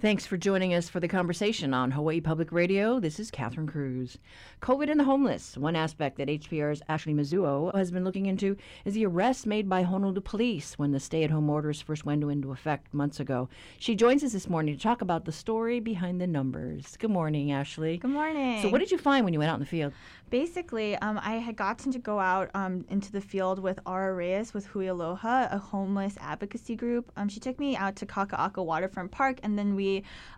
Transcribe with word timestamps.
Thanks 0.00 0.24
for 0.24 0.38
joining 0.38 0.72
us 0.72 0.88
for 0.88 0.98
the 0.98 1.08
conversation 1.08 1.74
on 1.74 1.90
Hawaii 1.90 2.22
Public 2.22 2.52
Radio. 2.52 3.00
This 3.00 3.20
is 3.20 3.30
Catherine 3.30 3.66
Cruz. 3.66 4.16
COVID 4.62 4.90
and 4.90 4.98
the 4.98 5.04
homeless. 5.04 5.58
One 5.58 5.76
aspect 5.76 6.16
that 6.16 6.28
HPR's 6.28 6.80
Ashley 6.88 7.12
Mizuo 7.12 7.74
has 7.74 7.90
been 7.90 8.02
looking 8.02 8.24
into 8.24 8.56
is 8.86 8.94
the 8.94 9.04
arrest 9.04 9.46
made 9.46 9.68
by 9.68 9.82
Honolulu 9.82 10.22
police 10.22 10.78
when 10.78 10.92
the 10.92 11.00
stay 11.00 11.22
at 11.22 11.30
home 11.30 11.50
orders 11.50 11.82
first 11.82 12.06
went 12.06 12.24
into 12.24 12.50
effect 12.50 12.94
months 12.94 13.20
ago. 13.20 13.50
She 13.78 13.94
joins 13.94 14.24
us 14.24 14.32
this 14.32 14.48
morning 14.48 14.74
to 14.74 14.82
talk 14.82 15.02
about 15.02 15.26
the 15.26 15.32
story 15.32 15.80
behind 15.80 16.18
the 16.18 16.26
numbers. 16.26 16.96
Good 16.98 17.10
morning, 17.10 17.52
Ashley. 17.52 17.98
Good 17.98 18.10
morning. 18.10 18.62
So, 18.62 18.70
what 18.70 18.78
did 18.78 18.90
you 18.90 18.96
find 18.96 19.26
when 19.26 19.34
you 19.34 19.38
went 19.38 19.50
out 19.50 19.56
in 19.56 19.60
the 19.60 19.66
field? 19.66 19.92
Basically, 20.30 20.96
um, 20.96 21.20
I 21.22 21.32
had 21.32 21.56
gotten 21.56 21.92
to 21.92 21.98
go 21.98 22.18
out 22.20 22.50
um, 22.54 22.86
into 22.88 23.12
the 23.12 23.20
field 23.20 23.58
with 23.58 23.80
Ara 23.84 24.14
Reyes 24.14 24.54
with 24.54 24.64
Hui 24.66 24.86
Aloha, 24.86 25.48
a 25.50 25.58
homeless 25.58 26.16
advocacy 26.20 26.76
group. 26.76 27.10
Um, 27.16 27.28
she 27.28 27.40
took 27.40 27.58
me 27.58 27.76
out 27.76 27.96
to 27.96 28.06
Kaka'ako 28.06 28.64
Waterfront 28.64 29.10
Park, 29.10 29.40
and 29.42 29.58
then 29.58 29.74
we 29.74 29.89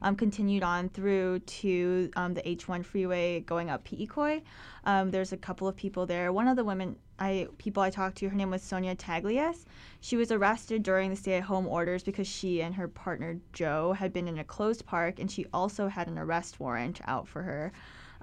um, 0.03 0.17
continued 0.17 0.63
on 0.63 0.89
through 0.89 1.41
to 1.41 2.11
um, 2.17 2.35
the 2.35 2.43
H1 2.43 2.85
freeway 2.85 3.41
going 3.41 3.71
up 3.71 3.85
Pi'ikoi. 3.85 4.43
Um, 4.85 5.11
there's 5.11 5.33
a 5.33 5.37
couple 5.37 5.69
of 5.69 5.77
people 5.77 6.07
there. 6.07 6.33
One 6.33 6.49
of 6.49 6.57
the 6.57 6.65
women 6.65 6.97
I 7.19 7.49
people 7.59 7.83
I 7.83 7.91
talked 7.91 8.17
to, 8.19 8.29
her 8.29 8.35
name 8.35 8.51
was 8.51 8.63
Sonia 8.63 8.97
Taglias. 8.97 9.65
She 10.01 10.17
was 10.17 10.33
arrested 10.33 10.83
during 10.83 11.11
the 11.11 11.17
stay-at-home 11.17 11.69
orders 11.69 12.03
because 12.03 12.27
she 12.27 12.63
and 12.63 12.75
her 12.75 12.89
partner 12.89 13.39
Joe 13.53 13.93
had 13.93 14.13
been 14.13 14.27
in 14.27 14.39
a 14.39 14.45
closed 14.45 14.85
park, 14.87 15.21
and 15.21 15.31
she 15.31 15.47
also 15.53 15.87
had 15.89 16.09
an 16.09 16.19
arrest 16.19 16.59
warrant 16.59 17.01
out 17.07 17.29
for 17.29 17.43
her 17.43 17.73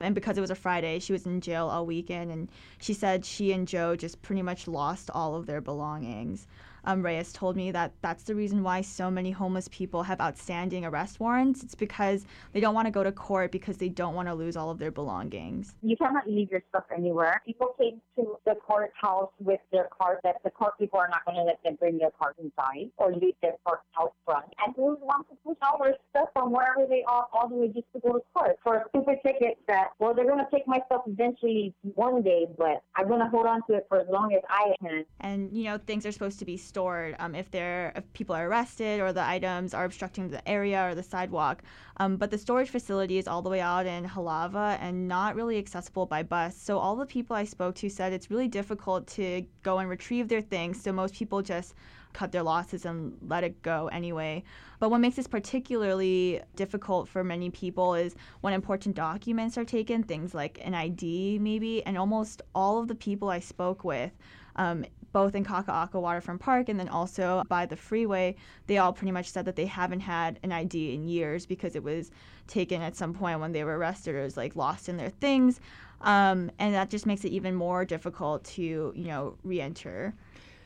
and 0.01 0.15
because 0.15 0.37
it 0.37 0.41
was 0.41 0.49
a 0.49 0.55
Friday, 0.55 0.99
she 0.99 1.13
was 1.13 1.25
in 1.25 1.41
jail 1.41 1.67
all 1.67 1.85
weekend. 1.85 2.31
And 2.31 2.49
she 2.79 2.93
said 2.93 3.25
she 3.25 3.51
and 3.51 3.67
Joe 3.67 3.95
just 3.95 4.21
pretty 4.21 4.41
much 4.41 4.67
lost 4.67 5.09
all 5.13 5.35
of 5.35 5.45
their 5.45 5.61
belongings 5.61 6.48
um, 6.85 7.03
Reyes 7.03 7.33
told 7.33 7.55
me 7.55 7.71
that 7.71 7.93
that's 8.01 8.23
the 8.23 8.35
reason 8.35 8.63
why 8.63 8.81
so 8.81 9.09
many 9.11 9.31
homeless 9.31 9.67
people 9.70 10.03
have 10.03 10.20
outstanding 10.21 10.85
arrest 10.85 11.20
warrants. 11.20 11.63
It's 11.63 11.75
because 11.75 12.25
they 12.53 12.59
don't 12.59 12.73
want 12.73 12.87
to 12.87 12.91
go 12.91 13.03
to 13.03 13.11
court 13.11 13.51
because 13.51 13.77
they 13.77 13.89
don't 13.89 14.15
want 14.15 14.27
to 14.27 14.33
lose 14.33 14.55
all 14.55 14.70
of 14.70 14.79
their 14.79 14.91
belongings. 14.91 15.76
You 15.81 15.98
cannot 15.98 16.27
leave 16.27 16.51
your 16.51 16.63
stuff 16.70 16.85
anywhere. 16.95 17.41
People 17.45 17.76
came 17.79 18.01
to 18.15 18.37
the 18.45 18.55
courthouse 18.55 19.29
with 19.39 19.59
their 19.71 19.89
cars 19.98 20.20
that 20.23 20.35
the 20.43 20.49
court 20.49 20.77
people 20.77 20.99
are 20.99 21.09
not 21.09 21.26
going 21.26 21.37
to 21.37 21.43
let 21.43 21.62
them 21.63 21.76
bring 21.79 21.98
their 21.98 22.12
cars 22.12 22.35
inside 22.41 22.91
or 22.98 23.13
leave 23.13 23.35
their 23.41 23.55
cars 23.65 23.79
out 23.99 24.13
front. 24.26 24.45
And 24.65 24.73
we 24.77 24.84
want 25.01 25.27
to 25.29 25.35
push 25.45 25.57
all 25.61 25.79
their 25.84 25.95
stuff 26.09 26.29
from 26.34 26.51
wherever 26.51 26.85
they 26.87 27.04
are 27.07 27.27
all 27.34 27.48
the 27.48 27.55
way 27.55 27.67
just 27.67 27.87
to 27.93 27.99
go 27.99 28.13
to 28.13 28.21
court 28.34 28.57
for 28.63 28.77
a 28.77 28.84
stupid 28.89 29.20
ticket 29.26 29.57
that, 29.67 29.89
well, 29.99 30.13
they're 30.13 30.26
going 30.26 30.43
to 30.43 30.51
take 30.51 30.67
my 30.67 30.79
stuff 30.85 31.04
eventually 31.07 31.73
one 31.82 32.21
day, 32.21 32.48
but 32.57 32.84
I'm 32.95 33.07
going 33.07 33.20
to 33.20 33.27
hold 33.27 33.48
on 33.48 33.61
to 33.67 33.73
it 33.73 33.85
for 33.89 33.99
as 33.99 34.07
long 34.09 34.34
as 34.34 34.41
I 34.49 34.73
can. 34.82 35.05
And, 35.21 35.55
you 35.55 35.65
know, 35.65 35.77
things 35.77 36.05
are 36.05 36.11
supposed 36.11 36.39
to 36.39 36.45
be 36.45 36.57
stored 36.70 37.15
um, 37.20 37.35
if 37.35 37.51
they're 37.51 37.91
if 37.95 38.05
people 38.13 38.35
are 38.35 38.48
arrested 38.48 39.01
or 39.01 39.12
the 39.12 39.25
items 39.37 39.73
are 39.73 39.85
obstructing 39.85 40.29
the 40.29 40.48
area 40.48 40.79
or 40.87 40.95
the 40.95 41.03
sidewalk. 41.03 41.63
Um, 41.98 42.15
but 42.15 42.31
the 42.31 42.37
storage 42.37 42.70
facility 42.70 43.17
is 43.17 43.27
all 43.27 43.41
the 43.41 43.49
way 43.49 43.59
out 43.59 43.85
in 43.85 44.05
Halawa 44.05 44.77
and 44.79 45.07
not 45.07 45.35
really 45.35 45.57
accessible 45.57 46.05
by 46.05 46.23
bus. 46.23 46.55
So 46.55 46.77
all 46.77 46.95
the 46.95 47.05
people 47.05 47.35
I 47.35 47.43
spoke 47.43 47.76
to 47.76 47.89
said 47.89 48.13
it's 48.13 48.31
really 48.31 48.48
difficult 48.48 49.07
to 49.17 49.45
go 49.63 49.79
and 49.79 49.89
retrieve 49.89 50.29
their 50.29 50.41
things. 50.41 50.81
So 50.81 50.93
most 50.93 51.13
people 51.13 51.41
just 51.41 51.73
cut 52.13 52.31
their 52.31 52.43
losses 52.43 52.85
and 52.85 53.17
let 53.27 53.43
it 53.43 53.61
go 53.61 53.87
anyway. 53.87 54.43
But 54.79 54.89
what 54.89 54.99
makes 54.99 55.15
this 55.15 55.27
particularly 55.27 56.41
difficult 56.55 57.07
for 57.07 57.23
many 57.23 57.49
people 57.49 57.93
is 57.95 58.15
when 58.41 58.54
important 58.54 58.95
documents 58.95 59.57
are 59.57 59.65
taken, 59.65 60.04
things 60.04 60.33
like 60.33 60.59
an 60.63 60.73
ID 60.73 61.39
maybe, 61.39 61.83
and 61.85 61.98
almost 61.98 62.41
all 62.55 62.79
of 62.79 62.87
the 62.87 62.95
people 62.95 63.29
I 63.29 63.39
spoke 63.39 63.83
with 63.83 64.11
um, 64.56 64.85
both 65.12 65.35
in 65.35 65.44
Kaka'ako 65.44 66.02
Waterfront 66.02 66.40
Park 66.40 66.69
and 66.69 66.79
then 66.79 66.90
also 66.90 67.44
by 67.47 67.66
the 67.66 67.75
freeway, 67.75 68.35
they 68.68 68.78
all 68.78 68.94
pretty 68.94 69.12
much 69.12 69.29
said 69.29 69.46
that 69.46 69.56
they 69.56 69.66
haven't 69.66 70.01
had 70.01 70.40
an 70.44 70.51
ID 70.51 70.94
in 70.94 71.07
years 71.07 71.46
because 71.46 71.75
it 71.75 71.84
was 71.84 72.12
taken 72.47 72.81
at 72.81 72.96
some 72.96 73.13
point 73.13 73.40
when 73.40 73.51
they 73.51 73.63
were 73.63 73.78
arrested 73.78 74.16
or 74.16 74.24
was 74.24 74.38
like 74.38 74.56
lost 74.56 74.90
in 74.90 74.97
their 74.97 75.09
things. 75.09 75.59
Um, 76.01 76.51
and 76.59 76.74
that 76.74 76.90
just 76.90 77.06
makes 77.06 77.25
it 77.25 77.29
even 77.29 77.56
more 77.56 77.85
difficult 77.85 78.44
to, 78.46 78.62
you 78.95 79.06
know, 79.06 79.35
re-enter. 79.44 80.13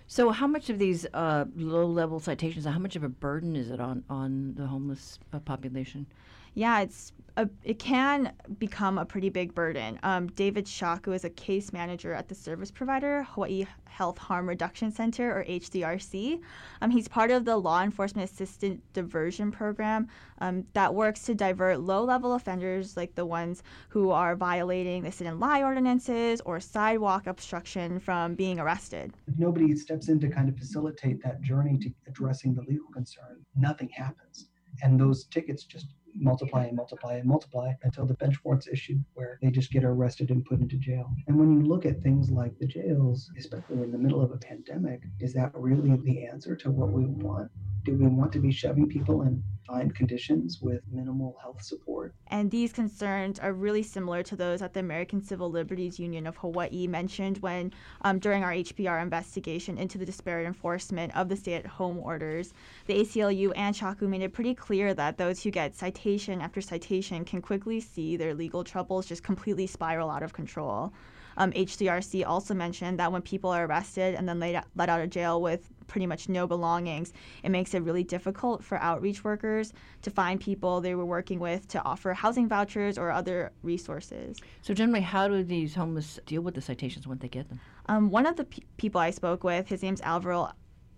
So, 0.08 0.30
how 0.30 0.48
much 0.48 0.70
of 0.70 0.78
these 0.78 1.08
uh, 1.14 1.46
low-level 1.56 2.20
citations? 2.20 2.66
How 2.66 2.78
much 2.78 2.96
of 2.96 3.04
a 3.04 3.10
burden 3.10 3.56
is 3.56 3.72
it 3.72 3.80
on 3.80 4.04
on 4.10 4.54
the 4.56 4.68
homeless 4.68 5.18
uh, 5.32 5.40
population? 5.40 6.06
Yeah, 6.54 6.82
it's 6.82 7.14
a, 7.38 7.50
it 7.64 7.80
can 7.80 8.34
become 8.60 8.98
a 8.98 9.06
pretty 9.06 9.30
big 9.30 9.56
burden. 9.56 10.00
Um, 10.04 10.28
David 10.28 10.68
Shaku 10.68 11.14
is 11.14 11.26
a 11.26 11.30
case 11.30 11.74
manager 11.74 12.14
at 12.14 12.28
the 12.28 12.36
service 12.36 12.70
provider 12.70 13.24
Hawaii 13.24 13.66
Health 13.86 14.18
Harm 14.18 14.50
Reduction 14.50 14.92
Center, 14.92 15.32
or 15.32 15.46
HDRC. 15.46 16.40
Um, 16.82 16.90
he's 16.90 17.08
part 17.08 17.30
of 17.30 17.46
the 17.46 17.56
Law 17.56 17.84
Enforcement 17.84 18.30
Assistant 18.30 18.82
Diversion 18.94 19.52
Program 19.52 20.08
um, 20.40 20.66
that 20.74 20.94
works 20.94 21.24
to 21.24 21.36
divert 21.36 21.80
low 21.80 22.04
level 22.04 22.34
offenders 22.34 22.98
like 22.98 23.14
the 23.14 23.26
ones 23.26 23.62
who 23.90 24.10
are 24.10 24.36
violating 24.36 25.04
the 25.04 25.12
sit 25.12 25.28
and 25.28 25.40
lie 25.40 25.62
ordinances 25.62 26.42
or 26.42 26.60
sidewalk 26.60 27.28
obstruction 27.28 28.00
from 28.00 28.34
being 28.34 28.60
arrested. 28.60 29.14
If 29.28 29.38
nobody 29.38 29.76
steps 29.76 30.10
in 30.10 30.20
to 30.22 30.28
kind 30.28 30.50
of 30.50 30.58
facilitate 30.58 31.22
that 31.24 31.42
journey 31.42 31.78
to 31.80 31.92
addressing 32.08 32.56
the 32.56 32.62
legal 32.62 32.88
concern, 32.92 33.46
nothing 33.56 33.90
happens. 33.90 34.50
And 34.82 35.00
those 35.00 35.26
tickets 35.26 35.66
just 35.66 35.88
multiply 36.16 36.66
and 36.66 36.76
multiply 36.76 37.16
and 37.16 37.28
multiply 37.28 37.74
until 37.84 38.06
the 38.06 38.14
bench 38.16 38.36
warrant's 38.44 38.68
issued 38.68 39.04
where 39.14 39.40
they 39.42 39.50
just 39.50 39.72
get 39.72 39.84
arrested 39.84 40.30
and 40.30 40.46
put 40.46 40.60
into 40.60 40.78
jail. 40.78 41.10
And 41.28 41.38
when 41.38 41.52
you 41.52 41.66
look 41.68 41.86
at 41.86 42.02
things 42.02 42.30
like 42.30 42.58
the 42.60 42.68
jails, 42.68 43.32
especially 43.38 43.84
in 43.84 43.92
the 43.92 43.98
middle 43.98 44.22
of 44.22 44.32
a 44.32 44.38
pandemic, 44.38 45.02
is 45.20 45.34
that 45.34 45.52
really 45.54 45.96
the 46.04 46.26
answer 46.26 46.56
to 46.56 46.72
what 46.72 46.92
we 46.92 47.06
want? 47.06 47.50
Do 47.84 47.96
we 47.96 48.08
want 48.08 48.32
to 48.34 48.40
be 48.40 48.52
shoving 48.52 48.88
people 48.88 49.24
in 49.24 49.44
find 49.66 49.94
conditions 49.96 50.60
with 50.62 50.82
minimal 50.92 51.38
health 51.42 51.62
support. 51.62 52.14
And 52.28 52.50
these 52.52 52.74
concerns 52.74 53.40
are 53.40 53.54
really 53.54 53.84
similar 53.84 54.24
to 54.24 54.36
those 54.36 54.60
that 54.60 54.74
the 54.74 54.80
American 54.80 55.22
Civil 55.22 55.50
Liberties 55.50 56.00
Union 56.00 56.28
of 56.28 56.38
Hawaii 56.38 56.88
mentioned 56.88 57.38
when, 57.40 57.72
um, 58.02 58.20
during 58.20 58.44
our 58.44 58.52
HPR 58.52 59.02
investigation 59.02 59.78
into 59.78 59.98
the 59.98 60.06
disparate 60.06 60.48
enforcement 60.48 61.16
of 61.16 61.30
the 61.30 61.36
stay 61.36 61.54
at 61.54 61.66
home 61.66 61.98
orders. 62.00 62.54
The 62.86 63.00
ACLU 63.00 63.52
and 63.56 63.76
Shaku 63.76 64.08
made 64.08 64.22
it 64.22 64.34
pretty 64.34 64.54
clear 64.54 64.94
that 64.94 65.18
those 65.18 65.44
who 65.44 65.52
get 65.52 65.76
citation 65.76 66.42
after 66.42 66.62
citation 66.62 67.26
can 67.26 67.42
quickly 67.42 67.80
see 67.80 68.18
their 68.18 68.34
legal 68.34 68.64
troubles 68.64 69.06
just 69.06 69.24
completely 69.24 69.68
spiral 69.68 70.10
out 70.10 70.24
of 70.24 70.34
control. 70.34 70.94
Um, 71.38 71.52
HDRC 71.52 72.26
also 72.26 72.54
mentioned 72.54 73.00
that 73.00 73.12
when 73.12 73.22
people 73.22 73.50
are 73.50 73.66
arrested 73.66 74.16
and 74.16 74.28
then 74.28 74.40
let, 74.40 74.66
let 74.76 74.90
out 74.90 75.02
of 75.02 75.10
jail 75.10 75.42
with 75.42 75.70
pretty 75.88 76.08
much 76.08 76.30
no 76.30 76.48
belongings, 76.48 77.14
it 77.44 77.50
makes 77.50 77.74
it 77.74 77.84
really 77.84 78.04
difficult 78.04 78.64
for 78.64 78.78
outreach 78.78 79.24
workers 79.24 79.74
to 80.02 80.10
find 80.10 80.40
people 80.40 80.82
they 80.82 80.96
were 80.96 81.06
working 81.06 81.40
with 81.40 81.68
to 81.70 81.84
offer 81.84 82.14
housing 82.14 82.48
vouchers 82.48 82.98
or 82.98 83.12
other 83.12 83.52
resources. 83.62 84.38
So, 84.62 84.74
generally, 84.74 85.02
how 85.02 85.28
do 85.28 85.44
these 85.44 85.76
homeless 85.76 86.20
deal 86.26 86.42
with 86.42 86.56
the 86.56 86.62
citations 86.62 87.08
when 87.08 87.20
they 87.20 87.28
get 87.28 87.50
them? 87.50 87.60
Um, 87.88 88.10
one 88.10 88.26
of 88.26 88.38
the 88.38 88.46
pe- 88.46 88.64
people 88.78 89.02
I 89.02 89.12
spoke 89.12 89.44
with, 89.44 89.68
his 89.68 89.84
name's 89.84 90.02
Alvaro 90.02 90.52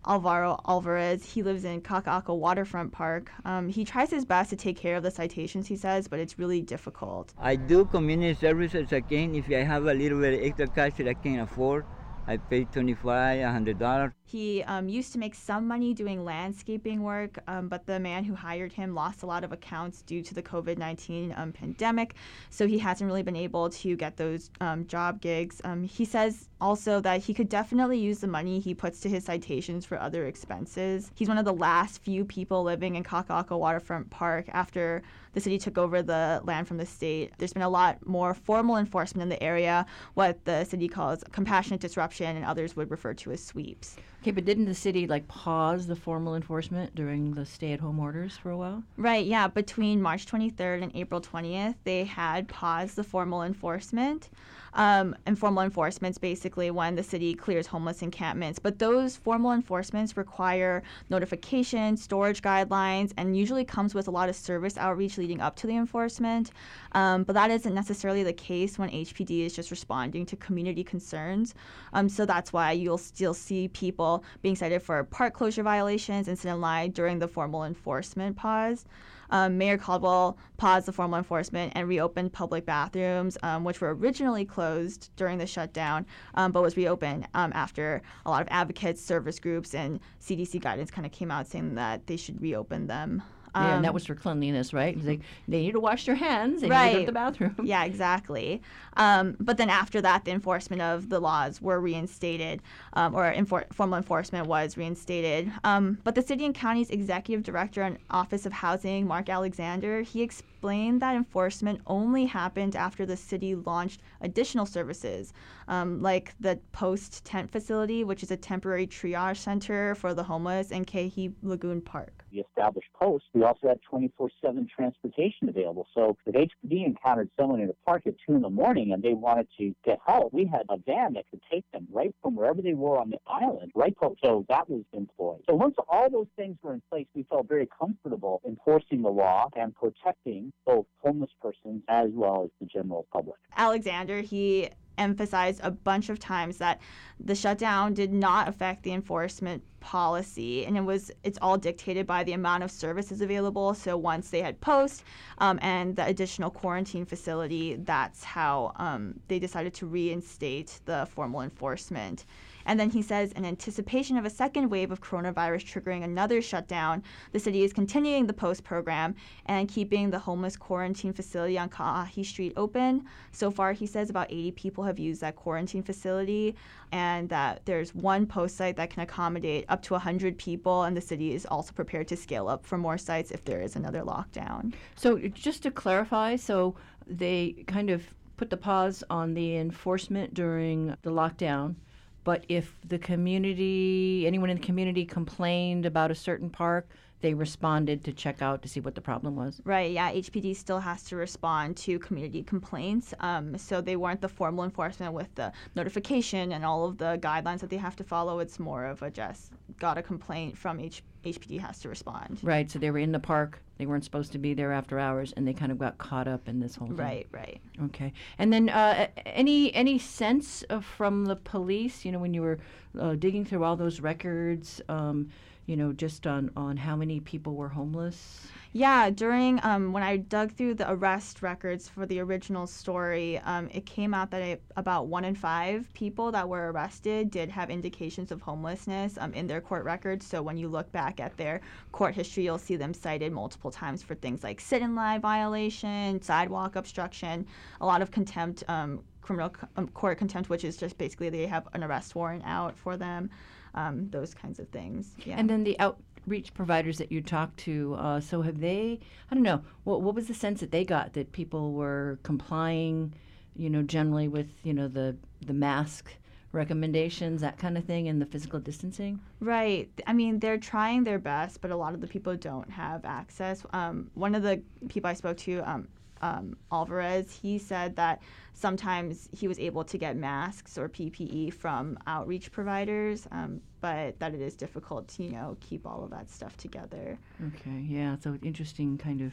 Alvaro 0.08 0.60
Alvarez. 0.68 1.24
He 1.34 1.44
lives 1.44 1.66
in 1.66 1.82
Kaka'ako 1.82 2.38
Waterfront 2.38 2.92
Park. 2.92 3.32
Um, 3.44 3.70
he 3.70 3.86
tries 3.86 4.10
his 4.12 4.26
best 4.26 4.50
to 4.52 4.56
take 4.56 4.78
care 4.78 4.96
of 4.96 5.04
the 5.04 5.12
citations, 5.12 5.68
he 5.68 5.76
says, 5.76 6.08
but 6.08 6.20
it's 6.20 6.38
really 6.38 6.62
difficult. 6.62 7.34
I 7.38 7.56
do 7.56 7.86
community 7.86 8.36
services 8.36 8.92
again 8.92 9.36
if 9.36 9.50
I 9.50 9.64
have 9.64 9.86
a 9.86 9.94
little 9.94 10.20
bit 10.20 10.40
extra 10.44 10.68
cash 10.68 10.94
that 10.98 11.08
I 11.08 11.14
can 11.16 11.40
afford. 11.40 11.86
I 12.28 12.38
pay 12.38 12.66
$25, 12.66 12.98
$100. 12.98 14.14
He 14.28 14.63
um, 14.63 14.90
used 14.90 15.13
to 15.13 15.19
make 15.19 15.36
some 15.36 15.68
money 15.68 15.94
doing 15.94 16.25
landscaping 16.25 17.03
work, 17.03 17.38
um, 17.47 17.68
but 17.68 17.86
the 17.86 18.00
man 18.00 18.24
who 18.24 18.34
hired 18.34 18.74
him 18.74 18.96
lost 18.96 19.22
a 19.22 19.28
lot 19.28 19.44
of 19.44 19.52
accounts 19.52 20.02
due 20.02 20.24
to 20.24 20.34
the 20.34 20.41
COVID 20.41 20.80
19 20.80 21.34
um, 21.38 21.52
pandemic. 21.52 22.16
So 22.50 22.68
he 22.68 22.80
hasn't 22.80 23.08
really 23.08 23.22
been 23.22 23.36
able 23.36 23.69
to 23.69 23.96
get 23.96 24.18
those 24.18 24.50
um, 24.62 24.88
job 24.88 25.22
gigs. 25.22 25.62
Um, 25.63 25.84
he 25.84 26.06
says 26.06 26.50
also 26.59 27.00
that 27.02 27.22
he 27.22 27.36
could 27.36 27.50
definitely 27.50 28.00
use 28.00 28.19
the 28.19 28.28
money 28.28 28.59
he 28.59 28.74
puts 28.74 29.00
to 29.02 29.09
his 29.09 29.25
citations 29.25 29.86
for 29.86 30.00
other 30.00 30.25
expenses. 30.25 31.12
He's 31.13 31.28
one 31.28 31.38
of 31.38 31.46
the 31.46 31.53
last 31.53 32.02
few 32.02 32.25
people 32.25 32.63
living 32.63 32.96
in 32.96 33.03
Kaka'ako 33.03 33.59
Waterfront 33.59 34.09
Park 34.09 34.46
after 34.50 35.03
the 35.33 35.42
city 35.42 35.57
took 35.57 35.77
over 35.77 36.01
the 36.01 36.42
land 36.45 36.68
from 36.68 36.77
the 36.77 36.86
state. 36.86 37.33
There's 37.38 37.54
been 37.54 37.62
a 37.62 37.69
lot 37.69 38.06
more 38.07 38.33
formal 38.33 38.77
enforcement 38.77 39.22
in 39.22 39.30
the 39.30 39.44
area, 39.44 39.86
what 40.16 40.44
the 40.45 40.63
city 40.63 40.88
calls 40.88 41.24
compassionate 41.31 41.81
disruption, 41.81 42.36
and 42.36 42.45
others 42.45 42.75
would 42.75 42.89
refer 42.89 43.13
to 43.13 43.31
as 43.31 43.45
sweeps. 43.45 43.98
Okay, 44.25 44.31
but 44.31 44.44
didn't 44.44 44.66
the 44.66 44.74
city 44.74 45.06
like 45.06 45.27
pause 45.27 45.86
the 45.86 45.95
formal 45.95 46.33
enforcement 46.33 46.95
during 46.95 47.36
the 47.36 47.45
stay-at-home 47.45 48.00
orders 48.00 48.36
for 48.36 48.50
a 48.50 48.57
while? 48.57 48.81
Right. 48.98 49.24
Yeah. 49.24 49.48
Between 49.48 50.01
March 50.01 50.25
23rd 50.25 50.81
and 50.81 50.92
April 50.95 51.22
20th, 51.22 51.75
they 51.83 52.06
had 52.06 52.48
paused 52.48 52.95
the 52.95 53.04
formal 53.04 53.44
enforcement. 53.44 54.30
Um, 54.75 55.16
and 55.25 55.39
formal 55.39 55.63
enforcements 55.63 56.18
basically 56.18 56.69
when 56.69 56.95
the 56.95 57.04
city 57.04 57.33
clears 57.33 57.66
homeless 57.66 58.01
encampments. 58.01 58.60
But 58.60 58.77
those 58.77 59.16
formal 59.16 59.54
enforcements 59.54 60.18
require 60.18 60.83
notification, 61.10 61.95
storage 61.98 62.42
guidelines, 62.42 63.13
and 63.18 63.38
usually 63.38 63.63
comes 63.63 63.95
with 63.95 64.07
a 64.07 64.12
lot 64.12 64.27
of 64.27 64.36
service 64.36 64.77
outreach 64.77 65.18
leading 65.18 65.39
up 65.39 65.56
to 65.57 65.68
the 65.68 65.77
enforcement. 65.77 66.51
Um, 66.92 67.24
but 67.24 67.33
that 67.33 67.51
isn't 67.51 67.74
necessarily 67.74 68.24
the 68.24 68.33
case 68.33 68.77
when 68.77 68.89
HPD 68.89 69.45
is 69.45 69.56
just 69.56 69.72
responding 69.72 70.25
to 70.25 70.36
community 70.36 70.83
concerns. 70.83 71.56
Um, 71.94 72.10
so 72.10 72.25
that's 72.25 72.51
why 72.51 72.74
you'll 72.74 72.98
still 72.98 73.33
see 73.33 73.69
people 73.69 74.24
being 74.42 74.56
cited 74.56 74.83
for 74.83 75.04
park 75.06 75.33
closure 75.33 75.63
violations 75.63 76.27
and 76.27 76.38
sit 76.38 76.50
and 76.50 76.62
lie 76.62 76.88
during 76.88 77.19
the 77.19 77.27
formal 77.27 77.63
enforcement 77.63 78.36
pause. 78.36 78.86
Um, 79.30 79.57
Mayor 79.57 79.77
Caldwell 79.77 80.38
paused 80.57 80.86
the 80.88 80.94
formal 80.94 81.18
enforcement 81.18 81.74
and 81.75 81.88
reopened 81.88 82.33
public 82.33 82.66
bathrooms, 82.66 83.38
um, 83.44 83.63
which 83.63 83.81
were 83.81 83.94
originally 83.94 84.45
closed 84.45 85.10
during 85.16 85.38
the 85.38 85.48
shutdown, 85.48 86.06
um, 86.36 86.51
but 86.51 86.62
was 86.62 86.77
reopened 86.77 87.27
um, 87.33 87.51
after 87.54 88.01
a 88.25 88.30
lot 88.30 88.42
of 88.42 88.48
advocates, 88.51 89.01
service 89.04 89.39
groups, 89.39 89.74
and 89.74 90.00
CDC 90.22 90.62
guidance 90.62 90.92
kind 90.92 91.06
of 91.06 91.12
came 91.12 91.31
out 91.31 91.48
saying 91.48 91.75
that 91.75 92.07
they 92.07 92.18
should 92.18 92.42
reopen 92.42 92.88
them. 92.88 93.24
Yeah, 93.56 93.75
and 93.75 93.86
that 93.86 93.90
Um, 93.90 93.94
was 93.94 94.06
for 94.06 94.16
cleanliness, 94.16 94.74
right? 94.74 95.02
They, 95.02 95.19
they 95.48 95.62
need 95.62 95.72
to 95.72 95.80
wash 95.80 96.06
their 96.06 96.16
hands 96.16 96.62
and 96.62 96.69
Right. 96.69 96.94
go 96.94 97.00
to 97.00 97.06
the 97.06 97.12
bathroom. 97.12 97.56
Yeah, 97.63 97.86
exactly. 97.86 98.62
Um, 98.98 99.38
but 99.40 99.56
then 99.57 99.69
after 99.69 100.02
that, 100.02 100.25
the 100.25 100.31
enforcement 100.31 100.81
of 100.81 101.10
the 101.10 101.19
laws 101.19 101.62
were 101.62 101.80
reinstated, 101.80 102.62
um, 102.94 103.16
or 103.16 103.34
enfor- 103.34 103.72
formal 103.74 103.98
enforcement 103.98 104.48
was 104.48 104.78
reinstated. 104.78 105.52
Um, 105.63 106.00
but 106.04 106.16
the 106.16 106.22
city 106.22 106.46
and 106.46 106.54
county's 106.54 106.90
executive 106.90 107.44
director 107.44 107.81
and 107.81 107.98
Office 108.10 108.46
of 108.46 108.52
Housing, 108.54 109.07
Marc 109.07 109.30
Alexander, 109.30 110.01
he 110.01 110.22
explained 110.22 111.01
that 111.01 111.16
enforcement 111.16 111.80
only 111.88 112.25
happened 112.25 112.75
after 112.75 113.06
the 113.06 113.18
city 113.18 113.56
launched 113.56 114.01
additional 114.22 114.66
services, 114.66 115.31
um, 115.68 116.01
like 116.01 116.34
the 116.40 116.60
post 116.72 117.24
tent 117.25 117.51
facility, 117.51 118.04
which 118.04 118.24
is 118.24 118.31
a 118.31 118.38
temporary 118.38 118.88
triage 118.88 119.38
center 119.38 119.96
for 119.96 120.13
the 120.13 120.24
homeless 120.24 120.72
in 120.72 120.84
Ke'ehi 120.86 121.34
Lagoon 121.44 121.81
Park. 121.81 122.14
The 122.36 122.42
established 122.42 122.90
post, 123.00 123.26
we 123.34 123.44
also 123.44 123.68
had 123.68 123.80
24-7 123.92 124.70
transportation 124.70 125.50
available. 125.50 125.88
So 125.94 126.18
if 126.26 126.36
HPD 126.36 126.86
encountered 126.86 127.30
someone 127.40 127.62
in 127.62 127.68
the 127.68 127.76
park 127.86 128.04
at 128.06 128.16
2 128.28 128.36
in 128.36 128.42
the 128.42 128.50
morning 128.50 128.92
and 128.92 129.02
they 129.02 129.14
wanted 129.14 129.48
to 129.58 129.74
get 129.86 130.00
help, 130.06 130.34
we 130.34 130.46
had 130.46 130.64
a 130.70 130.78
van 130.78 131.14
that 131.14 131.26
could 131.30 131.42
take 131.52 131.66
them 131.72 131.88
right 131.92 132.14
from 132.22 132.36
wherever 132.36 132.62
they 132.62 132.74
were 132.74 132.98
on 132.98 133.10
the 133.10 133.18
island, 133.28 133.72
right 133.76 133.96
so 134.22 134.46
that 134.50 134.70
was 134.70 134.84
employed. 134.94 135.40
So 135.48 135.56
once 135.56 135.76
all 135.88 136.10
those 136.10 136.28
things 136.36 136.58
were 136.62 136.74
in 136.74 136.82
place, 136.90 137.08
we 137.16 137.24
felt 137.24 137.48
very 137.48 137.68
comfortable 137.80 138.42
enforcing 138.46 139.02
the 139.02 139.10
law 139.10 139.50
and 139.56 139.74
protecting 139.76 140.52
both 140.66 140.86
homeless 141.02 141.32
persons 141.42 141.82
as 141.88 142.10
well 142.12 142.44
as 142.44 142.50
the 142.60 142.66
general 142.68 143.08
public. 143.12 143.38
Alexander, 143.56 144.22
he 144.22 144.70
emphasized 144.98 145.60
a 145.64 145.72
bunch 145.72 146.10
of 146.10 146.20
times 146.20 146.58
that 146.58 146.80
the 147.19 147.35
shutdown 147.35 147.94
did 147.94 148.12
not 148.12 148.47
affect 148.47 148.83
the 148.83 148.91
enforcement 148.91 149.63
policy 149.79 150.65
and 150.65 150.75
it 150.75 150.81
was 150.81 151.12
it's 151.23 151.38
all 151.44 151.57
dictated 151.57 152.07
by 152.07 152.23
the 152.23 152.33
amount 152.33 152.63
of 152.63 152.71
services 152.71 153.21
available 153.21 153.73
so 153.75 153.95
once 153.95 154.31
they 154.31 154.41
had 154.41 154.59
post 154.59 155.03
um, 155.38 155.59
and 155.62 155.95
the 155.95 156.06
additional 156.06 156.50
quarantine 156.50 157.06
facility 157.06 157.75
that's 157.75 158.23
how 158.23 158.71
um, 158.77 159.13
they 159.27 159.38
decided 159.38 159.73
to 159.73 159.85
reinstate 159.85 160.79
the 160.85 161.07
formal 161.12 161.41
enforcement 161.41 162.25
and 162.65 162.79
then 162.79 162.89
he 162.89 163.01
says, 163.01 163.31
in 163.33 163.45
anticipation 163.45 164.17
of 164.17 164.25
a 164.25 164.29
second 164.29 164.69
wave 164.69 164.91
of 164.91 165.01
coronavirus 165.01 165.65
triggering 165.65 166.03
another 166.03 166.41
shutdown, 166.41 167.03
the 167.31 167.39
city 167.39 167.63
is 167.63 167.71
continuing 167.71 168.25
the 168.25 168.33
post 168.33 168.63
program 168.63 169.15
and 169.45 169.69
keeping 169.69 170.09
the 170.09 170.19
homeless 170.19 170.57
quarantine 170.57 171.13
facility 171.13 171.59
on 171.59 171.69
Ka'ahi 171.69 172.25
Street 172.25 172.53
open. 172.57 173.06
So 173.31 173.51
far, 173.51 173.73
he 173.73 173.85
says 173.85 174.09
about 174.09 174.31
80 174.31 174.51
people 174.51 174.83
have 174.83 174.97
used 174.97 175.21
that 175.21 175.35
quarantine 175.35 175.83
facility, 175.83 176.56
and 176.91 177.05
that 177.30 177.62
there's 177.66 177.94
one 177.94 178.25
post 178.25 178.57
site 178.57 178.75
that 178.78 178.90
can 178.90 179.02
accommodate 179.02 179.66
up 179.69 179.81
to 179.84 179.94
100 179.94 180.38
people, 180.38 180.84
and 180.84 180.96
the 180.96 181.02
city 181.02 181.34
is 181.34 181.46
also 181.46 181.72
prepared 181.74 182.07
to 182.10 182.18
scale 182.18 182.48
up 182.48 182.66
for 182.66 182.78
more 182.78 182.98
sites 182.98 183.31
if 183.31 183.44
there 183.46 183.62
is 183.62 183.75
another 183.75 184.02
lockdown. 184.02 184.74
So 184.96 185.18
just 185.18 185.63
to 185.63 185.72
clarify, 185.72 186.36
so 186.36 186.75
they 187.07 187.63
kind 187.68 187.90
of 187.90 188.04
put 188.38 188.50
the 188.50 188.57
pause 188.57 189.04
on 189.10 189.34
the 189.34 189.57
enforcement 189.57 190.34
during 190.34 190.96
the 191.02 191.12
lockdown, 191.12 191.75
but 192.24 192.44
if 192.50 192.78
the 192.88 193.00
community, 193.00 194.25
anyone 194.25 194.50
in 194.50 194.58
the 194.58 194.63
community 194.63 195.06
complained 195.06 195.86
about 195.86 196.12
a 196.12 196.16
certain 196.16 196.50
park, 196.50 196.90
they 197.25 197.33
responded 197.33 198.04
to 198.04 198.12
check 198.12 198.44
out 198.44 198.62
to 198.62 198.68
see 198.68 198.80
what 198.80 198.94
the 198.94 199.01
problem 199.01 199.36
was. 199.36 199.60
Right, 199.66 199.92
yeah, 199.92 200.12
HPD 200.12 200.56
still 200.56 200.80
has 200.80 201.01
to 201.06 201.16
respond 201.16 201.75
to 201.77 201.98
community 201.98 202.44
complaints. 202.44 203.16
Um, 203.19 203.57
so 203.57 203.81
they 203.81 203.95
weren't 203.95 204.22
the 204.22 204.30
formal 204.30 204.63
enforcement 204.63 205.12
with 205.12 205.33
the 205.33 205.51
notification 205.75 206.51
and 206.51 206.63
all 206.63 206.86
of 206.86 207.00
the 207.00 207.18
guidelines 207.24 207.62
that 207.62 207.72
they 207.72 207.77
have 207.77 207.95
to 207.95 208.04
follow. 208.04 208.38
It's 208.38 208.60
more 208.60 208.86
of 208.86 209.01
a 209.01 209.10
just 209.10 209.54
got 209.80 209.98
a 209.98 210.04
complaint 210.04 210.56
from 210.56 210.80
H- 210.80 211.01
HPD 211.24 211.60
has 211.62 211.80
to 211.80 211.89
respond. 211.89 212.38
Right, 212.44 212.69
so 212.69 212.77
they 212.77 212.92
were 212.92 213.00
in 213.00 213.12
the 213.12 213.19
park. 213.19 213.60
They 213.80 213.88
weren't 213.88 214.04
supposed 214.04 214.31
to 214.33 214.38
be 214.38 214.54
there 214.54 214.72
after 214.72 215.00
hours, 215.00 215.33
and 215.36 215.48
they 215.48 215.54
kind 215.54 215.72
of 215.72 215.80
got 215.80 215.98
caught 215.98 216.27
up 216.27 216.48
in 216.48 216.60
this 216.60 216.75
whole 216.75 216.89
thing. 216.89 216.98
Right, 216.98 217.27
right. 217.31 217.60
Okay. 217.86 218.13
And 218.38 218.54
then 218.54 218.69
uh, 218.69 219.07
any 219.25 219.74
any 219.74 219.98
sense 219.98 220.62
of, 220.69 220.86
from 220.86 221.25
the 221.25 221.36
police, 221.36 222.06
you 222.06 222.12
know, 222.12 222.19
when 222.19 222.36
you 222.36 222.44
were 222.44 222.60
uh, 223.00 223.16
digging 223.16 223.44
through 223.44 223.63
all 223.63 223.75
those 223.75 224.00
records, 224.00 224.80
um, 224.89 225.30
you 225.65 225.75
know, 225.75 225.94
just 225.94 226.27
on, 226.27 226.51
on 226.56 226.77
how 226.77 226.95
many 226.95 227.19
people 227.19 227.56
were 227.56 227.69
homeless? 227.69 228.47
Yeah, 228.71 229.09
during 229.09 229.62
um, 229.63 229.94
when 229.94 230.03
I 230.03 230.17
dug 230.17 230.51
through 230.51 230.73
the 230.73 230.91
arrest 230.91 231.41
records 231.41 231.88
for 231.88 232.06
the 232.06 232.19
original 232.19 232.67
story, 232.67 233.39
um, 233.39 233.69
it 233.71 233.85
came 233.85 234.13
out 234.13 234.31
that 234.31 234.41
it, 234.41 234.62
about 234.75 235.07
one 235.07 235.23
in 235.23 235.33
five 235.33 235.91
people 235.94 236.29
that 236.33 236.50
were 236.50 236.73
arrested 236.73 237.31
did 237.31 237.50
have 237.50 237.69
indications 237.69 238.33
of 238.33 238.41
homelessness 238.41 239.17
um, 239.17 239.33
in 239.33 239.47
their 239.47 239.62
court 239.62 239.85
records. 239.85 240.25
So 240.25 240.41
when 240.41 240.57
you 240.57 240.67
look 240.67 240.91
back 240.91 241.21
at 241.21 241.38
their 241.38 241.62
court 241.94 242.15
history, 242.15 242.44
you'll 242.44 242.57
see 242.57 242.75
them 242.75 242.94
cited 242.94 243.31
multiple 243.31 243.71
times 243.71 244.03
for 244.03 244.13
things 244.13 244.44
like 244.44 244.59
sit 244.59 244.81
and 244.81 244.94
lie 244.94 245.19
violation, 245.19 246.21
sidewalk 246.21 246.75
obstruction, 246.75 247.47
a 247.79 247.85
lot 247.85 248.01
of 248.01 248.12
contempt, 248.12 248.65
um, 248.67 249.01
criminal 249.25 249.51
um, 249.75 249.88
court 249.89 250.18
contempt, 250.18 250.50
which 250.50 250.63
is 250.63 250.77
just 250.77 250.98
basically 250.98 251.30
they 251.30 251.48
have 251.48 251.68
an 251.74 251.83
arrest 251.83 252.16
warrant 252.16 252.44
out 252.45 252.77
for 252.77 252.95
them, 252.95 253.30
um, 253.74 254.07
those 254.12 254.33
kinds 254.33 254.60
of 254.60 254.68
things. 254.69 255.16
Yeah. 255.25 255.36
And 255.38 255.50
then 255.50 255.63
the 255.63 255.77
outreach 255.80 256.54
providers 256.54 256.98
that 257.00 257.12
you 257.12 257.22
talked 257.22 257.57
to, 257.69 257.95
uh, 257.98 258.19
so 258.19 258.42
have 258.44 258.60
they, 258.60 259.00
I 259.31 259.36
don't 259.36 259.44
know, 259.44 259.62
what, 259.83 260.01
what 260.01 260.16
was 260.16 260.27
the 260.27 260.33
sense 260.33 260.60
that 260.60 260.72
they 260.72 260.86
got 260.86 261.13
that 261.13 261.31
people 261.31 261.74
were 261.74 262.19
complying, 262.22 263.13
you 263.56 263.69
know, 263.69 263.81
generally 263.81 264.27
with, 264.27 264.50
you 264.63 264.74
know, 264.74 264.88
the, 264.88 265.16
the 265.45 265.54
mask 265.54 266.12
recommendations, 266.51 267.42
that 267.42 267.57
kind 267.57 267.77
of 267.77 267.83
thing, 267.83 268.07
and 268.07 268.22
the 268.22 268.25
physical 268.25 268.60
distancing? 268.60 269.19
Right. 269.39 269.89
I 270.07 270.13
mean, 270.13 270.39
they're 270.39 270.57
trying 270.57 271.04
their 271.04 271.19
best, 271.19 271.62
but 271.62 271.72
a 271.72 271.75
lot 271.75 271.94
of 271.95 272.00
the 272.00 272.07
people 272.07 272.36
don't 272.36 272.69
have 272.69 273.04
access. 273.06 273.66
Um, 273.74 274.10
one 274.13 274.36
of 274.36 274.44
the 274.44 274.62
people 274.88 275.10
I 275.10 275.16
spoke 275.16 275.38
to, 275.38 275.60
um, 275.69 275.88
um, 276.25 276.57
Alvarez, 276.72 277.31
he 277.42 277.57
said 277.57 277.95
that 277.98 278.22
sometimes 278.54 279.30
he 279.31 279.48
was 279.48 279.60
able 279.60 279.83
to 279.83 279.98
get 279.98 280.16
masks 280.16 280.77
or 280.77 280.89
PPE 280.89 281.54
from 281.54 281.98
outreach 282.07 282.51
providers, 282.51 283.27
um, 283.31 283.62
but 283.81 284.18
that 284.19 284.33
it 284.33 284.42
is 284.42 284.56
difficult 284.56 285.07
to, 285.10 285.24
you 285.24 285.31
know, 285.31 285.56
keep 285.60 285.86
all 285.86 286.04
of 286.04 286.10
that 286.10 286.30
stuff 286.30 286.57
together. 286.57 287.18
Okay, 287.48 287.86
yeah, 287.88 288.16
so 288.22 288.38
interesting 288.44 288.98
kind 288.98 289.22
of. 289.22 289.31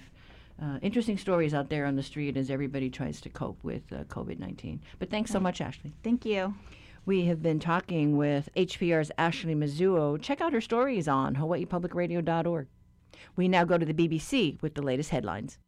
Uh, 0.62 0.78
interesting 0.82 1.16
stories 1.16 1.54
out 1.54 1.70
there 1.70 1.86
on 1.86 1.96
the 1.96 2.02
street 2.02 2.36
as 2.36 2.50
everybody 2.50 2.90
tries 2.90 3.22
to 3.22 3.30
cope 3.30 3.58
with 3.64 3.82
uh, 3.90 4.04
COVID 4.04 4.38
19. 4.38 4.80
But 4.98 5.08
thanks 5.10 5.30
so 5.30 5.40
much, 5.40 5.62
Ashley. 5.62 5.94
Thank 6.04 6.26
you. 6.26 6.54
We 7.06 7.24
have 7.24 7.42
been 7.42 7.58
talking 7.58 8.18
with 8.18 8.50
HPR's 8.54 9.10
Ashley 9.16 9.54
Mizuo. 9.54 10.20
Check 10.20 10.42
out 10.42 10.52
her 10.52 10.60
stories 10.60 11.08
on 11.08 11.36
hawaiipublicradio.org. 11.36 12.68
We 13.34 13.48
now 13.48 13.64
go 13.64 13.78
to 13.78 13.86
the 13.86 13.94
BBC 13.94 14.60
with 14.62 14.74
the 14.74 14.82
latest 14.82 15.10
headlines. 15.10 15.58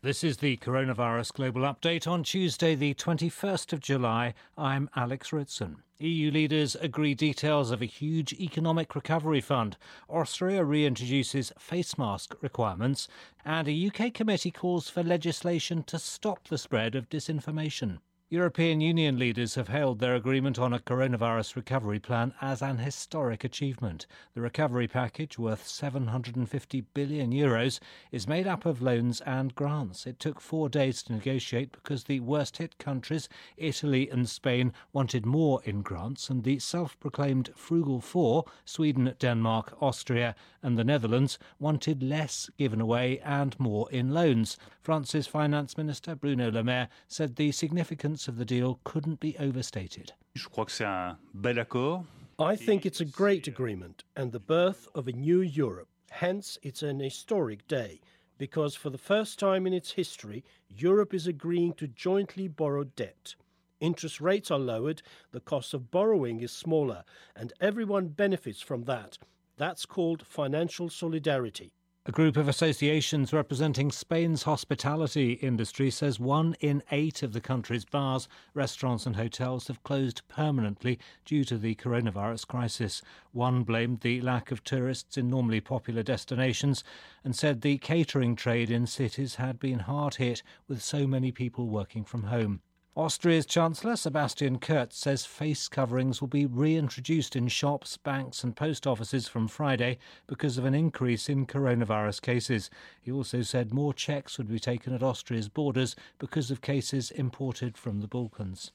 This 0.00 0.22
is 0.22 0.36
the 0.36 0.56
Coronavirus 0.58 1.32
Global 1.32 1.62
Update 1.62 2.06
on 2.06 2.22
Tuesday, 2.22 2.76
the 2.76 2.94
21st 2.94 3.72
of 3.72 3.80
July. 3.80 4.32
I'm 4.56 4.88
Alex 4.94 5.32
Ritson. 5.32 5.78
EU 5.98 6.30
leaders 6.30 6.76
agree 6.76 7.16
details 7.16 7.72
of 7.72 7.82
a 7.82 7.86
huge 7.86 8.32
economic 8.34 8.94
recovery 8.94 9.40
fund. 9.40 9.76
Austria 10.08 10.64
reintroduces 10.64 11.50
face 11.58 11.98
mask 11.98 12.36
requirements. 12.40 13.08
And 13.44 13.66
a 13.66 13.86
UK 13.88 14.14
committee 14.14 14.52
calls 14.52 14.88
for 14.88 15.02
legislation 15.02 15.82
to 15.88 15.98
stop 15.98 16.46
the 16.46 16.58
spread 16.58 16.94
of 16.94 17.08
disinformation. 17.08 17.98
European 18.30 18.82
Union 18.82 19.18
leaders 19.18 19.54
have 19.54 19.68
hailed 19.68 20.00
their 20.00 20.14
agreement 20.14 20.58
on 20.58 20.74
a 20.74 20.78
coronavirus 20.78 21.56
recovery 21.56 21.98
plan 21.98 22.34
as 22.42 22.60
an 22.60 22.76
historic 22.76 23.42
achievement. 23.42 24.06
The 24.34 24.42
recovery 24.42 24.86
package, 24.86 25.38
worth 25.38 25.66
750 25.66 26.82
billion 26.92 27.32
euros, 27.32 27.80
is 28.12 28.28
made 28.28 28.46
up 28.46 28.66
of 28.66 28.82
loans 28.82 29.22
and 29.22 29.54
grants. 29.54 30.06
It 30.06 30.20
took 30.20 30.42
four 30.42 30.68
days 30.68 31.02
to 31.04 31.14
negotiate 31.14 31.72
because 31.72 32.04
the 32.04 32.20
worst 32.20 32.58
hit 32.58 32.76
countries, 32.76 33.30
Italy 33.56 34.10
and 34.10 34.28
Spain, 34.28 34.74
wanted 34.92 35.24
more 35.24 35.62
in 35.64 35.80
grants, 35.80 36.28
and 36.28 36.44
the 36.44 36.58
self 36.58 37.00
proclaimed 37.00 37.48
frugal 37.56 38.02
four, 38.02 38.44
Sweden, 38.66 39.14
Denmark, 39.18 39.74
Austria, 39.80 40.34
and 40.62 40.76
the 40.76 40.84
Netherlands, 40.84 41.38
wanted 41.58 42.02
less 42.02 42.50
given 42.58 42.82
away 42.82 43.20
and 43.20 43.58
more 43.58 43.90
in 43.90 44.12
loans. 44.12 44.58
France's 44.82 45.26
Finance 45.26 45.78
Minister, 45.78 46.14
Bruno 46.14 46.50
Le 46.50 46.62
Maire, 46.62 46.88
said 47.06 47.36
the 47.36 47.52
significance 47.52 48.17
of 48.26 48.38
the 48.38 48.44
deal 48.44 48.80
couldn't 48.82 49.20
be 49.20 49.36
overstated. 49.38 50.12
Je 50.34 50.48
crois 50.48 50.64
que 50.64 50.72
c'est 50.72 50.86
un 50.86 51.16
bel 51.34 51.58
accord. 51.58 52.04
I 52.40 52.56
think 52.56 52.86
it's 52.86 53.00
a 53.00 53.04
great 53.04 53.46
agreement 53.46 54.04
and 54.16 54.32
the 54.32 54.40
birth 54.40 54.88
of 54.94 55.06
a 55.08 55.12
new 55.12 55.40
Europe. 55.40 55.88
Hence, 56.10 56.58
it's 56.62 56.82
an 56.82 57.00
historic 57.00 57.66
day 57.68 58.00
because 58.38 58.74
for 58.74 58.90
the 58.90 58.98
first 58.98 59.38
time 59.38 59.66
in 59.66 59.74
its 59.74 59.92
history, 59.92 60.44
Europe 60.68 61.12
is 61.12 61.26
agreeing 61.26 61.74
to 61.74 61.88
jointly 61.88 62.48
borrow 62.48 62.84
debt. 62.84 63.34
Interest 63.80 64.20
rates 64.20 64.50
are 64.50 64.58
lowered, 64.58 65.02
the 65.32 65.40
cost 65.40 65.74
of 65.74 65.90
borrowing 65.90 66.40
is 66.40 66.50
smaller, 66.50 67.04
and 67.36 67.52
everyone 67.60 68.08
benefits 68.08 68.60
from 68.60 68.84
that. 68.84 69.18
That's 69.56 69.86
called 69.86 70.26
financial 70.26 70.88
solidarity. 70.88 71.72
A 72.08 72.10
group 72.10 72.38
of 72.38 72.48
associations 72.48 73.34
representing 73.34 73.92
Spain's 73.92 74.44
hospitality 74.44 75.32
industry 75.32 75.90
says 75.90 76.18
one 76.18 76.56
in 76.58 76.82
eight 76.90 77.22
of 77.22 77.34
the 77.34 77.40
country's 77.42 77.84
bars, 77.84 78.28
restaurants, 78.54 79.04
and 79.04 79.14
hotels 79.14 79.68
have 79.68 79.82
closed 79.82 80.26
permanently 80.26 80.98
due 81.26 81.44
to 81.44 81.58
the 81.58 81.74
coronavirus 81.74 82.46
crisis. 82.46 83.02
One 83.32 83.62
blamed 83.62 84.00
the 84.00 84.22
lack 84.22 84.50
of 84.50 84.64
tourists 84.64 85.18
in 85.18 85.28
normally 85.28 85.60
popular 85.60 86.02
destinations 86.02 86.82
and 87.24 87.36
said 87.36 87.60
the 87.60 87.76
catering 87.76 88.36
trade 88.36 88.70
in 88.70 88.86
cities 88.86 89.34
had 89.34 89.58
been 89.58 89.80
hard 89.80 90.14
hit 90.14 90.42
with 90.66 90.80
so 90.80 91.06
many 91.06 91.30
people 91.30 91.66
working 91.66 92.04
from 92.04 92.22
home. 92.22 92.62
Austria's 92.98 93.46
Chancellor 93.46 93.94
Sebastian 93.94 94.58
Kurz 94.58 94.96
says 94.96 95.24
face 95.24 95.68
coverings 95.68 96.20
will 96.20 96.26
be 96.26 96.46
reintroduced 96.46 97.36
in 97.36 97.46
shops, 97.46 97.96
banks, 97.96 98.42
and 98.42 98.56
post 98.56 98.88
offices 98.88 99.28
from 99.28 99.46
Friday 99.46 99.98
because 100.26 100.58
of 100.58 100.64
an 100.64 100.74
increase 100.74 101.28
in 101.28 101.46
coronavirus 101.46 102.20
cases. 102.20 102.70
He 103.00 103.12
also 103.12 103.42
said 103.42 103.72
more 103.72 103.94
checks 103.94 104.36
would 104.36 104.48
be 104.48 104.58
taken 104.58 104.92
at 104.92 105.04
Austria's 105.04 105.48
borders 105.48 105.94
because 106.18 106.50
of 106.50 106.60
cases 106.60 107.12
imported 107.12 107.78
from 107.78 108.00
the 108.00 108.08
Balkans. 108.08 108.72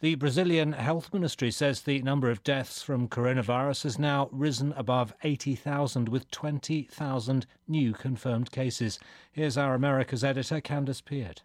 The 0.00 0.16
Brazilian 0.16 0.72
Health 0.72 1.14
Ministry 1.14 1.52
says 1.52 1.82
the 1.82 2.02
number 2.02 2.32
of 2.32 2.42
deaths 2.42 2.82
from 2.82 3.06
coronavirus 3.06 3.84
has 3.84 3.96
now 3.96 4.28
risen 4.32 4.72
above 4.72 5.14
80,000 5.22 6.08
with 6.08 6.28
20,000 6.32 7.46
new 7.68 7.92
confirmed 7.92 8.50
cases. 8.50 8.98
Here's 9.30 9.56
our 9.56 9.76
America's 9.76 10.24
editor, 10.24 10.60
Candace 10.60 11.00
Piette. 11.00 11.42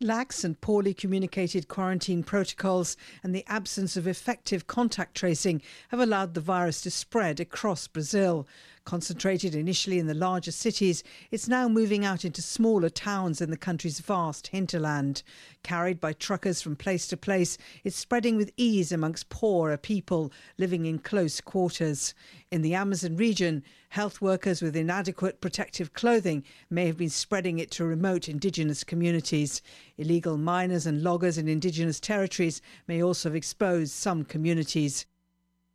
Lax 0.00 0.42
and 0.42 0.60
poorly 0.60 0.92
communicated 0.92 1.68
quarantine 1.68 2.24
protocols 2.24 2.96
and 3.22 3.34
the 3.34 3.44
absence 3.46 3.96
of 3.96 4.06
effective 4.06 4.66
contact 4.66 5.16
tracing 5.16 5.62
have 5.88 6.00
allowed 6.00 6.34
the 6.34 6.40
virus 6.40 6.80
to 6.82 6.90
spread 6.90 7.38
across 7.38 7.86
Brazil. 7.86 8.46
Concentrated 8.84 9.54
initially 9.54 9.98
in 9.98 10.06
the 10.08 10.12
larger 10.12 10.52
cities, 10.52 11.02
it's 11.30 11.48
now 11.48 11.68
moving 11.68 12.04
out 12.04 12.22
into 12.22 12.42
smaller 12.42 12.90
towns 12.90 13.40
in 13.40 13.50
the 13.50 13.56
country's 13.56 14.00
vast 14.00 14.48
hinterland. 14.48 15.22
Carried 15.62 15.98
by 15.98 16.12
truckers 16.12 16.60
from 16.60 16.76
place 16.76 17.06
to 17.06 17.16
place, 17.16 17.56
it's 17.82 17.96
spreading 17.96 18.36
with 18.36 18.52
ease 18.58 18.92
amongst 18.92 19.30
poorer 19.30 19.78
people 19.78 20.30
living 20.58 20.84
in 20.84 20.98
close 20.98 21.40
quarters. 21.40 22.12
In 22.50 22.60
the 22.60 22.74
Amazon 22.74 23.16
region, 23.16 23.64
health 23.88 24.20
workers 24.20 24.60
with 24.60 24.76
inadequate 24.76 25.40
protective 25.40 25.94
clothing 25.94 26.44
may 26.68 26.84
have 26.86 26.98
been 26.98 27.08
spreading 27.08 27.58
it 27.58 27.70
to 27.70 27.86
remote 27.86 28.28
indigenous 28.28 28.84
communities. 28.84 29.62
Illegal 29.96 30.36
miners 30.36 30.84
and 30.84 31.02
loggers 31.02 31.38
in 31.38 31.48
indigenous 31.48 32.00
territories 32.00 32.60
may 32.86 33.02
also 33.02 33.30
have 33.30 33.36
exposed 33.36 33.94
some 33.94 34.24
communities. 34.26 35.06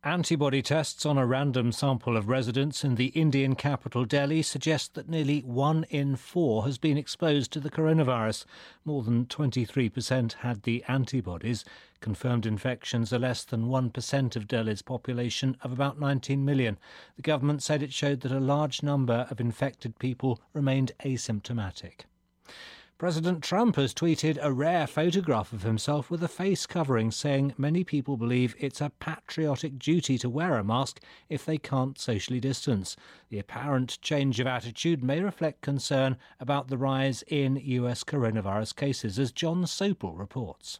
Antibody 0.02 0.62
tests 0.62 1.04
on 1.04 1.18
a 1.18 1.26
random 1.26 1.72
sample 1.72 2.16
of 2.16 2.30
residents 2.30 2.84
in 2.84 2.94
the 2.94 3.08
Indian 3.08 3.54
capital 3.54 4.06
Delhi 4.06 4.40
suggest 4.40 4.94
that 4.94 5.10
nearly 5.10 5.40
one 5.40 5.84
in 5.90 6.16
four 6.16 6.64
has 6.64 6.78
been 6.78 6.96
exposed 6.96 7.52
to 7.52 7.60
the 7.60 7.68
coronavirus. 7.68 8.46
More 8.82 9.02
than 9.02 9.26
23% 9.26 10.32
had 10.32 10.62
the 10.62 10.82
antibodies. 10.88 11.66
Confirmed 12.00 12.46
infections 12.46 13.12
are 13.12 13.18
less 13.18 13.44
than 13.44 13.68
1% 13.68 14.36
of 14.36 14.48
Delhi's 14.48 14.80
population 14.80 15.58
of 15.60 15.70
about 15.70 16.00
19 16.00 16.46
million. 16.46 16.78
The 17.16 17.22
government 17.22 17.62
said 17.62 17.82
it 17.82 17.92
showed 17.92 18.22
that 18.22 18.32
a 18.32 18.40
large 18.40 18.82
number 18.82 19.26
of 19.30 19.38
infected 19.38 19.98
people 19.98 20.40
remained 20.54 20.92
asymptomatic. 21.04 22.06
President 23.00 23.42
Trump 23.42 23.76
has 23.76 23.94
tweeted 23.94 24.38
a 24.42 24.52
rare 24.52 24.86
photograph 24.86 25.54
of 25.54 25.62
himself 25.62 26.10
with 26.10 26.22
a 26.22 26.28
face 26.28 26.66
covering, 26.66 27.10
saying 27.10 27.54
many 27.56 27.82
people 27.82 28.18
believe 28.18 28.54
it's 28.58 28.82
a 28.82 28.92
patriotic 29.00 29.78
duty 29.78 30.18
to 30.18 30.28
wear 30.28 30.58
a 30.58 30.62
mask 30.62 31.00
if 31.30 31.46
they 31.46 31.56
can't 31.56 31.98
socially 31.98 32.40
distance. 32.40 32.96
The 33.30 33.38
apparent 33.38 33.98
change 34.02 34.38
of 34.38 34.46
attitude 34.46 35.02
may 35.02 35.22
reflect 35.22 35.62
concern 35.62 36.18
about 36.40 36.68
the 36.68 36.76
rise 36.76 37.24
in 37.26 37.56
US 37.64 38.04
coronavirus 38.04 38.76
cases, 38.76 39.18
as 39.18 39.32
Jon 39.32 39.64
Sopel 39.64 40.18
reports. 40.18 40.78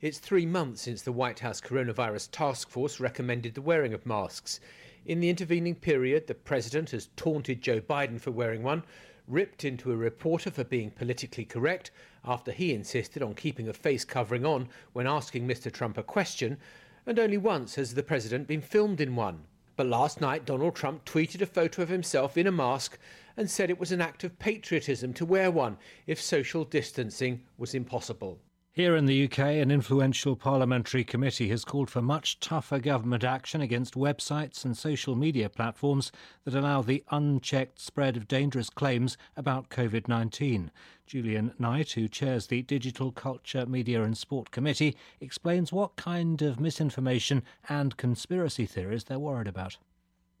It's 0.00 0.18
three 0.18 0.46
months 0.46 0.80
since 0.80 1.02
the 1.02 1.12
White 1.12 1.40
House 1.40 1.60
Coronavirus 1.60 2.30
Task 2.30 2.70
Force 2.70 3.00
recommended 3.00 3.52
the 3.52 3.60
wearing 3.60 3.92
of 3.92 4.06
masks. 4.06 4.60
In 5.04 5.20
the 5.20 5.28
intervening 5.28 5.74
period, 5.74 6.26
the 6.26 6.34
president 6.34 6.92
has 6.92 7.10
taunted 7.16 7.60
Joe 7.60 7.82
Biden 7.82 8.18
for 8.18 8.30
wearing 8.30 8.62
one 8.62 8.82
ripped 9.30 9.64
into 9.64 9.92
a 9.92 9.96
reporter 9.96 10.50
for 10.50 10.64
being 10.64 10.90
politically 10.90 11.44
correct 11.44 11.90
after 12.24 12.52
he 12.52 12.74
insisted 12.74 13.22
on 13.22 13.34
keeping 13.34 13.68
a 13.68 13.72
face 13.72 14.04
covering 14.04 14.44
on 14.44 14.68
when 14.92 15.06
asking 15.06 15.46
Mr. 15.46 15.72
Trump 15.72 15.96
a 15.96 16.02
question, 16.02 16.58
and 17.06 17.18
only 17.18 17.38
once 17.38 17.76
has 17.76 17.94
the 17.94 18.02
president 18.02 18.46
been 18.46 18.60
filmed 18.60 19.00
in 19.00 19.16
one. 19.16 19.44
But 19.76 19.86
last 19.86 20.20
night, 20.20 20.44
Donald 20.44 20.74
Trump 20.74 21.04
tweeted 21.04 21.40
a 21.40 21.46
photo 21.46 21.82
of 21.82 21.88
himself 21.88 22.36
in 22.36 22.46
a 22.46 22.52
mask 22.52 22.98
and 23.36 23.50
said 23.50 23.70
it 23.70 23.80
was 23.80 23.92
an 23.92 24.02
act 24.02 24.24
of 24.24 24.38
patriotism 24.38 25.14
to 25.14 25.24
wear 25.24 25.50
one 25.50 25.78
if 26.06 26.20
social 26.20 26.64
distancing 26.64 27.40
was 27.56 27.74
impossible. 27.74 28.38
Here 28.80 28.96
in 28.96 29.04
the 29.04 29.24
UK, 29.24 29.40
an 29.40 29.70
influential 29.70 30.36
parliamentary 30.36 31.04
committee 31.04 31.50
has 31.50 31.66
called 31.66 31.90
for 31.90 32.00
much 32.00 32.40
tougher 32.40 32.78
government 32.78 33.22
action 33.22 33.60
against 33.60 33.92
websites 33.92 34.64
and 34.64 34.74
social 34.74 35.14
media 35.14 35.50
platforms 35.50 36.10
that 36.44 36.54
allow 36.54 36.80
the 36.80 37.04
unchecked 37.10 37.78
spread 37.78 38.16
of 38.16 38.26
dangerous 38.26 38.70
claims 38.70 39.18
about 39.36 39.68
COVID 39.68 40.08
19. 40.08 40.70
Julian 41.06 41.52
Knight, 41.58 41.92
who 41.92 42.08
chairs 42.08 42.46
the 42.46 42.62
Digital 42.62 43.12
Culture, 43.12 43.66
Media 43.66 44.02
and 44.02 44.16
Sport 44.16 44.50
Committee, 44.50 44.96
explains 45.20 45.74
what 45.74 45.96
kind 45.96 46.40
of 46.40 46.58
misinformation 46.58 47.42
and 47.68 47.98
conspiracy 47.98 48.64
theories 48.64 49.04
they're 49.04 49.18
worried 49.18 49.46
about. 49.46 49.76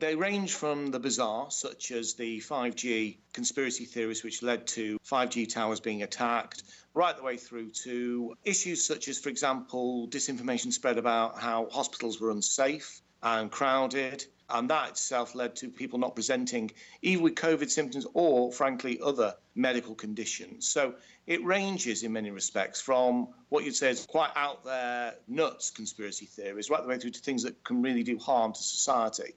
They 0.00 0.16
range 0.16 0.54
from 0.54 0.92
the 0.92 0.98
bizarre, 0.98 1.50
such 1.50 1.90
as 1.90 2.14
the 2.14 2.40
5G 2.40 3.18
conspiracy 3.34 3.84
theories 3.84 4.24
which 4.24 4.42
led 4.42 4.66
to 4.68 4.98
5G 5.04 5.52
towers 5.52 5.80
being 5.80 6.02
attacked, 6.02 6.62
right 6.94 7.14
the 7.14 7.22
way 7.22 7.36
through 7.36 7.72
to 7.84 8.34
issues 8.42 8.82
such 8.82 9.08
as, 9.08 9.18
for 9.18 9.28
example, 9.28 10.08
disinformation 10.08 10.72
spread 10.72 10.96
about 10.96 11.38
how 11.38 11.68
hospitals 11.70 12.18
were 12.18 12.30
unsafe 12.30 13.02
and 13.22 13.50
crowded. 13.50 14.24
And 14.48 14.70
that 14.70 14.88
itself 14.88 15.34
led 15.34 15.56
to 15.56 15.68
people 15.68 15.98
not 15.98 16.14
presenting 16.14 16.70
either 17.02 17.22
with 17.22 17.34
COVID 17.34 17.68
symptoms 17.68 18.06
or, 18.14 18.50
frankly, 18.52 19.00
other 19.04 19.34
medical 19.54 19.94
conditions. 19.94 20.66
So 20.66 20.94
it 21.26 21.44
ranges 21.44 22.04
in 22.04 22.14
many 22.14 22.30
respects 22.30 22.80
from 22.80 23.28
what 23.50 23.64
you'd 23.64 23.76
say 23.76 23.90
is 23.90 24.06
quite 24.06 24.32
out 24.34 24.64
there, 24.64 25.16
nuts 25.28 25.70
conspiracy 25.70 26.24
theories, 26.24 26.70
right 26.70 26.80
the 26.80 26.88
way 26.88 26.96
through 26.96 27.10
to 27.10 27.20
things 27.20 27.42
that 27.42 27.62
can 27.62 27.82
really 27.82 28.02
do 28.02 28.18
harm 28.18 28.54
to 28.54 28.62
society. 28.62 29.34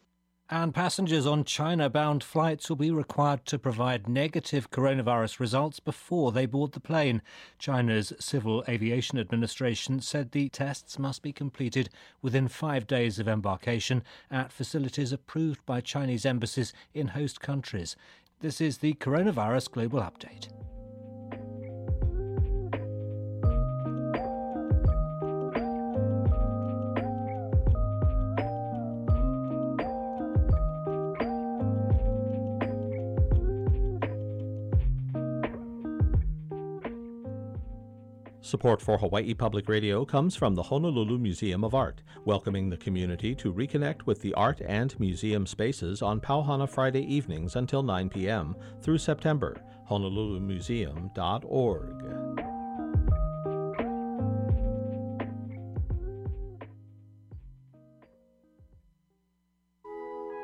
And 0.50 0.74
passengers 0.74 1.26
on 1.26 1.46
China 1.46 1.90
bound 1.90 2.24
flights 2.24 2.70
will 2.70 2.76
be 2.76 2.92
required 2.92 3.46
to 3.46 3.58
provide 3.58 4.10
negative 4.10 4.70
coronavirus 4.70 5.40
results 5.40 5.80
before 5.80 6.32
they 6.32 6.46
board 6.46 6.74
the 6.74 6.80
plane. 6.80 7.22
China's 7.58 8.12
Civil 8.20 8.64
Aviation 8.68 9.18
Administration 9.18 10.02
said 10.02 10.32
the 10.32 10.50
tests 10.50 11.00
must 11.00 11.22
be 11.22 11.32
completed 11.32 11.90
within 12.22 12.50
five 12.50 12.86
days 12.86 13.20
of 13.20 13.28
embarkation 13.28 14.04
at 14.30 14.52
facilities 14.52 15.14
approved 15.14 15.66
by 15.66 15.80
Chinese 15.80 16.26
embassies 16.26 16.74
in 16.94 17.10
host 17.10 17.40
countries. 17.40 17.96
This 18.42 18.60
is 18.60 18.80
the 18.80 18.94
Coronavirus 18.96 19.72
Global 19.72 20.02
Update. 20.02 20.50
Support 38.54 38.84
for 38.84 39.00
Hawaii 39.00 39.34
Public 39.34 39.68
Radio 39.68 40.06
comes 40.06 40.36
from 40.36 40.54
the 40.54 40.62
Honolulu 40.62 41.18
Museum 41.18 41.64
of 41.64 41.74
Art, 41.74 42.04
welcoming 42.24 42.70
the 42.70 42.78
community 42.78 43.34
to 43.34 43.52
reconnect 43.52 44.06
with 44.06 44.22
the 44.22 44.32
art 44.36 44.62
and 44.64 44.94
museum 45.00 45.48
spaces 45.48 46.04
on 46.04 46.22
Pauhana 46.22 46.70
Friday 46.70 47.02
evenings 47.02 47.56
until 47.56 47.82
9 47.82 48.10
p.m. 48.10 48.56
through 48.80 49.00
September. 49.00 49.60
HonoluluMuseum.org. 49.90 52.06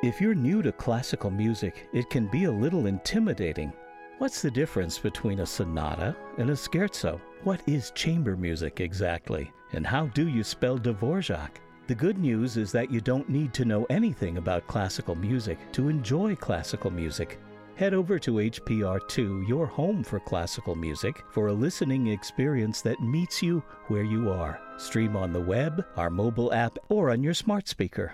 If 0.02 0.20
you're 0.20 0.34
new 0.34 0.64
to 0.64 0.72
classical 0.72 1.30
music, 1.30 1.88
it 1.94 2.10
can 2.10 2.26
be 2.26 2.46
a 2.46 2.52
little 2.52 2.88
intimidating. 2.88 3.72
What's 4.20 4.42
the 4.42 4.52
difference 4.52 5.00
between 5.00 5.40
a 5.40 5.46
sonata 5.46 6.14
and 6.38 6.50
a 6.50 6.54
scherzo? 6.54 7.22
What 7.46 7.62
is 7.68 7.92
chamber 7.92 8.36
music 8.36 8.82
exactly? 8.82 9.50
And 9.72 9.88
how 9.88 10.08
do 10.08 10.28
you 10.28 10.44
spell 10.44 10.78
Dvorak? 10.78 11.52
The 11.88 11.96
good 11.96 12.18
news 12.18 12.58
is 12.58 12.70
that 12.74 12.92
you 12.92 13.00
don't 13.00 13.30
need 13.30 13.54
to 13.54 13.64
know 13.64 13.86
anything 13.90 14.38
about 14.38 14.68
classical 14.68 15.16
music 15.16 15.58
to 15.72 15.88
enjoy 15.88 16.36
classical 16.36 16.92
music. 16.92 17.40
Head 17.76 17.94
over 17.94 18.20
to 18.20 18.34
HPR2, 18.34 19.48
your 19.48 19.66
home 19.66 20.04
for 20.04 20.20
classical 20.20 20.76
music, 20.76 21.24
for 21.32 21.48
a 21.48 21.54
listening 21.54 22.08
experience 22.08 22.82
that 22.82 23.00
meets 23.00 23.42
you 23.42 23.64
where 23.88 24.04
you 24.04 24.30
are. 24.30 24.60
Stream 24.76 25.16
on 25.16 25.32
the 25.32 25.40
web, 25.40 25.86
our 25.96 26.10
mobile 26.10 26.54
app, 26.54 26.78
or 26.90 27.12
on 27.12 27.24
your 27.24 27.34
smart 27.34 27.70
speaker. 27.70 28.12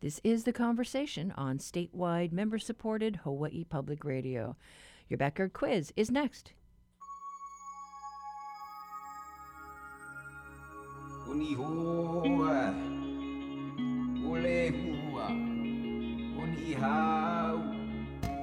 This 0.00 0.20
is 0.22 0.44
the 0.44 0.52
conversation 0.52 1.32
on 1.36 1.58
statewide 1.58 2.30
member 2.30 2.60
supported 2.60 3.16
Hawaii 3.24 3.64
Public 3.64 4.04
Radio. 4.04 4.54
Your 5.08 5.18
backyard 5.18 5.52
quiz 5.52 5.92
is 5.96 6.08
next. 6.08 6.52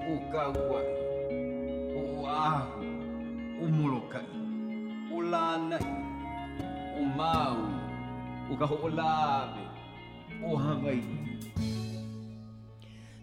o 0.06 0.20
kauai 0.32 0.86
o 1.96 2.26
ahu 2.28 2.86
o 3.62 3.68
molokai 3.72 4.36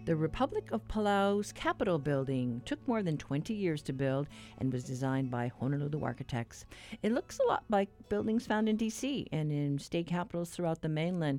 The 0.04 0.16
Republic 0.16 0.72
of 0.72 0.88
Palau's 0.88 1.52
Capitol 1.52 1.96
building 1.96 2.60
took 2.64 2.88
more 2.88 3.04
than 3.04 3.16
20 3.16 3.54
years 3.54 3.82
to 3.82 3.92
build 3.92 4.26
and 4.58 4.72
was 4.72 4.82
designed 4.82 5.30
by 5.30 5.52
Honolulu 5.60 6.02
architects. 6.02 6.64
It 7.04 7.12
looks 7.12 7.38
a 7.38 7.46
lot 7.46 7.62
like 7.68 7.88
buildings 8.08 8.44
found 8.44 8.68
in 8.68 8.76
D.C. 8.76 9.28
and 9.30 9.52
in 9.52 9.78
state 9.78 10.08
capitals 10.08 10.50
throughout 10.50 10.82
the 10.82 10.88
mainland 10.88 11.38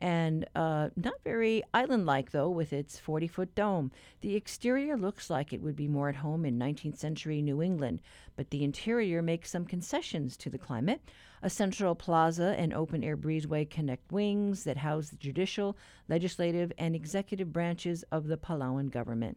and 0.00 0.46
uh, 0.54 0.88
not 0.96 1.22
very 1.24 1.62
island 1.74 2.06
like, 2.06 2.30
though, 2.30 2.48
with 2.48 2.72
its 2.72 2.98
40 2.98 3.28
foot 3.28 3.54
dome. 3.54 3.92
The 4.22 4.34
exterior 4.34 4.96
looks 4.96 5.28
like 5.28 5.52
it 5.52 5.60
would 5.60 5.76
be 5.76 5.88
more 5.88 6.08
at 6.08 6.16
home 6.16 6.44
in 6.44 6.58
19th 6.58 6.96
century 6.96 7.42
New 7.42 7.62
England, 7.62 8.00
but 8.34 8.50
the 8.50 8.64
interior 8.64 9.20
makes 9.20 9.50
some 9.50 9.66
concessions 9.66 10.36
to 10.38 10.50
the 10.50 10.58
climate. 10.58 11.02
A 11.42 11.50
central 11.50 11.94
plaza 11.94 12.54
and 12.58 12.72
open 12.72 13.04
air 13.04 13.16
breezeway 13.16 13.68
connect 13.68 14.10
wings 14.10 14.64
that 14.64 14.78
house 14.78 15.10
the 15.10 15.16
judicial, 15.16 15.76
legislative, 16.08 16.72
and 16.78 16.96
executive 16.96 17.52
branches 17.52 18.02
of 18.10 18.26
the 18.26 18.38
Palauan 18.38 18.90
government. 18.90 19.36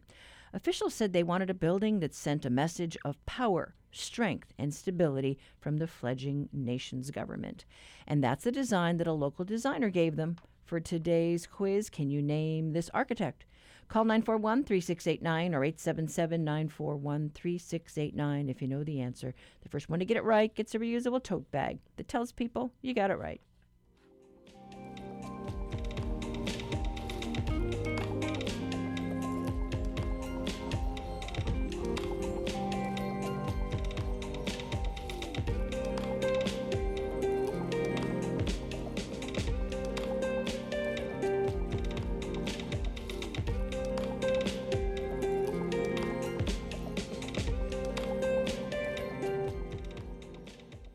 Officials 0.54 0.94
said 0.94 1.12
they 1.12 1.22
wanted 1.22 1.50
a 1.50 1.54
building 1.54 2.00
that 2.00 2.14
sent 2.14 2.46
a 2.46 2.50
message 2.50 2.96
of 3.04 3.24
power, 3.26 3.74
strength, 3.90 4.52
and 4.58 4.72
stability 4.72 5.38
from 5.60 5.78
the 5.78 5.86
fledgling 5.86 6.48
nation's 6.52 7.10
government. 7.10 7.64
And 8.06 8.22
that's 8.22 8.44
the 8.44 8.52
design 8.52 8.98
that 8.98 9.06
a 9.06 9.12
local 9.12 9.44
designer 9.44 9.90
gave 9.90 10.16
them 10.16 10.36
for 10.64 10.80
today's 10.80 11.46
quiz. 11.46 11.90
Can 11.90 12.10
you 12.10 12.22
name 12.22 12.72
this 12.72 12.90
architect? 12.94 13.44
Call 13.88 14.04
941 14.04 14.64
3689 14.64 15.54
or 15.54 15.64
877 15.64 16.44
941 16.44 17.30
3689 17.34 18.48
if 18.48 18.62
you 18.62 18.68
know 18.68 18.82
the 18.82 19.00
answer. 19.00 19.34
The 19.62 19.68
first 19.68 19.88
one 19.88 19.98
to 19.98 20.04
get 20.04 20.16
it 20.16 20.24
right 20.24 20.54
gets 20.54 20.74
a 20.74 20.78
reusable 20.78 21.22
tote 21.22 21.50
bag 21.50 21.78
that 21.96 22.08
tells 22.08 22.32
people 22.32 22.72
you 22.82 22.94
got 22.94 23.10
it 23.10 23.18
right. 23.18 23.40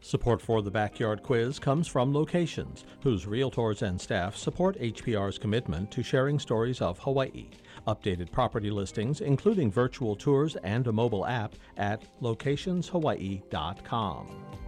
Support 0.09 0.41
for 0.41 0.61
the 0.63 0.71
Backyard 0.71 1.21
Quiz 1.21 1.59
comes 1.59 1.87
from 1.87 2.11
Locations, 2.11 2.83
whose 3.03 3.27
realtors 3.27 3.83
and 3.83 4.01
staff 4.01 4.35
support 4.35 4.75
HPR's 4.79 5.37
commitment 5.37 5.91
to 5.91 6.01
sharing 6.01 6.39
stories 6.39 6.81
of 6.81 6.97
Hawaii. 6.97 7.45
Updated 7.87 8.31
property 8.31 8.71
listings, 8.71 9.21
including 9.21 9.71
virtual 9.71 10.15
tours 10.15 10.55
and 10.63 10.87
a 10.87 10.91
mobile 10.91 11.27
app, 11.27 11.53
at 11.77 12.01
locationshawaii.com. 12.23 14.58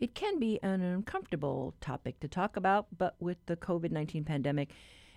It 0.00 0.14
can 0.14 0.38
be 0.38 0.58
an 0.62 0.80
uncomfortable 0.80 1.74
topic 1.78 2.20
to 2.20 2.28
talk 2.28 2.56
about, 2.56 2.86
but 2.96 3.16
with 3.20 3.36
the 3.44 3.56
COVID 3.56 3.90
19 3.90 4.24
pandemic, 4.24 4.70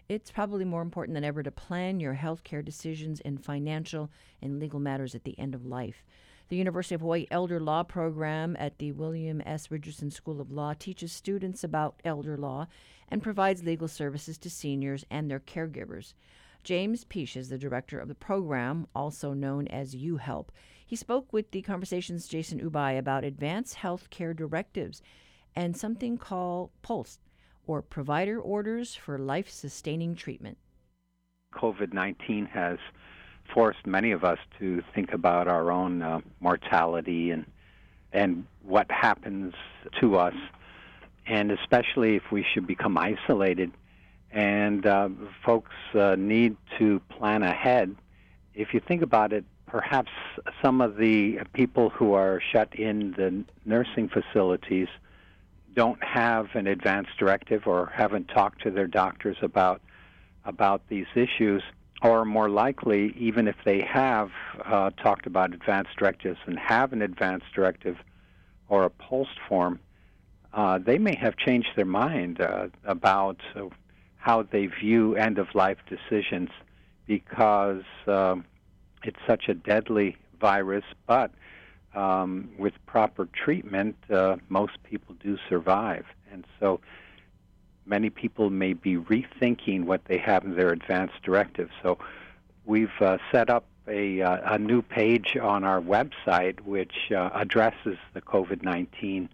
it's 0.09 0.29
probably 0.29 0.65
more 0.65 0.81
important 0.81 1.15
than 1.15 1.23
ever 1.23 1.41
to 1.41 1.51
plan 1.51 2.01
your 2.01 2.15
healthcare 2.15 2.63
decisions 2.63 3.21
in 3.21 3.37
financial 3.37 4.11
and 4.41 4.59
legal 4.59 4.81
matters 4.81 5.15
at 5.15 5.23
the 5.23 5.39
end 5.39 5.55
of 5.55 5.65
life. 5.65 6.03
The 6.49 6.57
University 6.57 6.95
of 6.95 6.99
Hawaii 6.99 7.27
Elder 7.31 7.61
Law 7.61 7.83
program 7.83 8.57
at 8.59 8.77
the 8.77 8.91
William 8.91 9.41
S. 9.45 9.71
Richardson 9.71 10.11
School 10.11 10.41
of 10.41 10.51
Law 10.51 10.73
teaches 10.73 11.13
students 11.13 11.63
about 11.63 12.01
elder 12.03 12.35
law 12.35 12.67
and 13.07 13.23
provides 13.23 13.63
legal 13.63 13.87
services 13.87 14.37
to 14.39 14.49
seniors 14.49 15.05
and 15.09 15.31
their 15.31 15.39
caregivers. 15.39 16.13
James 16.63 17.03
Pietsch 17.03 17.35
is 17.35 17.49
the 17.49 17.57
director 17.57 17.99
of 17.99 18.07
the 18.07 18.15
program, 18.15 18.87
also 18.95 19.33
known 19.33 19.67
as 19.67 19.95
U 19.95 20.17
Help. 20.17 20.51
He 20.85 20.95
spoke 20.95 21.33
with 21.33 21.51
the 21.51 21.61
Conversation's 21.61 22.27
Jason 22.27 22.59
Ubay 22.61 22.97
about 22.97 23.25
advanced 23.25 23.75
health 23.75 24.09
care 24.09 24.33
directives 24.33 25.01
and 25.55 25.75
something 25.75 26.17
called 26.17 26.71
POLST, 26.81 27.19
or 27.67 27.81
Provider 27.81 28.39
Orders 28.39 28.95
for 28.95 29.17
Life 29.17 29.49
Sustaining 29.49 30.15
Treatment. 30.15 30.57
COVID 31.53 31.93
19 31.93 32.45
has 32.47 32.77
forced 33.53 33.85
many 33.85 34.11
of 34.11 34.23
us 34.23 34.39
to 34.59 34.81
think 34.95 35.13
about 35.13 35.47
our 35.47 35.71
own 35.71 36.01
uh, 36.01 36.21
mortality 36.39 37.31
and 37.31 37.45
and 38.13 38.45
what 38.61 38.89
happens 38.89 39.53
to 39.99 40.15
us, 40.15 40.35
and 41.27 41.51
especially 41.51 42.15
if 42.15 42.23
we 42.31 42.45
should 42.53 42.67
become 42.67 42.97
isolated. 42.97 43.71
And 44.33 44.85
uh, 44.85 45.09
folks 45.45 45.71
uh, 45.93 46.15
need 46.17 46.57
to 46.79 46.99
plan 47.09 47.43
ahead. 47.43 47.95
If 48.55 48.73
you 48.73 48.79
think 48.79 49.01
about 49.01 49.31
it, 49.31 49.45
perhaps 49.67 50.11
some 50.61 50.81
of 50.81 50.97
the 50.97 51.39
people 51.53 51.89
who 51.89 52.13
are 52.13 52.41
shut 52.51 52.73
in 52.75 53.11
the 53.13 53.43
nursing 53.65 54.09
facilities 54.09 54.87
don't 55.75 56.03
have 56.03 56.49
an 56.53 56.67
advance 56.67 57.07
directive 57.17 57.67
or 57.67 57.91
haven't 57.95 58.27
talked 58.27 58.61
to 58.63 58.71
their 58.71 58.87
doctors 58.87 59.37
about 59.41 59.81
about 60.45 60.81
these 60.89 61.07
issues 61.15 61.63
or 62.03 62.25
more 62.25 62.49
likely, 62.49 63.15
even 63.17 63.47
if 63.47 63.55
they 63.63 63.79
have 63.81 64.29
uh, 64.65 64.89
talked 65.01 65.25
about 65.25 65.53
advance 65.53 65.87
directives 65.97 66.37
and 66.45 66.59
have 66.59 66.91
an 66.91 67.01
advance 67.01 67.43
directive 67.55 67.97
or 68.67 68.83
a 68.83 68.89
POLST 68.89 69.39
form, 69.47 69.79
uh, 70.53 70.77
they 70.77 70.97
may 70.97 71.15
have 71.15 71.37
changed 71.37 71.69
their 71.77 71.85
mind 71.85 72.41
uh, 72.41 72.67
about 72.83 73.37
how 74.23 74.41
they 74.41 74.67
view 74.67 75.17
end 75.17 75.37
of 75.37 75.53
life 75.53 75.79
decisions 75.89 76.49
because 77.07 77.83
um, 78.07 78.45
it's 79.03 79.19
such 79.27 79.49
a 79.49 79.53
deadly 79.53 80.15
virus, 80.39 80.85
but 81.05 81.29
um, 81.93 82.49
with 82.57 82.73
proper 82.85 83.25
treatment, 83.25 83.97
uh, 84.09 84.37
most 84.47 84.81
people 84.83 85.13
do 85.21 85.37
survive. 85.49 86.05
And 86.31 86.45
so 86.61 86.79
many 87.85 88.09
people 88.09 88.49
may 88.49 88.71
be 88.71 88.95
rethinking 88.95 89.83
what 89.83 90.05
they 90.05 90.19
have 90.19 90.45
in 90.45 90.55
their 90.55 90.69
advance 90.69 91.11
directive. 91.21 91.69
So 91.81 91.97
we've 92.63 93.01
uh, 93.01 93.17
set 93.29 93.49
up 93.49 93.65
a, 93.89 94.21
uh, 94.21 94.53
a, 94.53 94.57
new 94.57 94.81
page 94.81 95.35
on 95.35 95.65
our 95.65 95.81
website 95.81 96.61
which 96.61 97.11
uh, 97.11 97.29
addresses 97.33 97.97
the 98.13 98.21
COVID 98.21 98.63
19 98.63 99.27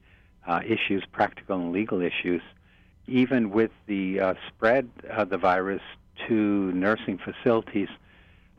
uh, 0.48 0.62
issues, 0.66 1.06
practical 1.12 1.58
and 1.58 1.72
legal 1.72 2.02
issues. 2.02 2.42
Even 3.10 3.50
with 3.50 3.72
the 3.88 4.20
uh, 4.20 4.34
spread 4.48 4.90
of 5.10 5.30
the 5.30 5.38
virus 5.38 5.82
to 6.28 6.72
nursing 6.74 7.18
facilities, 7.18 7.90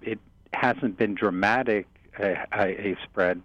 it 0.02 0.18
hasn't 0.52 0.96
been 0.96 1.14
dramatic 1.14 1.86
a, 2.18 2.36
a 2.52 2.96
spread, 3.04 3.42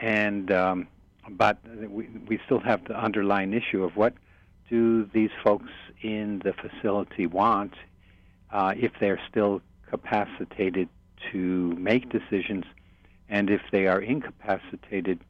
and 0.00 0.50
um, 0.50 0.88
but 1.30 1.58
we, 1.88 2.08
we 2.26 2.40
still 2.44 2.60
have 2.60 2.84
the 2.86 2.98
underlying 2.98 3.52
issue 3.52 3.84
of 3.84 3.96
what 3.96 4.14
do 4.68 5.04
these 5.12 5.30
folks 5.44 5.70
in 6.02 6.40
the 6.44 6.52
facility 6.52 7.26
want 7.26 7.74
uh, 8.52 8.74
if 8.76 8.92
they're 9.00 9.20
still 9.28 9.60
capacitated 9.88 10.88
to 11.32 11.74
make 11.78 12.08
decisions 12.10 12.64
And 13.30 13.48
if 13.48 13.62
they 13.70 13.86
are 13.86 14.00
incapacitated, 14.00 15.20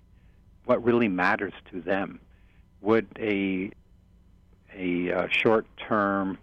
what 0.65 0.83
really 0.83 1.09
matters 1.09 1.53
to 1.71 1.81
them? 1.83 2.19
Would 2.81 3.07
a 3.19 3.71
a 4.77 5.13
uh, 5.13 5.29
short-term 5.31 6.39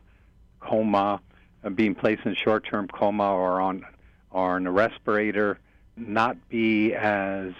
coma, 0.60 1.22
uh, 1.64 1.70
being 1.70 1.96
placed 1.96 2.26
in 2.26 2.36
short-term 2.36 2.88
coma 2.88 3.34
or 3.34 3.62
on 3.62 3.86
or 4.32 4.56
on 4.56 4.68
a 4.68 4.72
respirator, 4.72 5.60
not 5.96 6.38
be 6.50 6.94
as 6.94 7.54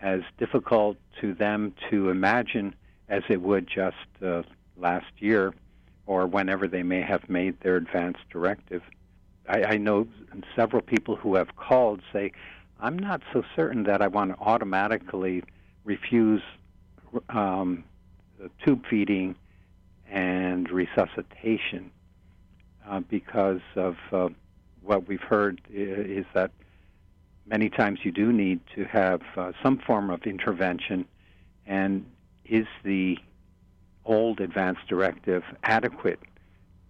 as 0.00 0.20
difficult 0.38 0.96
to 1.20 1.34
them 1.34 1.74
to 1.90 2.08
imagine 2.08 2.74
as 3.08 3.22
it 3.28 3.42
would 3.42 3.66
just 3.66 3.96
uh, 4.24 4.42
last 4.76 5.10
year 5.18 5.52
or 6.06 6.26
whenever 6.26 6.68
they 6.68 6.82
may 6.82 7.00
have 7.00 7.28
made 7.28 7.60
their 7.60 7.76
advance 7.76 8.16
directive. 8.30 8.82
I, 9.48 9.64
I 9.64 9.76
know 9.76 10.06
several 10.54 10.82
people 10.82 11.16
who 11.16 11.34
have 11.34 11.56
called 11.56 12.00
say, 12.12 12.32
I'm 12.80 12.98
not 12.98 13.22
so 13.32 13.42
certain 13.56 13.82
that 13.84 14.00
I 14.02 14.06
want 14.06 14.36
to 14.36 14.38
automatically 14.40 15.42
refuse 15.84 16.42
um, 17.28 17.84
tube 18.64 18.84
feeding 18.88 19.34
and 20.10 20.70
resuscitation 20.70 21.90
uh, 22.88 23.00
because 23.00 23.60
of 23.76 23.96
uh, 24.12 24.28
what 24.82 25.06
we've 25.06 25.20
heard 25.20 25.60
is 25.70 26.24
that 26.34 26.50
many 27.46 27.68
times 27.68 28.00
you 28.02 28.12
do 28.12 28.32
need 28.32 28.60
to 28.74 28.84
have 28.84 29.20
uh, 29.36 29.52
some 29.62 29.78
form 29.78 30.10
of 30.10 30.22
intervention, 30.22 31.06
and 31.66 32.06
is 32.44 32.66
the 32.84 33.18
old 34.04 34.40
advance 34.40 34.78
directive 34.88 35.42
adequate 35.64 36.20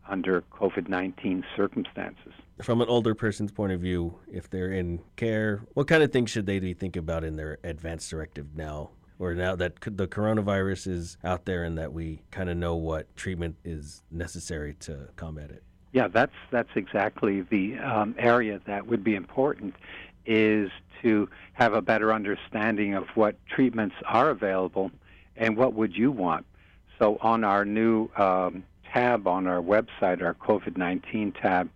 under 0.08 0.42
COVID 0.52 0.88
19 0.88 1.44
circumstances? 1.56 2.32
From 2.62 2.80
an 2.80 2.88
older 2.88 3.14
person's 3.14 3.52
point 3.52 3.72
of 3.72 3.80
view, 3.80 4.18
if 4.30 4.50
they're 4.50 4.72
in 4.72 5.00
care, 5.16 5.62
what 5.74 5.86
kind 5.86 6.02
of 6.02 6.12
things 6.12 6.30
should 6.30 6.46
they 6.46 6.58
be 6.58 6.74
thinking 6.74 7.00
about 7.00 7.24
in 7.24 7.36
their 7.36 7.58
advance 7.62 8.08
directive 8.08 8.56
now? 8.56 8.90
Or 9.18 9.34
now 9.34 9.56
that 9.56 9.80
the 9.80 10.06
coronavirus 10.06 10.86
is 10.86 11.16
out 11.24 11.44
there 11.44 11.64
and 11.64 11.76
that 11.76 11.92
we 11.92 12.22
kind 12.30 12.48
of 12.48 12.56
know 12.56 12.76
what 12.76 13.14
treatment 13.16 13.56
is 13.64 14.02
necessary 14.10 14.74
to 14.80 15.08
combat 15.16 15.50
it? 15.50 15.62
Yeah, 15.92 16.08
that's 16.08 16.34
that's 16.50 16.68
exactly 16.76 17.42
the 17.42 17.78
um, 17.78 18.14
area 18.18 18.60
that 18.66 18.86
would 18.86 19.02
be 19.02 19.14
important 19.14 19.74
is 20.26 20.70
to 21.02 21.28
have 21.54 21.72
a 21.72 21.80
better 21.80 22.12
understanding 22.12 22.94
of 22.94 23.04
what 23.14 23.36
treatments 23.48 23.96
are 24.06 24.30
available 24.30 24.90
and 25.36 25.56
what 25.56 25.74
would 25.74 25.96
you 25.96 26.12
want. 26.12 26.44
So 26.98 27.16
on 27.22 27.42
our 27.42 27.64
new 27.64 28.10
um, 28.16 28.64
tab 28.92 29.26
on 29.26 29.46
our 29.46 29.62
website, 29.62 30.22
our 30.22 30.34
COVID-19 30.34 31.40
tab, 31.40 31.70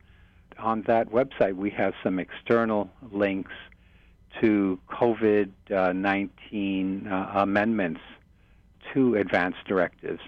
on 0.59 0.83
that 0.83 1.11
website 1.11 1.55
we 1.55 1.70
have 1.70 1.94
some 2.02 2.18
external 2.18 2.90
links 3.11 3.52
to 4.40 4.79
COVID-19 4.90 7.11
uh, 7.11 7.31
amendments 7.35 8.01
to 8.92 9.16
advanced 9.16 9.64
directives. 9.66 10.21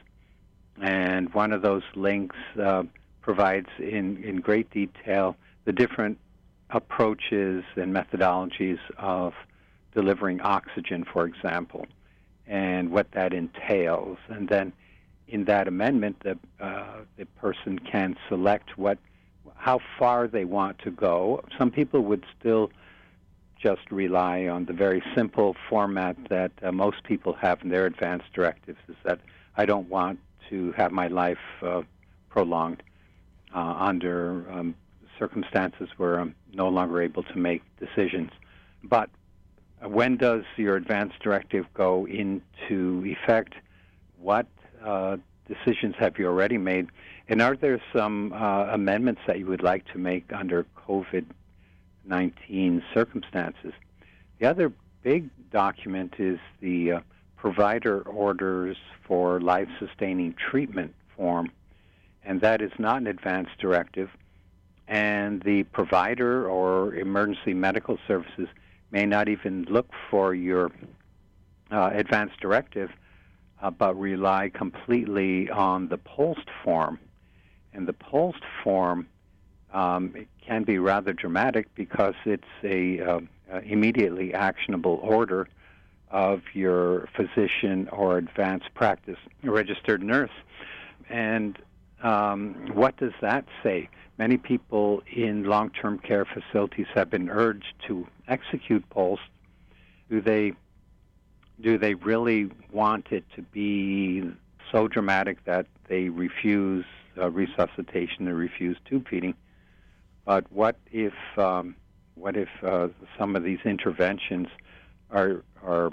And 0.81 1.33
one 1.35 1.53
of 1.53 1.63
those 1.63 1.83
links 1.95 2.37
uh, 2.61 2.83
provides 3.21 3.69
in, 3.79 4.23
in 4.23 4.41
great 4.41 4.71
detail 4.71 5.37
the 5.65 5.73
different 5.73 6.19
approaches 6.71 7.65
and 7.77 7.95
methodologies 7.95 8.79
of 8.99 9.35
delivering 9.95 10.41
oxygen, 10.41 11.05
for 11.05 11.25
example, 11.25 11.87
and 12.47 12.91
what 12.91 13.11
that 13.13 13.33
entails. 13.33 14.19
And 14.29 14.49
then 14.49 14.73
in 15.29 15.45
that 15.45 15.69
amendment, 15.69 16.17
the, 16.23 16.39
uh, 16.61 17.03
the 17.17 17.27
person 17.27 17.79
can 17.79 18.17
select 18.29 18.77
what, 18.77 18.99
how 19.55 19.79
far 19.99 20.27
they 20.27 20.45
want 20.45 20.79
to 20.81 20.91
go. 20.91 21.45
Some 21.57 21.71
people 21.71 22.01
would 22.03 22.25
still 22.39 22.71
just 23.65 23.91
rely 23.91 24.47
on 24.47 24.67
the 24.67 24.75
very 24.75 25.03
simple 25.15 25.57
format 25.71 26.17
that 26.29 26.53
uh, 26.63 26.71
most 26.71 27.03
people 27.05 27.33
have 27.33 27.63
in 27.63 27.71
their 27.71 27.87
advance 27.87 28.23
directives 28.35 28.79
is 28.89 28.97
that 29.05 29.21
I 29.57 29.65
don't 29.65 29.89
want 29.89 30.19
to 30.51 30.73
have 30.73 30.93
my 30.93 31.07
life 31.07 31.39
uh, 31.63 31.81
prolonged 32.29 32.83
uh, 33.55 33.75
under 33.79 34.45
um, 34.53 34.75
circumstances 35.19 35.89
where 35.97 36.21
I'm 36.21 36.35
no 36.53 36.69
longer 36.69 37.01
able 37.01 37.23
to 37.23 37.39
make 37.39 37.63
decisions. 37.79 38.31
But 38.83 39.09
when 39.81 40.19
does 40.19 40.45
your 40.57 40.77
advance 40.77 41.15
directive 41.23 41.65
go 41.73 42.07
into 42.07 43.03
effect? 43.07 43.55
What 44.19 44.47
uh, 44.85 45.17
decisions 45.49 45.95
have 45.99 46.19
you 46.19 46.27
already 46.27 46.59
made? 46.59 46.89
And 47.29 47.41
are 47.41 47.57
there 47.57 47.81
some 47.97 48.35
uh, 48.35 48.67
amendments 48.67 49.23
that 49.27 49.39
you 49.39 49.47
would 49.47 49.63
like 49.63 49.87
to 49.93 49.99
make 49.99 50.31
under 50.35 50.67
COVID 50.87 51.25
19 52.07 52.83
circumstances? 52.93 53.73
The 54.39 54.47
other 54.47 54.73
big 55.03 55.29
document 55.51 56.15
is 56.19 56.39
the 56.61 56.93
uh, 56.93 57.01
provider 57.37 58.03
orders 58.03 58.77
for 59.07 59.41
life 59.41 59.69
sustaining 59.79 60.35
treatment 60.35 60.95
form, 61.17 61.51
and 62.25 62.41
that 62.41 62.63
is 62.63 62.73
not 62.79 62.99
an 62.99 63.07
advance 63.07 63.49
directive 63.59 64.11
and 64.89 65.43
the 65.43 65.63
provider 65.65 66.49
or 66.49 66.95
emergency 66.95 67.55
medical 67.55 67.99
services 68.07 68.49
may 68.91 69.07
not 69.07 69.29
even 69.29 69.65
look 69.65 69.91
for 70.11 70.35
your 70.35 70.71
uh, 71.71 71.91
advance 71.93 72.33
directive, 72.41 72.91
uh, 73.63 73.71
but 73.71 73.99
rely 73.99 74.51
completely 74.53 75.49
on 75.51 75.89
the 75.89 75.97
POST 75.97 76.49
form. 76.63 76.99
And 77.73 77.89
the 77.89 77.93
POST 77.93 78.43
form 78.63 79.09
um, 79.75 80.13
it 80.15 80.29
can 80.47 80.63
be 80.63 80.79
rather 80.79 81.13
dramatic 81.13 81.67
because 81.75 82.15
it's 82.25 82.45
a 82.63 83.01
uh, 83.01 83.21
immediately 83.65 84.33
actionable 84.33 85.01
order 85.03 85.49
of 86.11 86.43
your 86.55 87.09
physician 87.17 87.89
or 87.89 88.17
advanced 88.17 88.73
practice 88.75 89.19
registered 89.43 90.03
nurse. 90.03 90.31
And 91.11 91.59
um, 92.03 92.71
what 92.73 92.97
does 92.97 93.13
that 93.21 93.45
say? 93.63 93.89
Many 94.17 94.37
people 94.37 95.03
in 95.13 95.43
long 95.43 95.71
term 95.71 95.99
care 95.99 96.25
facilities 96.25 96.87
have 96.95 97.11
been 97.11 97.29
urged 97.29 97.75
to 97.89 98.07
execute 98.29 98.89
POST. 98.91 99.23
Do 100.09 100.21
they, 100.21 100.53
do 101.61 101.79
they 101.79 101.95
really 101.95 102.49
want 102.71 103.09
it 103.11 103.25
to 103.35 103.43
be 103.43 104.23
so 104.71 104.87
dramatic 104.87 105.45
that 105.47 105.67
they 105.89 106.11
refuse 106.11 106.85
uh, 107.19 107.29
resuscitation 107.31 108.29
or 108.29 108.35
refuse 108.35 108.77
tube 108.89 109.09
feeding? 109.09 109.35
But 110.25 110.51
what 110.51 110.77
if, 110.91 111.15
um, 111.37 111.77
what 112.15 112.37
if 112.37 112.49
uh, 112.63 112.89
some 113.19 113.37
of 113.37 113.43
these 113.43 113.61
interventions 113.65 114.49
are, 115.11 115.43
are 115.63 115.91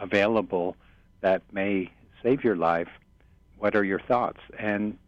available 0.00 0.76
that 1.20 1.42
may 1.52 1.90
save 2.22 2.44
your 2.44 2.56
life? 2.56 2.88
What 3.58 3.74
are 3.74 3.84
your 3.84 4.00
thoughts? 4.00 4.40
And 4.58 4.98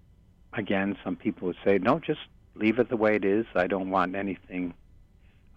again, 0.53 0.97
some 1.05 1.17
people 1.17 1.49
would 1.49 1.57
say, 1.65 1.79
no, 1.79 1.99
just 1.99 2.21
leave 2.55 2.79
it 2.79 2.89
the 2.89 2.97
way 2.97 3.17
it 3.17 3.25
is. 3.25 3.47
I 3.55 3.67
don't 3.67 3.91
want 3.91 4.15
anything 4.15 4.75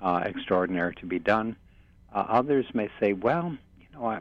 uh, 0.01 0.23
extraordinary 0.25 0.95
to 0.95 1.05
be 1.05 1.19
done. 1.19 1.55
Uh, 2.13 2.25
others 2.27 2.65
may 2.73 2.89
say, 2.99 3.13
well, 3.13 3.55
you 3.79 3.85
know, 3.93 4.05
I, 4.05 4.19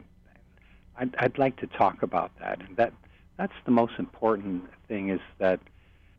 I'd, 0.97 1.15
I'd 1.17 1.37
like 1.37 1.57
to 1.57 1.67
talk 1.67 2.03
about 2.03 2.31
that. 2.39 2.59
And 2.67 2.77
that 2.77 2.93
that's 3.37 3.53
the 3.65 3.71
most 3.71 3.93
important 3.99 4.63
thing 4.87 5.09
is 5.09 5.19
that 5.37 5.59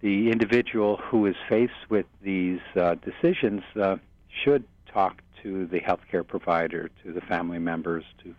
the 0.01 0.31
individual 0.31 0.97
who 0.97 1.27
is 1.27 1.37
faced 1.49 1.89
with 1.89 2.07
these 2.23 2.61
uh, 2.77 2.95
decisions 2.97 3.63
uh, 3.81 3.97
should 4.45 4.65
talk 4.93 5.23
to 5.43 5.67
the 5.67 5.81
healthcare 5.81 6.27
provider, 6.27 6.91
to 7.05 7.13
the 7.13 7.21
family 7.21 7.59
members, 7.59 8.05
to 8.23 8.35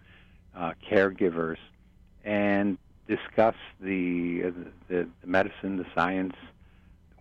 uh, 0.55 0.73
caregivers, 0.89 1.57
and 2.23 2.77
discuss 3.07 3.55
the, 3.79 4.53
the, 4.87 5.07
the 5.21 5.27
medicine, 5.27 5.77
the 5.77 5.85
science, 5.95 6.35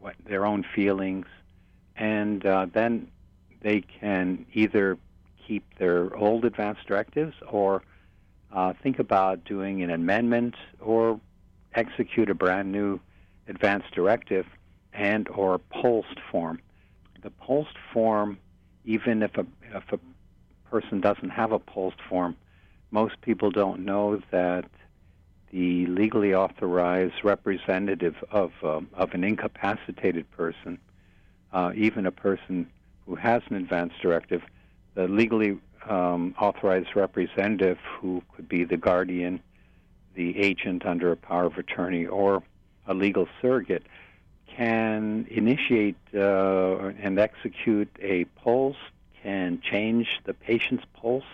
what, 0.00 0.14
their 0.26 0.46
own 0.46 0.64
feelings, 0.74 1.26
and 1.96 2.44
uh, 2.46 2.66
then 2.72 3.08
they 3.62 3.80
can 3.80 4.46
either 4.52 4.98
keep 5.46 5.64
their 5.78 6.14
old 6.16 6.44
advance 6.44 6.78
directives 6.86 7.34
or 7.50 7.82
uh, 8.52 8.72
think 8.82 8.98
about 8.98 9.44
doing 9.44 9.82
an 9.82 9.90
amendment 9.90 10.54
or 10.80 11.20
execute 11.74 12.30
a 12.30 12.34
brand 12.34 12.70
new 12.70 13.00
advance 13.48 13.84
directive 13.92 14.46
and 14.92 15.28
or 15.28 15.58
post 15.58 16.18
form. 16.30 16.60
The 17.22 17.30
post 17.30 17.74
form, 17.92 18.38
even 18.84 19.22
if 19.22 19.36
a 19.36 19.46
if 19.74 19.92
a 19.92 19.98
person 20.70 21.00
doesn't 21.00 21.30
have 21.30 21.52
a 21.52 21.58
post 21.58 21.96
form, 22.08 22.36
most 22.90 23.20
people 23.20 23.50
don't 23.50 23.84
know 23.84 24.20
that 24.30 24.64
the 25.50 25.86
legally 25.86 26.34
authorized 26.34 27.24
representative 27.24 28.16
of 28.30 28.52
um, 28.62 28.88
of 28.94 29.14
an 29.14 29.24
incapacitated 29.24 30.30
person, 30.30 30.78
uh, 31.52 31.72
even 31.74 32.06
a 32.06 32.12
person 32.12 32.70
who 33.06 33.14
has 33.14 33.42
an 33.48 33.56
advance 33.56 33.92
directive, 34.02 34.42
the 34.94 35.08
legally 35.08 35.58
um, 35.88 36.34
authorized 36.38 36.94
representative 36.94 37.78
who 37.98 38.22
could 38.34 38.48
be 38.48 38.64
the 38.64 38.76
guardian, 38.76 39.40
the 40.14 40.38
agent 40.38 40.84
under 40.84 41.10
a 41.10 41.16
power 41.16 41.44
of 41.44 41.56
attorney, 41.56 42.06
or 42.06 42.42
a 42.88 42.94
legal 42.94 43.28
surrogate, 43.40 43.84
can 44.46 45.26
initiate 45.30 45.96
uh, 46.14 46.88
and 47.00 47.18
execute 47.18 47.88
a 48.00 48.24
POLST, 48.42 48.78
can 49.22 49.60
change 49.60 50.08
the 50.24 50.34
patient's 50.34 50.84
POLST 50.94 51.26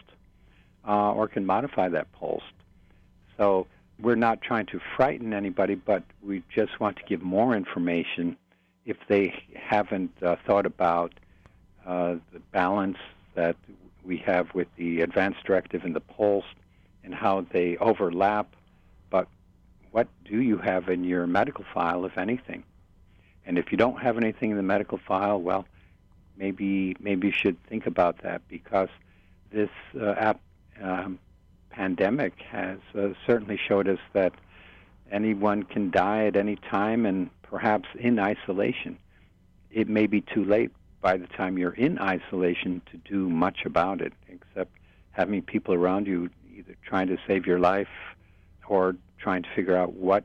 uh, 0.87 1.13
or 1.13 1.29
can 1.29 1.47
modify 1.47 1.89
that 1.89 2.13
POLST. 2.13 2.45
So 3.39 3.67
we're 4.01 4.17
not 4.17 4.43
trying 4.43 4.67
to 4.67 4.81
frighten 4.97 5.33
anybody, 5.33 5.75
but 5.75 6.03
we 6.23 6.43
just 6.55 6.81
want 6.81 6.97
to 6.97 7.03
give 7.05 7.23
more 7.23 7.55
information 7.55 8.37
if 8.85 8.97
they 9.09 9.35
haven't 9.55 10.13
uh, 10.23 10.37
thought 10.47 10.67
about 10.67 11.13
uh, 11.87 12.17
the 12.33 12.41
balance 12.53 12.99
that 13.35 13.57
we 14.05 14.19
have 14.19 14.53
with 14.55 14.69
the 14.77 15.01
advance 15.01 15.37
directive 15.45 15.85
and 15.85 15.95
the 15.95 16.01
POLST 16.01 16.47
and 17.03 17.15
how 17.15 17.47
they 17.53 17.77
overlap. 17.79 18.55
What 19.95 20.09
do 20.25 20.43
you 20.43 20.59
have 20.59 20.89
in 20.89 21.05
your 21.05 21.25
medical 21.25 21.65
file, 21.73 22.05
if 22.05 22.19
anything? 22.19 22.65
And 23.47 23.57
if 23.57 23.71
you 23.71 23.79
don't 23.79 24.03
have 24.03 24.19
anything 24.19 24.51
in 24.51 24.57
the 24.57 24.63
medical 24.65 24.99
file, 24.99 25.41
well, 25.41 25.67
maybe 26.37 26.97
maybe 26.99 27.29
you 27.29 27.33
should 27.33 27.63
think 27.69 27.87
about 27.87 28.19
that 28.25 28.43
because 28.49 28.89
this 29.53 29.71
uh, 29.97 30.11
app, 30.15 30.41
um, 30.83 31.21
pandemic 31.71 32.43
has 32.51 32.81
uh, 32.99 33.11
certainly 33.25 33.57
showed 33.57 33.87
us 33.87 34.01
that 34.15 34.33
anyone 35.13 35.63
can 35.63 35.93
die 35.93 36.27
at 36.27 36.35
any 36.35 36.57
time 36.57 37.07
and 37.07 37.31
perhaps 37.43 37.89
in 37.97 38.19
isolation. 38.19 38.99
It 39.71 39.89
may 39.89 40.09
be 40.09 40.23
too 40.23 40.45
late 40.45 40.73
by 41.03 41.19
the 41.19 41.29
time 41.29 41.57
you're 41.57 41.71
in 41.71 42.01
isolation 42.01 42.83
to 42.91 42.97
do 42.97 43.31
much 43.31 43.65
about 43.65 44.01
it, 44.01 44.13
except 44.29 44.73
having 45.13 45.41
people 45.43 45.73
around 45.73 46.09
you 46.09 46.31
either 46.53 46.75
trying 46.85 47.07
to 47.07 47.17
save 47.29 47.47
your 47.47 47.61
life 47.61 47.87
or 48.69 48.97
trying 49.19 49.43
to 49.43 49.49
figure 49.55 49.77
out 49.77 49.93
what 49.95 50.25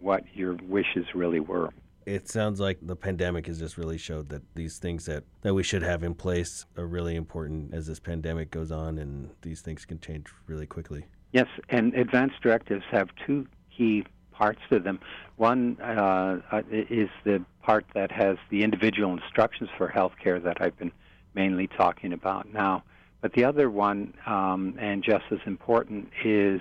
what 0.00 0.22
your 0.34 0.56
wishes 0.68 1.06
really 1.14 1.40
were 1.40 1.72
it 2.08 2.26
sounds 2.28 2.58
like 2.58 2.78
the 2.80 2.96
pandemic 2.96 3.46
has 3.46 3.58
just 3.58 3.76
really 3.76 3.98
showed 3.98 4.30
that 4.30 4.42
these 4.54 4.78
things 4.78 5.04
that, 5.04 5.24
that 5.42 5.52
we 5.52 5.62
should 5.62 5.82
have 5.82 6.02
in 6.02 6.14
place 6.14 6.64
are 6.78 6.86
really 6.86 7.14
important 7.16 7.74
as 7.74 7.86
this 7.86 8.00
pandemic 8.00 8.50
goes 8.50 8.72
on 8.72 8.96
and 8.96 9.28
these 9.42 9.60
things 9.60 9.84
can 9.84 10.00
change 10.00 10.26
really 10.46 10.66
quickly. 10.66 11.04
Yes, 11.32 11.48
and 11.68 11.94
advanced 11.94 12.36
directives 12.42 12.84
have 12.90 13.10
two 13.26 13.46
key 13.76 14.06
parts 14.32 14.60
to 14.70 14.78
them. 14.78 15.00
One 15.36 15.76
uh, 15.82 16.40
uh 16.50 16.62
is 16.70 17.10
the 17.24 17.44
part 17.62 17.84
that 17.94 18.10
has 18.10 18.38
the 18.48 18.62
individual 18.62 19.12
instructions 19.12 19.68
for 19.76 19.88
healthcare 19.88 20.42
that 20.42 20.62
I've 20.62 20.78
been 20.78 20.92
mainly 21.34 21.66
talking 21.66 22.14
about 22.14 22.50
now. 22.50 22.84
But 23.20 23.34
the 23.34 23.44
other 23.44 23.68
one, 23.68 24.14
um, 24.26 24.76
and 24.78 25.04
just 25.04 25.24
as 25.30 25.40
important, 25.44 26.08
is 26.24 26.60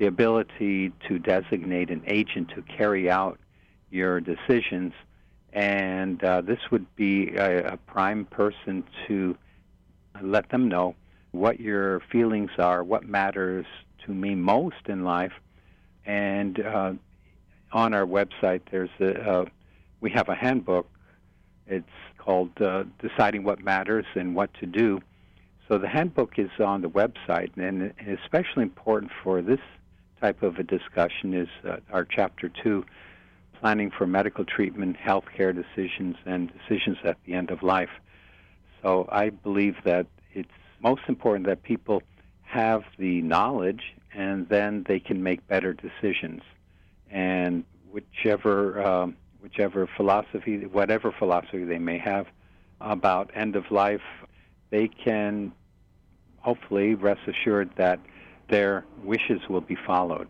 the 0.00 0.06
ability 0.06 0.90
to 1.06 1.18
designate 1.18 1.90
an 1.90 2.02
agent 2.06 2.48
to 2.54 2.62
carry 2.62 3.10
out 3.10 3.38
your 3.90 4.18
decisions. 4.18 4.94
And 5.52 6.24
uh, 6.24 6.40
this 6.40 6.58
would 6.70 6.86
be 6.96 7.36
a, 7.36 7.74
a 7.74 7.76
prime 7.76 8.24
person 8.24 8.82
to 9.06 9.36
let 10.22 10.48
them 10.48 10.68
know 10.68 10.94
what 11.32 11.60
your 11.60 12.00
feelings 12.10 12.50
are, 12.58 12.82
what 12.82 13.04
matters 13.04 13.66
to 14.06 14.12
me 14.12 14.34
most 14.34 14.88
in 14.88 15.04
life. 15.04 15.34
And 16.06 16.58
uh, 16.58 16.92
on 17.70 17.92
our 17.92 18.06
website, 18.06 18.62
there's 18.70 18.90
a, 19.00 19.20
uh, 19.20 19.44
we 20.00 20.10
have 20.12 20.30
a 20.30 20.34
handbook. 20.34 20.88
It's 21.66 21.84
called 22.16 22.50
uh, 22.62 22.84
Deciding 23.00 23.44
What 23.44 23.62
Matters 23.62 24.06
and 24.14 24.34
What 24.34 24.54
to 24.60 24.66
Do. 24.66 25.02
So 25.68 25.76
the 25.76 25.88
handbook 25.88 26.38
is 26.38 26.50
on 26.58 26.80
the 26.80 26.88
website, 26.88 27.50
and 27.56 27.92
it's 27.98 28.22
especially 28.22 28.62
important 28.62 29.12
for 29.22 29.42
this 29.42 29.60
type 30.20 30.42
of 30.42 30.58
a 30.58 30.62
discussion 30.62 31.34
is 31.34 31.48
uh, 31.68 31.76
our 31.92 32.04
chapter 32.04 32.48
two, 32.48 32.84
planning 33.60 33.90
for 33.90 34.06
medical 34.06 34.44
treatment, 34.44 34.96
healthcare 34.96 35.54
decisions, 35.54 36.16
and 36.26 36.52
decisions 36.58 36.98
at 37.04 37.16
the 37.26 37.34
end 37.34 37.50
of 37.50 37.62
life. 37.62 37.90
So 38.82 39.08
I 39.10 39.30
believe 39.30 39.76
that 39.84 40.06
it's 40.32 40.48
most 40.80 41.02
important 41.08 41.46
that 41.46 41.62
people 41.62 42.02
have 42.42 42.82
the 42.98 43.22
knowledge 43.22 43.94
and 44.14 44.48
then 44.48 44.84
they 44.88 44.98
can 44.98 45.22
make 45.22 45.46
better 45.46 45.72
decisions. 45.72 46.42
And 47.10 47.64
whichever 47.90 48.82
um, 48.82 49.16
whichever 49.42 49.88
philosophy, 49.96 50.66
whatever 50.66 51.12
philosophy 51.12 51.64
they 51.64 51.78
may 51.78 51.98
have 51.98 52.26
about 52.80 53.30
end 53.34 53.56
of 53.56 53.70
life, 53.70 54.02
they 54.70 54.88
can 54.88 55.52
hopefully 56.38 56.94
rest 56.94 57.20
assured 57.26 57.70
that 57.76 58.00
their 58.50 58.84
wishes 59.02 59.40
will 59.48 59.60
be 59.60 59.76
followed. 59.86 60.28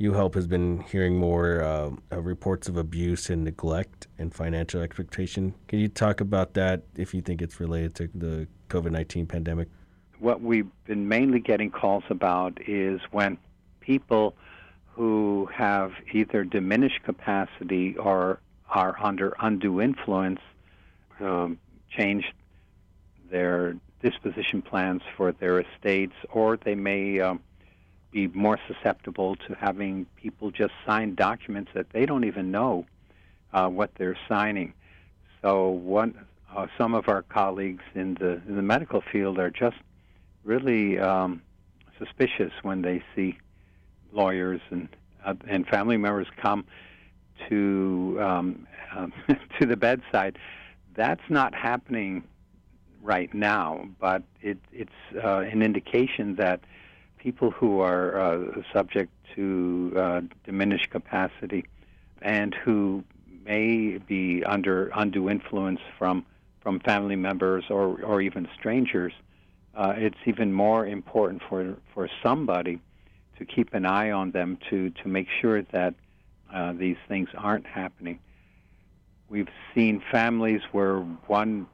UHelp 0.00 0.34
has 0.34 0.46
been 0.46 0.80
hearing 0.90 1.18
more 1.18 1.62
uh, 1.62 1.90
reports 2.16 2.68
of 2.68 2.78
abuse 2.78 3.28
and 3.28 3.44
neglect 3.44 4.06
and 4.18 4.34
financial 4.34 4.80
expectation. 4.80 5.54
Can 5.68 5.78
you 5.78 5.88
talk 5.88 6.22
about 6.22 6.54
that 6.54 6.84
if 6.96 7.12
you 7.12 7.20
think 7.20 7.42
it's 7.42 7.60
related 7.60 7.94
to 7.96 8.10
the 8.14 8.48
COVID 8.70 8.92
19 8.92 9.26
pandemic? 9.26 9.68
What 10.18 10.40
we've 10.40 10.70
been 10.86 11.08
mainly 11.08 11.40
getting 11.40 11.70
calls 11.70 12.04
about 12.08 12.58
is 12.66 13.00
when 13.10 13.36
people 13.80 14.34
who 14.94 15.48
have 15.52 15.92
either 16.12 16.44
diminished 16.44 17.02
capacity 17.02 17.96
or 17.96 18.40
are 18.70 18.96
under 19.02 19.34
undue 19.40 19.80
influence 19.80 20.40
um, 21.20 21.58
change 21.90 22.32
their 23.30 23.76
disposition 24.02 24.62
plans 24.62 25.02
for 25.16 25.32
their 25.32 25.60
estates, 25.60 26.14
or 26.30 26.56
they 26.56 26.74
may 26.74 27.20
um, 27.20 27.40
be 28.10 28.26
more 28.28 28.58
susceptible 28.66 29.36
to 29.36 29.54
having 29.54 30.06
people 30.16 30.50
just 30.50 30.72
sign 30.86 31.14
documents 31.14 31.70
that 31.74 31.90
they 31.90 32.06
don't 32.06 32.24
even 32.24 32.50
know 32.50 32.84
uh, 33.52 33.68
what 33.68 33.90
they're 33.96 34.18
signing. 34.28 34.72
So 35.42 35.68
one, 35.68 36.14
uh, 36.54 36.66
some 36.76 36.94
of 36.94 37.08
our 37.08 37.22
colleagues 37.22 37.84
in 37.94 38.14
the 38.14 38.40
in 38.48 38.56
the 38.56 38.62
medical 38.62 39.00
field 39.00 39.38
are 39.38 39.50
just 39.50 39.76
really 40.44 40.98
um, 40.98 41.42
suspicious 41.98 42.52
when 42.62 42.82
they 42.82 43.02
see 43.14 43.38
lawyers 44.12 44.60
and 44.70 44.88
uh, 45.24 45.34
and 45.48 45.66
family 45.66 45.96
members 45.96 46.26
come 46.36 46.64
to 47.48 48.18
um, 48.20 48.66
um, 48.94 49.12
to 49.58 49.66
the 49.66 49.76
bedside. 49.76 50.38
That's 50.94 51.22
not 51.28 51.54
happening 51.54 52.24
right 53.02 53.32
now, 53.32 53.88
but 53.98 54.22
it, 54.42 54.58
it's 54.72 54.90
uh, 55.22 55.38
an 55.38 55.62
indication 55.62 56.34
that 56.36 56.60
people 57.22 57.50
who 57.50 57.80
are 57.80 58.18
uh, 58.18 58.62
subject 58.72 59.12
to 59.34 59.92
uh, 59.96 60.20
diminished 60.44 60.90
capacity 60.90 61.64
and 62.22 62.54
who 62.54 63.04
may 63.44 63.98
be 63.98 64.42
under 64.44 64.90
undue 64.94 65.28
influence 65.30 65.80
from 65.98 66.24
from 66.62 66.80
family 66.80 67.16
members 67.16 67.64
or 67.70 68.02
or 68.02 68.20
even 68.20 68.48
strangers, 68.58 69.12
uh, 69.74 69.94
it's 69.96 70.18
even 70.26 70.52
more 70.52 70.86
important 70.86 71.42
for 71.48 71.76
for 71.94 72.08
somebody 72.22 72.80
to 73.38 73.44
keep 73.44 73.72
an 73.74 73.86
eye 73.86 74.10
on 74.10 74.30
them 74.30 74.58
to 74.68 74.90
to 74.90 75.08
make 75.08 75.28
sure 75.40 75.62
that 75.62 75.94
uh, 76.52 76.72
these 76.72 76.96
things 77.08 77.28
aren't 77.36 77.66
happening. 77.66 78.18
We've 79.28 79.48
seen 79.74 80.02
families 80.10 80.60
where 80.72 80.98
one 80.98 81.66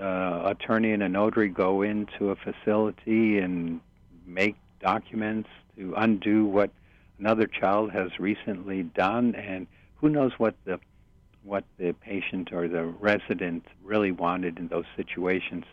uh, 0.00 0.54
attorney 0.54 0.92
and 0.92 1.02
a 1.02 1.08
notary 1.08 1.48
go 1.48 1.82
into 1.82 2.30
a 2.30 2.36
facility 2.36 3.38
and 3.38 3.80
make 4.26 4.56
documents 4.80 5.48
to 5.76 5.94
undo 5.96 6.44
what 6.44 6.70
another 7.18 7.46
child 7.46 7.92
has 7.92 8.18
recently 8.18 8.82
done, 8.82 9.34
and 9.34 9.66
who 9.96 10.08
knows 10.08 10.32
what 10.38 10.54
the 10.64 10.78
what 11.44 11.64
the 11.76 11.92
patient 11.92 12.52
or 12.52 12.68
the 12.68 12.84
resident 12.84 13.66
really 13.82 14.12
wanted 14.12 14.58
in 14.58 14.68
those 14.68 14.84
situations. 14.96 15.64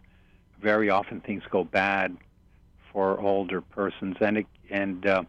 Very 0.59 0.89
often 0.89 1.21
things 1.21 1.43
go 1.51 1.63
bad 1.63 2.17
for 2.91 3.19
older 3.19 3.61
persons, 3.61 4.17
and 4.19 4.39
it, 4.39 4.47
and 4.71 5.05
uh, 5.05 5.23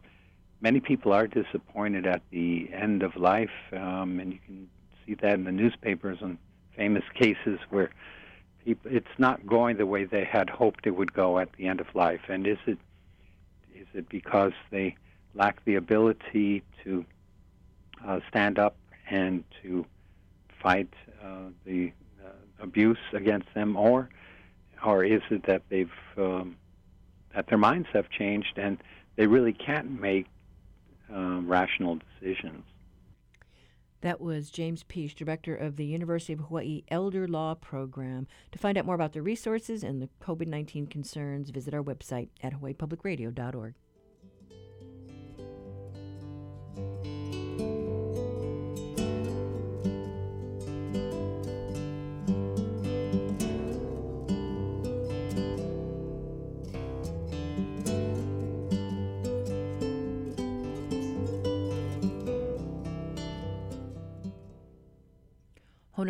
many 0.60 0.80
people 0.80 1.12
are 1.12 1.26
disappointed 1.26 2.06
at 2.06 2.22
the 2.30 2.70
end 2.72 3.02
of 3.02 3.16
life, 3.16 3.50
um, 3.72 4.18
and 4.18 4.32
you 4.32 4.38
can 4.46 4.68
see 5.06 5.14
that 5.14 5.34
in 5.34 5.44
the 5.44 5.52
newspapers 5.52 6.18
and 6.22 6.38
famous 6.76 7.04
cases 7.14 7.58
where 7.68 7.90
people, 8.64 8.90
it's 8.90 9.18
not 9.18 9.46
going 9.46 9.76
the 9.76 9.86
way 9.86 10.04
they 10.04 10.24
had 10.24 10.50
hoped 10.50 10.86
it 10.86 10.96
would 10.96 11.12
go 11.12 11.38
at 11.38 11.52
the 11.54 11.66
end 11.66 11.80
of 11.80 11.86
life. 11.94 12.20
And 12.28 12.46
is 12.46 12.58
it 12.66 12.78
is 13.80 13.86
it 13.94 14.08
because 14.08 14.52
they 14.70 14.94
lack 15.34 15.64
the 15.64 15.76
ability 15.76 16.62
to 16.84 17.04
uh, 18.06 18.20
stand 18.28 18.58
up 18.58 18.76
and 19.08 19.42
to 19.62 19.86
fight 20.62 20.92
uh, 21.24 21.48
the 21.64 21.92
uh, 22.24 22.30
abuse 22.60 22.98
against 23.12 23.52
them, 23.54 23.76
or 23.76 24.08
or 24.84 25.04
is 25.04 25.22
it 25.30 25.44
that 25.46 25.62
they've 25.70 25.90
um, 26.18 26.56
that 27.34 27.46
their 27.46 27.58
minds 27.58 27.88
have 27.92 28.10
changed 28.10 28.58
and 28.58 28.78
they 29.16 29.26
really 29.26 29.52
can't 29.52 30.00
make 30.00 30.26
uh, 31.12 31.40
rational 31.42 31.98
decisions? 32.20 32.64
That 34.02 34.20
was 34.20 34.50
James 34.50 34.82
Pietsch, 34.82 35.14
director 35.14 35.54
of 35.54 35.76
the 35.76 35.84
University 35.84 36.32
of 36.32 36.40
Hawaii 36.40 36.84
Elder 36.88 37.28
Law 37.28 37.54
Program. 37.54 38.26
To 38.52 38.58
find 38.58 38.78
out 38.78 38.86
more 38.86 38.94
about 38.94 39.12
the 39.12 39.20
resources 39.20 39.82
and 39.82 40.00
the 40.00 40.08
COVID 40.22 40.46
19 40.46 40.86
concerns, 40.86 41.50
visit 41.50 41.74
our 41.74 41.82
website 41.82 42.28
at 42.42 42.54
hawaiipublicradio.org. 42.54 43.74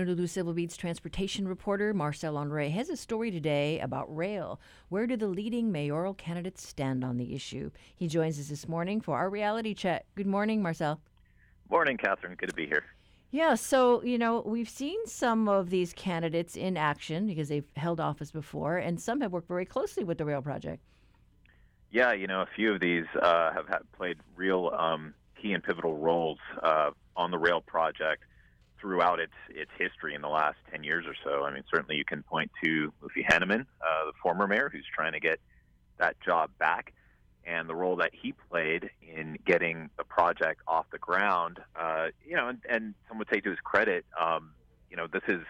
Honolulu 0.00 0.28
Civil 0.28 0.54
Beat's 0.54 0.78
transportation 0.78 1.46
reporter 1.46 1.92
Marcel 1.92 2.36
Honoré 2.36 2.72
has 2.72 2.88
a 2.88 2.96
story 2.96 3.30
today 3.30 3.78
about 3.80 4.16
rail. 4.16 4.58
Where 4.88 5.06
do 5.06 5.14
the 5.14 5.26
leading 5.26 5.70
mayoral 5.70 6.14
candidates 6.14 6.66
stand 6.66 7.04
on 7.04 7.18
the 7.18 7.34
issue? 7.34 7.70
He 7.94 8.08
joins 8.08 8.40
us 8.40 8.48
this 8.48 8.66
morning 8.66 9.02
for 9.02 9.18
our 9.18 9.28
reality 9.28 9.74
check. 9.74 10.06
Good 10.14 10.26
morning, 10.26 10.62
Marcel. 10.62 11.02
Morning, 11.68 11.98
Catherine. 11.98 12.34
Good 12.34 12.48
to 12.48 12.54
be 12.54 12.64
here. 12.64 12.84
Yeah, 13.30 13.56
so, 13.56 14.02
you 14.02 14.16
know, 14.16 14.40
we've 14.40 14.70
seen 14.70 15.04
some 15.04 15.50
of 15.50 15.68
these 15.68 15.92
candidates 15.92 16.56
in 16.56 16.78
action 16.78 17.26
because 17.26 17.50
they've 17.50 17.68
held 17.76 18.00
office 18.00 18.30
before, 18.30 18.78
and 18.78 18.98
some 18.98 19.20
have 19.20 19.32
worked 19.32 19.48
very 19.48 19.66
closely 19.66 20.02
with 20.02 20.16
the 20.16 20.24
rail 20.24 20.40
project. 20.40 20.82
Yeah, 21.90 22.14
you 22.14 22.26
know, 22.26 22.40
a 22.40 22.48
few 22.56 22.72
of 22.72 22.80
these 22.80 23.04
uh, 23.20 23.52
have 23.52 23.68
had, 23.68 23.80
played 23.92 24.16
real 24.34 24.72
um, 24.74 25.12
key 25.36 25.52
and 25.52 25.62
pivotal 25.62 25.98
roles 25.98 26.38
uh, 26.62 26.92
on 27.16 27.30
the 27.30 27.38
rail 27.38 27.60
project 27.60 28.24
throughout 28.80 29.20
its 29.20 29.32
its 29.48 29.70
history 29.78 30.14
in 30.14 30.22
the 30.22 30.28
last 30.28 30.56
10 30.70 30.84
years 30.84 31.04
or 31.06 31.14
so. 31.24 31.44
I 31.44 31.52
mean, 31.52 31.64
certainly 31.72 31.96
you 31.96 32.04
can 32.04 32.22
point 32.22 32.50
to 32.64 32.92
Mufi 33.02 33.24
Hannemann, 33.28 33.62
uh, 33.80 34.06
the 34.06 34.12
former 34.22 34.46
mayor, 34.46 34.70
who's 34.72 34.86
trying 34.94 35.12
to 35.12 35.20
get 35.20 35.38
that 35.98 36.16
job 36.20 36.50
back, 36.58 36.92
and 37.44 37.68
the 37.68 37.74
role 37.74 37.96
that 37.96 38.10
he 38.12 38.32
played 38.50 38.90
in 39.02 39.38
getting 39.44 39.90
the 39.98 40.04
project 40.04 40.62
off 40.66 40.86
the 40.90 40.98
ground. 40.98 41.58
Uh, 41.76 42.08
you 42.26 42.36
know, 42.36 42.48
and, 42.48 42.58
and 42.68 42.94
some 43.08 43.18
would 43.18 43.28
say 43.32 43.40
to 43.40 43.50
his 43.50 43.58
credit, 43.62 44.04
um, 44.20 44.52
you 44.90 44.96
know, 44.96 45.06
this 45.06 45.22
is 45.28 45.42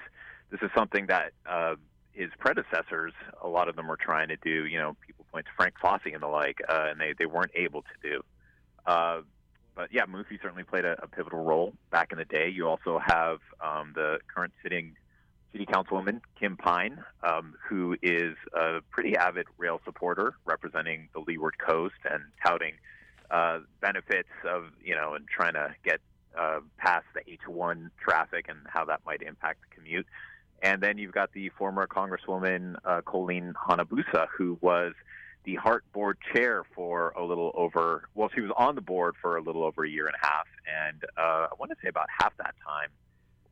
this 0.50 0.60
is 0.62 0.70
something 0.74 1.06
that 1.06 1.32
uh, 1.48 1.76
his 2.12 2.30
predecessors, 2.38 3.12
a 3.42 3.48
lot 3.48 3.68
of 3.68 3.76
them 3.76 3.86
were 3.86 3.96
trying 3.96 4.28
to 4.28 4.36
do. 4.36 4.66
You 4.66 4.78
know, 4.78 4.96
people 5.06 5.24
point 5.30 5.46
to 5.46 5.52
Frank 5.56 5.74
Fasi 5.82 6.12
and 6.12 6.22
the 6.22 6.28
like, 6.28 6.58
uh, 6.68 6.88
and 6.90 7.00
they 7.00 7.14
they 7.18 7.26
weren't 7.26 7.52
able 7.54 7.82
to 7.82 8.08
do. 8.08 8.22
Uh, 8.86 9.20
but 9.74 9.92
yeah, 9.92 10.04
Mufi 10.06 10.40
certainly 10.42 10.64
played 10.64 10.84
a, 10.84 11.02
a, 11.02 11.06
pivotal 11.06 11.42
role 11.42 11.72
back 11.90 12.12
in 12.12 12.18
the 12.18 12.24
day. 12.24 12.48
You 12.48 12.68
also 12.68 13.00
have 13.04 13.38
um, 13.60 13.92
the 13.94 14.18
current 14.34 14.52
sitting 14.62 14.96
city 15.52 15.66
councilwoman, 15.66 16.20
Kym 16.40 16.58
Pine, 16.58 17.02
um, 17.22 17.54
who 17.68 17.96
is 18.02 18.36
a 18.54 18.80
pretty 18.90 19.16
avid 19.16 19.46
rail 19.58 19.80
supporter 19.84 20.34
representing 20.44 21.08
the 21.12 21.20
Leeward 21.20 21.58
Coast 21.58 21.96
and 22.08 22.22
touting 22.44 22.74
uh, 23.30 23.60
benefits 23.80 24.28
of, 24.48 24.64
you 24.84 24.94
know, 24.94 25.14
and 25.14 25.26
trying 25.28 25.54
to 25.54 25.74
get 25.84 26.00
uh, 26.38 26.60
past 26.78 27.06
the 27.14 27.20
H1 27.20 27.90
traffic 28.02 28.46
and 28.48 28.58
how 28.66 28.84
that 28.84 29.00
might 29.04 29.22
impact 29.22 29.60
the 29.68 29.74
commute. 29.74 30.06
And 30.62 30.82
then 30.82 30.98
you've 30.98 31.12
got 31.12 31.32
the 31.32 31.48
former 31.50 31.86
Congresswoman 31.86 32.76
uh, 32.84 33.00
Colleen 33.02 33.54
Hanabusa, 33.54 34.26
who 34.36 34.58
was 34.60 34.92
the 35.44 35.56
HART 35.56 35.84
board 35.92 36.18
chair 36.32 36.64
for 36.74 37.10
a 37.10 37.24
little 37.24 37.52
over, 37.54 38.08
well, 38.14 38.28
she 38.34 38.40
was 38.40 38.50
on 38.56 38.74
the 38.74 38.80
board 38.80 39.14
for 39.20 39.36
a 39.36 39.42
little 39.42 39.64
over 39.64 39.84
a 39.84 39.88
year 39.88 40.06
and 40.06 40.14
a 40.22 40.26
half. 40.26 40.46
And 40.66 41.04
uh, 41.16 41.48
I 41.50 41.54
want 41.58 41.70
to 41.70 41.76
say 41.82 41.88
about 41.88 42.06
half 42.18 42.36
that 42.36 42.54
time 42.66 42.88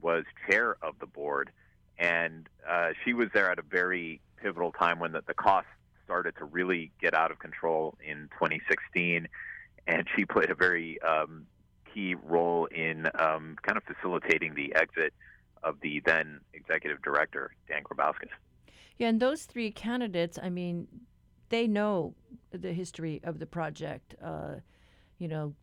was 0.01 0.25
chair 0.49 0.77
of 0.83 0.99
the 1.01 1.07
board. 1.07 1.51
And 1.99 2.49
uh, 2.69 2.91
she 3.05 3.15
was 3.15 3.29
there 3.33 3.51
at 3.51 3.59
a 3.59 3.63
very 3.63 4.21
pivotal 4.37 4.73
time 4.73 4.99
when 4.99 5.13
the, 5.13 5.23
the 5.27 5.35
costs 5.35 5.71
started 6.05 6.37
to 6.37 6.45
really 6.45 6.91
get 7.01 7.15
out 7.15 7.31
of 7.31 7.39
control 7.39 7.97
in 8.07 8.29
2016. 8.35 9.29
And 9.87 10.07
she 10.15 10.25
played 10.25 10.51
a 10.51 10.55
very 10.55 11.01
um, 11.03 11.47
key 11.93 12.15
role 12.15 12.67
in 12.67 13.07
um, 13.19 13.57
kind 13.63 13.77
of 13.77 13.83
facilitating 13.85 14.55
the 14.55 14.75
exit 14.75 15.13
of 15.63 15.81
the 15.81 16.01
then 16.05 16.41
executive 16.55 17.03
director, 17.03 17.55
Dan 17.69 17.83
Grabauskas. 17.83 18.29
Yeah, 18.99 19.09
and 19.09 19.21
those 19.21 19.45
three 19.45 19.71
candidates, 19.71 20.39
I 20.43 20.51
mean, 20.51 20.89
they 21.49 21.67
know 21.67 22.15
the 22.51 22.73
history 22.73 23.21
of 23.25 23.39
the 23.39 23.47
project. 23.47 24.15
Uh, 24.23 24.57
you 25.19 25.29
know, 25.29 25.55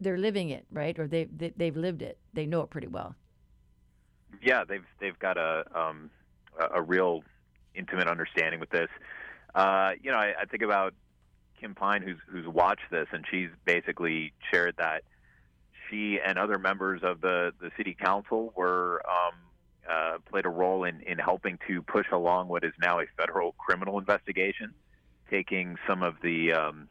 they're 0.00 0.18
living 0.18 0.50
it, 0.50 0.66
right? 0.70 0.98
Or 0.98 1.06
they, 1.06 1.24
they 1.24 1.52
they've 1.56 1.76
lived 1.76 2.02
it. 2.02 2.18
They 2.34 2.46
know 2.46 2.62
it 2.62 2.70
pretty 2.70 2.88
well. 2.88 3.14
Yeah, 4.42 4.64
they've 4.64 4.84
they've 5.00 5.18
got 5.18 5.36
a 5.36 5.64
um, 5.74 6.10
a 6.74 6.82
real 6.82 7.22
intimate 7.74 8.08
understanding 8.08 8.60
with 8.60 8.70
this. 8.70 8.88
Uh, 9.54 9.92
you 10.02 10.10
know, 10.10 10.18
I, 10.18 10.34
I 10.40 10.44
think 10.46 10.62
about 10.62 10.94
Kym 11.62 11.74
Pine, 11.76 12.02
who's 12.02 12.18
who's 12.28 12.46
watched 12.46 12.90
this, 12.90 13.06
and 13.12 13.24
she's 13.30 13.48
basically 13.64 14.32
shared 14.50 14.74
that 14.78 15.02
she 15.88 16.18
and 16.24 16.38
other 16.38 16.58
members 16.58 17.02
of 17.02 17.20
the 17.20 17.52
the 17.60 17.70
city 17.76 17.96
council 17.98 18.52
were 18.56 19.02
um, 19.08 19.34
uh, 19.88 20.18
played 20.28 20.44
a 20.46 20.50
role 20.50 20.84
in 20.84 21.00
in 21.02 21.18
helping 21.18 21.58
to 21.68 21.82
push 21.82 22.06
along 22.12 22.48
what 22.48 22.64
is 22.64 22.72
now 22.80 23.00
a 23.00 23.04
federal 23.16 23.52
criminal 23.52 23.98
investigation 23.98 24.74
taking 25.30 25.76
some 25.86 26.02
of 26.02 26.16
the 26.22 26.52
um, 26.52 26.88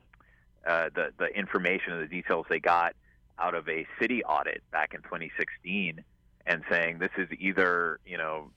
uh, 0.68 0.90
the 0.94 1.12
the 1.18 1.28
information 1.38 1.94
and 1.94 2.02
the 2.02 2.08
details 2.08 2.46
they 2.50 2.60
got 2.60 2.96
out 3.38 3.54
of 3.54 3.68
a 3.68 3.86
city 4.00 4.24
audit 4.24 4.62
back 4.72 4.94
in 4.94 5.02
2016 5.02 6.04
and 6.46 6.64
saying 6.70 7.00
this 7.00 7.12
is 7.18 7.28
either 7.40 8.00
you 8.06 8.18
know 8.18 8.50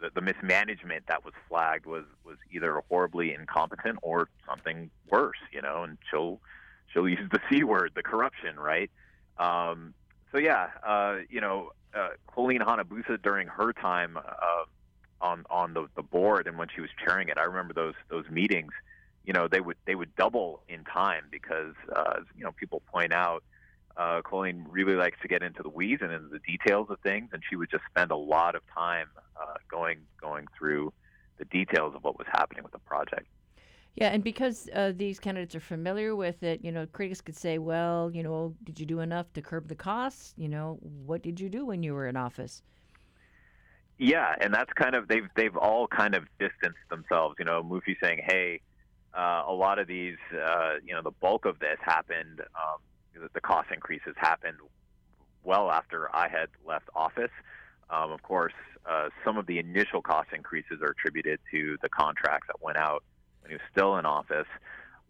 the, 0.00 0.10
the 0.14 0.20
mismanagement 0.20 1.04
that 1.08 1.24
was 1.24 1.34
flagged 1.48 1.86
was 1.86 2.04
was 2.24 2.36
either 2.52 2.82
horribly 2.88 3.34
incompetent 3.34 3.98
or 4.02 4.28
something 4.46 4.90
worse 5.10 5.38
you 5.52 5.62
know 5.62 5.82
and 5.84 5.98
she'll 6.10 6.40
she'll 6.92 7.08
use 7.08 7.28
the 7.30 7.40
c 7.50 7.64
word 7.64 7.92
the 7.94 8.02
corruption 8.02 8.58
right? 8.58 8.90
Um, 9.38 9.94
so 10.32 10.38
yeah 10.38 10.68
uh, 10.86 11.16
you 11.30 11.40
know 11.40 11.70
uh, 11.94 12.10
Colleen 12.26 12.60
Hanabusa 12.60 13.22
during 13.22 13.48
her 13.48 13.72
time 13.72 14.16
uh, 14.16 14.64
on 15.20 15.44
on 15.50 15.74
the, 15.74 15.86
the 15.96 16.02
board 16.02 16.46
and 16.46 16.58
when 16.58 16.68
she 16.74 16.80
was 16.80 16.90
chairing 17.04 17.28
it 17.28 17.38
I 17.38 17.44
remember 17.44 17.72
those 17.74 17.94
those 18.08 18.28
meetings 18.30 18.72
you 19.28 19.34
know 19.34 19.46
they 19.46 19.60
would 19.60 19.76
they 19.86 19.94
would 19.94 20.16
double 20.16 20.62
in 20.70 20.82
time 20.84 21.24
because 21.30 21.74
uh, 21.94 22.20
you 22.34 22.42
know 22.42 22.50
people 22.52 22.80
point 22.90 23.12
out 23.12 23.44
uh, 23.98 24.22
Colleen 24.22 24.64
really 24.70 24.94
likes 24.94 25.18
to 25.20 25.28
get 25.28 25.42
into 25.42 25.62
the 25.62 25.68
weeds 25.68 26.00
and 26.02 26.10
into 26.10 26.28
the 26.28 26.38
details 26.38 26.86
of 26.88 26.98
things, 27.00 27.28
and 27.34 27.42
she 27.48 27.54
would 27.54 27.70
just 27.70 27.84
spend 27.90 28.10
a 28.10 28.16
lot 28.16 28.54
of 28.54 28.62
time 28.74 29.08
uh, 29.36 29.54
going 29.70 29.98
going 30.18 30.46
through 30.56 30.94
the 31.36 31.44
details 31.44 31.94
of 31.94 32.02
what 32.04 32.16
was 32.16 32.26
happening 32.32 32.62
with 32.62 32.72
the 32.72 32.78
project. 32.78 33.26
Yeah, 33.96 34.08
and 34.08 34.24
because 34.24 34.70
uh, 34.74 34.92
these 34.96 35.20
candidates 35.20 35.54
are 35.54 35.60
familiar 35.60 36.16
with 36.16 36.42
it, 36.42 36.64
you 36.64 36.72
know, 36.72 36.86
critics 36.86 37.20
could 37.20 37.36
say, 37.36 37.58
well, 37.58 38.10
you 38.10 38.22
know, 38.22 38.54
did 38.64 38.80
you 38.80 38.86
do 38.86 39.00
enough 39.00 39.30
to 39.34 39.42
curb 39.42 39.68
the 39.68 39.74
costs? 39.74 40.32
You 40.38 40.48
know, 40.48 40.78
what 40.80 41.22
did 41.22 41.38
you 41.38 41.50
do 41.50 41.66
when 41.66 41.82
you 41.82 41.92
were 41.92 42.06
in 42.06 42.16
office? 42.16 42.62
Yeah, 43.98 44.36
and 44.40 44.54
that's 44.54 44.72
kind 44.72 44.94
of 44.94 45.06
they've 45.06 45.28
they've 45.36 45.56
all 45.56 45.86
kind 45.86 46.14
of 46.14 46.24
distanced 46.38 46.86
themselves. 46.88 47.34
You 47.38 47.44
know, 47.44 47.62
Mufi 47.62 47.96
saying, 48.00 48.20
"Hey, 48.24 48.60
uh, 49.18 49.42
a 49.48 49.52
lot 49.52 49.80
of 49.80 49.88
these, 49.88 50.16
uh, 50.32 50.74
you 50.86 50.94
know, 50.94 51.02
the 51.02 51.10
bulk 51.10 51.44
of 51.44 51.58
this 51.58 51.78
happened, 51.82 52.40
um, 52.54 53.26
the 53.34 53.40
cost 53.40 53.68
increases 53.72 54.14
happened 54.16 54.58
well 55.42 55.72
after 55.72 56.14
I 56.14 56.28
had 56.28 56.48
left 56.64 56.88
office. 56.94 57.32
Um, 57.90 58.12
of 58.12 58.22
course, 58.22 58.52
uh, 58.88 59.08
some 59.24 59.36
of 59.36 59.46
the 59.46 59.58
initial 59.58 60.02
cost 60.02 60.28
increases 60.32 60.78
are 60.82 60.90
attributed 60.90 61.40
to 61.50 61.78
the 61.82 61.88
contracts 61.88 62.46
that 62.46 62.62
went 62.62 62.78
out 62.78 63.02
when 63.40 63.50
he 63.50 63.54
was 63.56 63.62
still 63.72 63.96
in 63.96 64.06
office. 64.06 64.46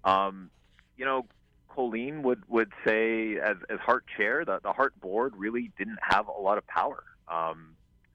Um, 0.05 0.51
you 0.97 1.05
know, 1.05 1.27
Colleen 1.69 2.23
would, 2.23 2.43
would 2.49 2.73
say, 2.87 3.37
as, 3.37 3.57
as 3.69 3.79
HART 3.81 4.05
chair, 4.17 4.45
the, 4.45 4.59
the 4.63 4.73
HART 4.73 4.99
board 5.01 5.35
really 5.37 5.71
didn't 5.77 5.99
have 6.03 6.29
a 6.29 6.41
lot 6.41 6.57
of 6.57 6.67
power 6.67 7.05
um, 7.29 7.75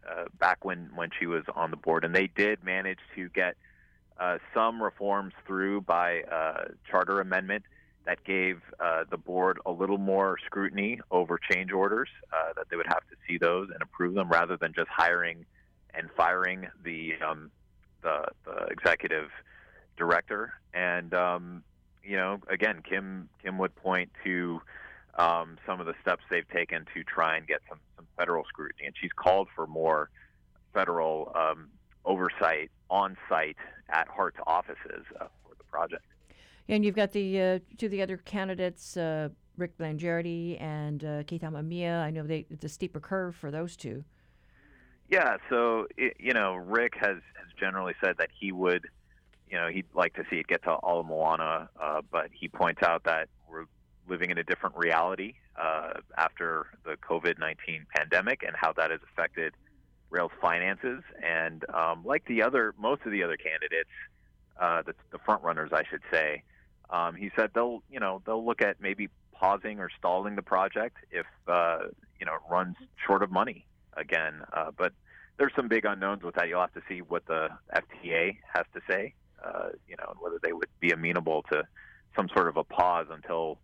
uh, 0.10 0.25
back 0.39 0.65
when, 0.65 0.89
when 0.95 1.10
she 1.19 1.27
was 1.27 1.43
on 1.56 1.69
the 1.69 1.77
board. 1.77 2.03
And 2.03 2.15
they 2.15 2.27
did 2.36 2.63
manage 2.63 2.99
to 3.15 3.29
get– 3.29 3.58
uh, 4.19 4.38
some 4.54 4.82
reforms 4.82 5.34
through 5.45 5.82
by 5.82 6.23
charter 6.89 7.19
amendment 7.19 7.63
that 8.06 8.23
gave 8.23 8.62
uh, 8.80 9.04
the 9.10 9.17
board 9.17 9.60
a 9.65 9.71
little 9.71 9.97
more 9.97 10.38
scrutiny 10.45 10.99
over 11.12 11.39
change 11.52 11.71
orders, 11.71 12.10
uh, 12.34 12.54
that 12.56 12.69
they 12.69 12.76
would 12.76 12.88
have 12.88 13.08
to 13.10 13.15
see 13.28 13.38
those 13.38 13.69
and 13.69 13.82
approve 13.82 14.13
them 14.13 14.30
rather 14.30 14.58
than 14.58 14.73
just 14.73 14.89
hiring 14.89 15.45
and 15.93 16.10
firing 16.15 16.67
the 16.84 17.13
um, 17.26 17.52
the, 18.02 18.26
the, 18.45 18.65
executive 18.65 19.30
director. 19.95 20.54
And 20.73 21.13
um, 21.13 21.63
you 22.04 22.17
know, 22.17 22.39
again, 22.49 22.82
Kym 22.89 23.28
Kym 23.43 23.58
would 23.58 23.76
point 23.76 24.12
to 24.23 24.62
um, 25.17 25.58
some 25.65 25.80
of 25.80 25.86
the 25.86 25.93
steps 26.02 26.23
they've 26.30 26.49
taken 26.49 26.86
to 26.93 27.04
try 27.04 27.38
and 27.38 27.47
get 27.47 27.62
some 27.69 27.80
some 27.95 28.08
federal 28.17 28.43
scrutiny, 28.45 28.86
and 28.86 28.95
she's 28.99 29.13
called 29.15 29.47
for 29.56 29.65
more 29.65 30.10
federal 30.73 31.32
um, 31.36 31.70
oversight 32.06 32.72
on 32.89 33.18
site 33.30 33.58
at 33.89 34.08
HART's 34.08 34.38
offices 34.45 35.06
uh, 35.20 35.28
for 35.43 35.56
the 35.58 35.64
project. 35.64 36.04
And 36.70 36.86
you've 36.86 36.95
got 36.95 37.12
the 37.12 37.41
uh, 37.41 37.60
two 37.78 37.88
of 37.88 37.91
the 37.91 38.01
other 38.01 38.18
candidates, 38.18 38.95
uh, 38.95 39.30
Rick 39.58 39.78
Blangiardi 39.78 40.62
and 40.62 41.04
uh, 41.04 41.24
Keith 41.24 41.41
Amemiya. 41.41 42.01
I 42.01 42.10
know 42.10 42.24
they, 42.24 42.45
it's 42.49 42.66
a 42.66 42.70
steeper 42.70 42.99
curve 42.99 43.36
for 43.36 43.51
those 43.51 43.76
two. 43.76 44.04
Yeah, 45.10 45.38
so 45.49 45.88
it, 45.97 46.16
you 46.20 46.34
know, 46.34 46.56
Rick 46.56 46.95
has 46.95 47.18
has 47.36 47.51
generally 47.60 47.93
said 48.04 48.16
that 48.18 48.30
he 48.39 48.51
would, 48.51 48.88
you 49.49 49.58
know, 49.58 49.68
he'd 49.68 49.86
like 49.93 50.14
to 50.16 50.24
see 50.30 50.38
it 50.38 50.47
get 50.47 50.64
to 50.64 50.78
Ala 50.84 51.04
Moana, 51.04 51.70
uh, 51.80 52.01
but 52.10 52.30
he 52.32 52.47
points 52.47 52.82
out 52.82 53.04
that 53.04 53.28
we're 53.47 53.66
living 54.08 54.32
in 54.32 54.38
a 54.38 54.43
different 54.43 54.76
reality 54.78 55.36
uh, 55.62 55.93
after 56.18 56.68
the 56.86 56.95
COVID 57.08 57.38
nineteen 57.38 57.86
pandemic 57.95 58.43
and 58.47 58.56
how 58.56 58.72
that 58.74 58.89
has 58.89 59.01
affected 59.12 59.54
Rail's 60.14 60.32
finances, 60.39 61.03
and 61.22 61.66
um, 61.70 62.03
like 62.05 62.26
the 62.26 62.43
other, 62.43 62.74
most 62.80 63.01
of 63.05 63.11
the 63.11 63.24
other 63.24 63.38
candidates, 63.38 63.89
uh, 64.59 64.84
the, 64.84 64.93
the 65.11 65.18
front 65.18 65.43
runners, 65.43 65.72
I 65.74 65.84
should 65.89 66.03
say, 66.11 66.43
um, 66.89 67.16
he 67.16 67.32
said 67.36 67.49
they'll, 67.55 67.82
you 67.91 67.99
know, 67.99 68.22
they'll 68.26 68.45
look 68.45 68.61
at 68.61 68.80
maybe 68.80 69.09
pausing 69.32 69.80
or 69.80 69.89
stalling 69.97 70.36
the 70.36 70.41
project 70.41 70.97
if 71.11 71.26
uh, 71.47 71.80
you 72.20 72.26
know 72.26 72.36
it 72.36 72.41
runs 72.49 72.76
short 73.05 73.24
of 73.24 73.32
money 73.32 73.66
again. 73.97 74.36
Uh, 74.53 74.72
but 74.78 74.93
there's 75.38 75.51
some 75.55 75.68
big 75.68 75.86
unknowns 75.86 76.24
with 76.24 76.36
that. 76.36 76.47
You'll 76.47 76.61
have 76.61 76.74
to 76.74 76.84
see 76.88 77.01
what 77.01 77.26
the 77.26 77.49
FTA 77.76 78.38
has 78.53 78.66
to 78.74 78.82
say, 78.88 79.14
uh, 79.43 79.70
you 79.88 79.95
know, 79.97 80.05
and 80.11 80.20
whether 80.22 80.39
they 80.41 80.53
would 80.53 80.70
be 80.80 80.91
amenable 80.91 81.43
to 81.51 81.64
some 82.16 82.30
sort 82.30 82.47
of 82.47 82.57
a 82.57 82.64
pause 82.64 83.07
until 83.09 83.57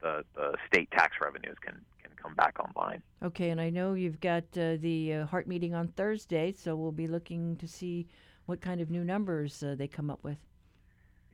the, 0.00 0.24
the 0.36 0.54
state 0.68 0.90
tax 0.92 1.16
revenues 1.20 1.56
can 1.60 1.74
can 1.74 1.95
come 2.26 2.34
back 2.34 2.56
online. 2.58 3.02
Okay, 3.22 3.50
and 3.50 3.60
I 3.60 3.70
know 3.70 3.94
you've 3.94 4.20
got 4.20 4.44
uh, 4.56 4.76
the 4.80 5.14
uh, 5.14 5.26
HART 5.26 5.46
meeting 5.46 5.74
on 5.74 5.88
Thursday, 5.88 6.54
so 6.56 6.74
we'll 6.74 6.92
be 6.92 7.06
looking 7.06 7.56
to 7.56 7.68
see 7.68 8.08
what 8.46 8.60
kind 8.60 8.80
of 8.80 8.90
new 8.90 9.04
numbers 9.04 9.62
uh, 9.62 9.74
they 9.76 9.86
come 9.88 10.10
up 10.10 10.22
with. 10.22 10.38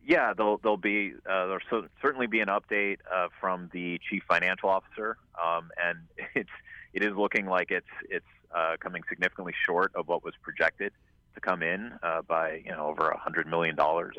Yeah, 0.05 0.35
there'll 0.35 0.59
there'll 0.59 0.77
be 0.77 1.13
uh, 1.31 1.47
there'll 1.47 1.87
certainly 2.01 2.27
be 2.27 2.41
an 2.41 2.49
update 2.49 2.99
uh, 3.13 3.29
from 3.41 3.71
the 3.73 4.01
chief 4.11 4.23
financial 4.29 4.69
officer, 4.69 5.17
um, 5.43 5.71
and 5.83 5.99
it's 6.35 6.51
it 6.93 7.05
is 7.05 7.13
looking 7.17 7.47
like 7.47 7.71
it's 7.71 7.87
it's 8.11 8.27
uh, 8.55 8.77
coming 8.81 9.03
significantly 9.09 9.55
short 9.65 9.93
of 9.95 10.09
what 10.09 10.25
was 10.25 10.35
projected 10.43 10.93
to 11.35 11.41
come 11.41 11.63
in 11.63 11.93
uh, 12.03 12.23
by 12.23 12.63
you 12.65 12.73
know 12.73 12.87
over 12.87 13.11
a 13.11 13.19
hundred 13.19 13.47
million 13.47 13.77
dollars. 13.77 14.17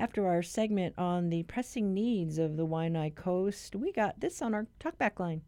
After 0.00 0.26
our 0.26 0.42
segment 0.42 0.94
on 0.96 1.28
the 1.28 1.42
pressing 1.42 1.92
needs 1.92 2.38
of 2.38 2.56
the 2.56 2.66
Waianae 2.66 3.14
Coast, 3.14 3.76
we 3.76 3.92
got 3.92 4.18
this 4.18 4.40
on 4.40 4.54
our 4.54 4.66
talkback 4.82 5.20
line. 5.20 5.42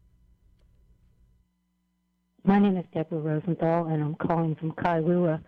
My 2.45 2.59
name 2.59 2.77
is 2.77 2.85
Deborah 2.93 3.19
Rosenthal, 3.19 3.87
and 3.87 4.03
I'm 4.03 4.15
calling 4.17 4.55
from 4.57 4.73
Kailua. 4.73 5.43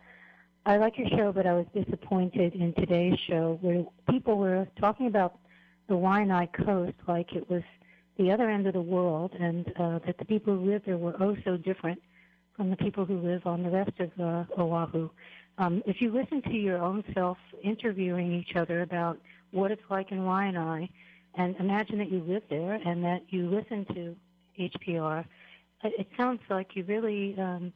I 0.65 0.79
like 0.79 0.97
your 0.97 1.09
show, 1.11 1.33
but 1.33 1.47
I 1.47 1.53
was 1.53 1.67
disappointed 1.75 2.55
in 2.55 2.73
today's 2.79 3.19
show 3.29 3.59
where 3.61 3.85
people 4.09 4.39
were 4.39 4.67
talking 4.81 5.09
about 5.09 5.39
the 5.87 5.95
Waianae 5.95 6.49
Coast 6.65 6.97
like 7.07 7.35
it 7.35 7.51
was 7.51 7.63
the 8.17 8.31
other 8.33 8.49
end 8.49 8.67
of 8.67 8.73
the 8.73 8.81
world, 8.81 9.35
and 9.39 9.71
uh, 9.79 9.99
that 10.07 10.17
the 10.19 10.25
people 10.25 10.57
who 10.57 10.71
live 10.71 10.81
there 10.87 10.97
were 10.97 11.15
oh 11.23 11.37
so 11.45 11.59
different 11.59 12.01
from 12.57 12.71
the 12.71 12.77
people 12.77 13.05
who 13.05 13.19
live 13.19 13.47
on 13.47 13.65
the 13.65 13.71
rest 13.71 14.01
of 14.01 14.11
uh, 14.19 14.45
Oahu. 14.59 15.11
Um, 15.59 15.83
if 15.87 16.01
you 16.01 16.13
listen 16.13 16.43
to 16.43 16.55
your 16.55 16.79
own 16.79 17.05
self 17.15 17.39
interviewing 17.63 18.33
each 18.33 18.57
other 18.57 18.83
about 18.83 19.19
what 19.53 19.71
it's 19.71 19.83
like 19.89 20.11
in 20.11 20.21
Waianae, 20.21 20.89
and 21.37 21.57
imagine 21.57 21.99
that 21.99 22.11
you 22.11 22.21
live 22.21 22.43
there 22.51 22.75
and 22.75 23.05
that 23.05 23.23
you 23.29 23.49
listen 23.49 23.85
to 23.95 24.17
HPR, 24.59 25.25
it, 25.83 26.07
sounds 26.17 26.41
like 26.49 26.75
you 26.75 26.85
really 26.85 27.37
um, 27.39 27.73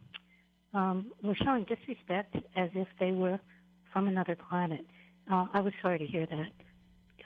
um, 0.75 1.13
were 1.23 1.35
showing 1.35 1.65
disrespect 1.65 2.37
as 2.57 2.71
if 2.75 2.89
they 2.99 3.13
were 3.13 3.39
from 3.93 4.09
another 4.09 4.37
planet. 4.37 4.85
Uh, 5.31 5.47
I 5.53 5.61
was 5.61 5.73
sorry 5.83 5.99
to 5.99 6.07
hear 6.07 6.27
that, 6.27 6.53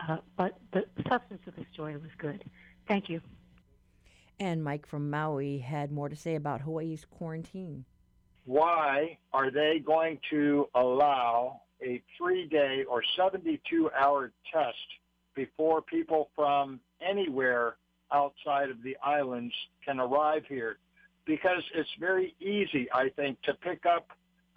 uh, 0.09 0.17
but 0.37 0.59
the 0.73 0.85
substance 1.09 1.43
of 1.47 1.55
the 1.57 1.67
story 1.73 1.97
was 1.97 2.11
good. 2.19 2.45
Thank 2.89 3.09
you. 3.09 3.21
And 4.41 4.65
Mike 4.65 4.87
from 4.87 5.09
Maui 5.09 5.59
had 5.59 5.93
more 5.93 6.09
to 6.09 6.17
say 6.17 6.35
about 6.35 6.63
Hawaii's 6.63 7.05
quarantine 7.05 7.85
why 8.45 9.19
are 9.33 9.51
they 9.51 9.81
going 9.85 10.19
to 10.31 10.69
allow 10.75 11.61
a 11.83 12.03
three 12.19 12.47
day 12.47 12.85
or 12.89 13.03
72 13.17 13.91
hour 13.99 14.33
test 14.53 14.77
before 15.35 15.83
people 15.83 16.29
from 16.35 16.81
anywhere 17.01 17.77
outside 18.13 18.69
of 18.69 18.83
the 18.83 18.97
islands 19.05 19.55
can 19.85 20.01
arrive 20.01 20.45
here? 20.49 20.79
Because 21.25 21.63
it's 21.75 21.89
very 22.01 22.35
easy, 22.41 22.89
I 22.93 23.11
think, 23.11 23.41
to 23.43 23.55
pick 23.55 23.87
up 23.87 24.09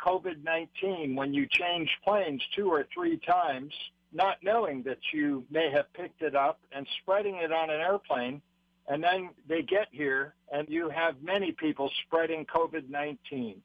COVID 0.04 0.44
19 0.44 1.16
when 1.16 1.34
you 1.34 1.48
change 1.50 1.90
planes 2.04 2.42
two 2.56 2.70
or 2.70 2.88
three 2.94 3.18
times, 3.18 3.74
not 4.12 4.38
knowing 4.44 4.82
that 4.84 4.98
you 5.14 5.46
may 5.52 5.70
have 5.72 5.92
picked 5.94 6.22
it 6.24 6.36
up 6.36 6.60
and 6.72 6.88
spreading 7.02 7.36
it 7.36 7.52
on 7.52 7.70
an 7.70 7.82
airplane. 7.82 8.42
And 8.88 9.04
then 9.04 9.30
they 9.48 9.64
get 9.64 9.88
here, 9.92 10.36
and 10.52 10.68
you 10.70 10.90
have 10.90 11.16
many 11.22 11.52
people 11.52 11.90
spreading 12.06 12.46
COVID 12.46 12.90
19. 12.90 13.62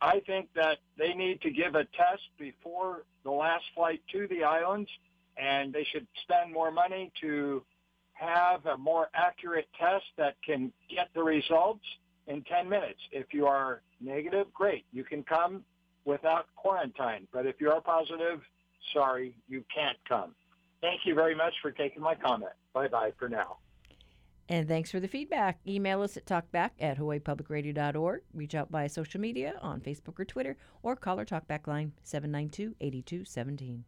I 0.00 0.20
think 0.20 0.48
that 0.54 0.78
they 0.96 1.12
need 1.12 1.40
to 1.42 1.50
give 1.50 1.74
a 1.74 1.84
test 1.84 2.22
before 2.38 3.04
the 3.24 3.30
last 3.30 3.64
flight 3.74 4.00
to 4.12 4.26
the 4.28 4.44
islands, 4.44 4.90
and 5.36 5.72
they 5.72 5.84
should 5.84 6.06
spend 6.22 6.52
more 6.52 6.70
money 6.70 7.12
to 7.20 7.62
have 8.12 8.66
a 8.66 8.76
more 8.76 9.08
accurate 9.14 9.68
test 9.78 10.04
that 10.16 10.36
can 10.44 10.72
get 10.88 11.08
the 11.14 11.22
results 11.22 11.84
in 12.26 12.42
10 12.42 12.68
minutes. 12.68 13.00
If 13.12 13.32
you 13.32 13.46
are 13.46 13.82
negative, 14.00 14.46
great. 14.52 14.84
You 14.92 15.04
can 15.04 15.22
come 15.22 15.64
without 16.04 16.46
quarantine. 16.56 17.26
But 17.32 17.46
if 17.46 17.56
you 17.60 17.70
are 17.70 17.80
positive, 17.80 18.40
sorry, 18.92 19.34
you 19.48 19.64
can't 19.74 19.98
come. 20.08 20.34
Thank 20.80 21.00
you 21.04 21.14
very 21.14 21.34
much 21.34 21.54
for 21.60 21.70
taking 21.70 22.02
my 22.02 22.14
comment. 22.14 22.52
Bye 22.72 22.88
bye 22.88 23.12
for 23.18 23.28
now. 23.28 23.58
And 24.50 24.66
thanks 24.66 24.90
for 24.90 24.98
the 24.98 25.06
feedback. 25.06 25.60
Email 25.66 26.02
us 26.02 26.16
at 26.16 26.26
talkback 26.26 26.70
at 26.80 26.98
hawaiipublicradio.org. 26.98 28.22
Reach 28.34 28.56
out 28.56 28.68
via 28.68 28.88
social 28.88 29.20
media 29.20 29.54
on 29.62 29.80
Facebook 29.80 30.18
or 30.18 30.24
Twitter, 30.24 30.56
or 30.82 30.96
call 30.96 31.18
our 31.18 31.24
talkback 31.24 31.68
line 31.68 31.92
792 32.02 32.74
8217. 32.80 33.84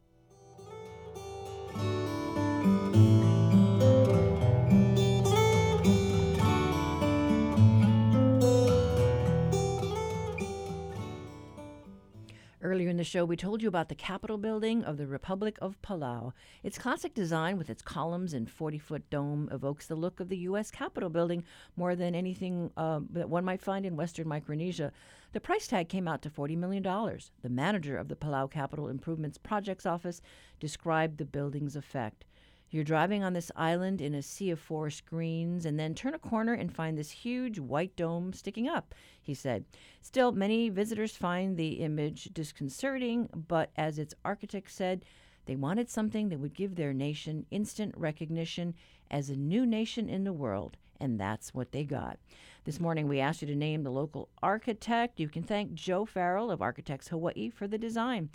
Earlier 12.72 12.88
in 12.88 12.96
the 12.96 13.04
show, 13.04 13.26
we 13.26 13.36
told 13.36 13.60
you 13.60 13.68
about 13.68 13.90
the 13.90 13.94
Capitol 13.94 14.38
building 14.38 14.82
of 14.82 14.96
the 14.96 15.06
Republic 15.06 15.58
of 15.60 15.76
Palau. 15.82 16.32
Its 16.62 16.78
classic 16.78 17.12
design, 17.12 17.58
with 17.58 17.68
its 17.68 17.82
columns 17.82 18.32
and 18.32 18.50
40 18.50 18.78
foot 18.78 19.10
dome, 19.10 19.50
evokes 19.52 19.86
the 19.86 19.94
look 19.94 20.20
of 20.20 20.30
the 20.30 20.38
U.S. 20.38 20.70
Capitol 20.70 21.10
building 21.10 21.44
more 21.76 21.94
than 21.94 22.14
anything 22.14 22.70
uh, 22.78 23.00
that 23.10 23.28
one 23.28 23.44
might 23.44 23.60
find 23.60 23.84
in 23.84 23.94
Western 23.94 24.26
Micronesia. 24.26 24.90
The 25.34 25.40
price 25.40 25.66
tag 25.66 25.90
came 25.90 26.08
out 26.08 26.22
to 26.22 26.30
$40 26.30 26.56
million. 26.56 26.82
The 26.82 27.50
manager 27.50 27.98
of 27.98 28.08
the 28.08 28.16
Palau 28.16 28.50
Capital 28.50 28.88
Improvements 28.88 29.36
Projects 29.36 29.84
Office 29.84 30.22
described 30.58 31.18
the 31.18 31.26
building's 31.26 31.76
effect. 31.76 32.24
You're 32.72 32.84
driving 32.84 33.22
on 33.22 33.34
this 33.34 33.52
island 33.54 34.00
in 34.00 34.14
a 34.14 34.22
sea 34.22 34.48
of 34.48 34.58
forest 34.58 35.04
greens 35.04 35.66
and 35.66 35.78
then 35.78 35.94
turn 35.94 36.14
a 36.14 36.18
corner 36.18 36.54
and 36.54 36.74
find 36.74 36.96
this 36.96 37.10
huge 37.10 37.58
white 37.58 37.94
dome 37.96 38.32
sticking 38.32 38.66
up, 38.66 38.94
he 39.20 39.34
said. 39.34 39.66
Still, 40.00 40.32
many 40.32 40.70
visitors 40.70 41.14
find 41.14 41.58
the 41.58 41.74
image 41.80 42.30
disconcerting, 42.32 43.28
but 43.46 43.72
as 43.76 43.98
its 43.98 44.14
architect 44.24 44.70
said, 44.70 45.04
they 45.44 45.54
wanted 45.54 45.90
something 45.90 46.30
that 46.30 46.40
would 46.40 46.54
give 46.54 46.76
their 46.76 46.94
nation 46.94 47.44
instant 47.50 47.94
recognition 47.94 48.74
as 49.10 49.28
a 49.28 49.36
new 49.36 49.66
nation 49.66 50.08
in 50.08 50.24
the 50.24 50.32
world, 50.32 50.78
and 50.98 51.20
that's 51.20 51.52
what 51.52 51.72
they 51.72 51.84
got. 51.84 52.18
This 52.64 52.80
morning, 52.80 53.06
we 53.06 53.20
asked 53.20 53.42
you 53.42 53.48
to 53.48 53.54
name 53.54 53.82
the 53.82 53.90
local 53.90 54.30
architect. 54.42 55.20
You 55.20 55.28
can 55.28 55.42
thank 55.42 55.74
Joe 55.74 56.06
Farrell 56.06 56.50
of 56.50 56.62
Architects 56.62 57.08
Hawaii 57.08 57.50
for 57.50 57.68
the 57.68 57.76
design. 57.76 58.30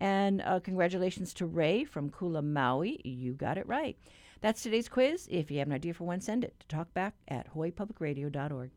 And 0.00 0.40
uh, 0.40 0.60
congratulations 0.60 1.34
to 1.34 1.46
Ray 1.46 1.84
from 1.84 2.10
Kula 2.10 2.42
Maui. 2.42 3.00
You 3.04 3.34
got 3.34 3.58
it 3.58 3.68
right. 3.68 3.98
That's 4.40 4.62
today's 4.62 4.88
quiz. 4.88 5.28
If 5.30 5.50
you 5.50 5.58
have 5.58 5.68
an 5.68 5.74
idea 5.74 5.92
for 5.92 6.04
one, 6.04 6.22
send 6.22 6.42
it 6.42 6.54
to 6.60 6.74
talkback 6.74 7.12
at 7.28 7.54
hawaiipublicradio.org. 7.54 8.70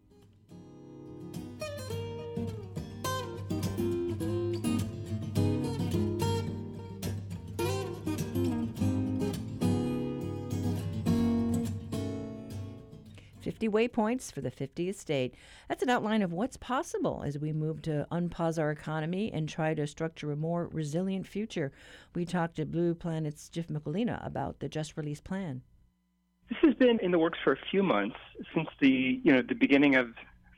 50 13.64 13.88
waypoints 13.88 14.32
for 14.32 14.42
the 14.42 14.52
50th 14.52 14.96
state. 14.96 15.36
That's 15.70 15.84
an 15.84 15.90
outline 15.90 16.22
of 16.22 16.34
what's 16.34 16.58
possible 16.58 17.24
as 17.26 17.40
we 17.40 17.54
move 17.54 17.82
to 17.84 18.06
unpause 18.12 18.60
our 18.60 18.72
economy 18.72 19.32
and 19.32 19.48
try 19.48 19.74
to 19.74 19.88
structure 19.88 20.34
a 20.34 20.36
more 20.36 20.68
resilient 20.68 21.26
future. 21.26 21.72
We 22.14 22.26
talked 22.26 22.58
to 22.58 22.66
Blue 22.66 22.94
Planet's 22.94 23.48
Jeff 23.48 23.68
Mikulina 23.68 24.26
about 24.26 24.60
the 24.60 24.68
just 24.68 24.98
released 24.98 25.24
plan. 25.24 25.62
This 26.50 26.58
has 26.62 26.74
been 26.74 27.00
in 27.00 27.12
the 27.12 27.20
works 27.20 27.40
for 27.42 27.54
a 27.54 27.58
few 27.72 27.84
months 27.84 28.18
since 28.54 28.68
the 28.82 29.22
you 29.24 29.32
know 29.32 29.42
the 29.42 29.56
beginning 29.56 29.96
of 29.96 30.10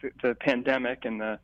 the, 0.01 0.09
the 0.23 0.35
pandemic 0.35 1.05
and 1.05 1.21
the 1.21 1.39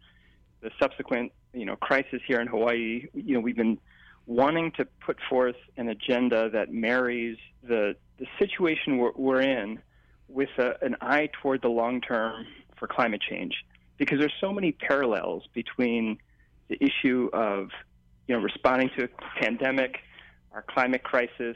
the 0.61 0.71
subsequent 0.81 1.31
you 1.53 1.65
know 1.65 1.75
crisis 1.75 2.21
here 2.25 2.41
in 2.41 2.47
Hawaii. 2.47 3.05
You 3.13 3.35
know 3.35 3.39
we've 3.39 3.55
been 3.55 3.77
wanting 4.25 4.71
to 4.77 4.85
put 5.05 5.17
forth 5.29 5.57
an 5.77 5.89
agenda 5.89 6.49
that 6.49 6.73
marries 6.73 7.37
the 7.61 7.95
the 8.17 8.25
situation 8.39 8.97
we're, 8.97 9.11
we're 9.15 9.41
in 9.41 9.79
with 10.33 10.49
a, 10.57 10.73
an 10.81 10.95
eye 11.01 11.29
toward 11.41 11.61
the 11.61 11.69
long 11.69 12.01
term 12.01 12.45
for 12.77 12.87
climate 12.87 13.21
change 13.29 13.53
because 13.97 14.19
there's 14.19 14.33
so 14.41 14.51
many 14.51 14.71
parallels 14.71 15.43
between 15.53 16.17
the 16.69 16.77
issue 16.83 17.29
of 17.33 17.69
you 18.27 18.35
know 18.35 18.41
responding 18.41 18.89
to 18.97 19.05
a 19.05 19.07
pandemic, 19.43 19.97
our 20.53 20.63
climate 20.63 21.03
crisis, 21.03 21.55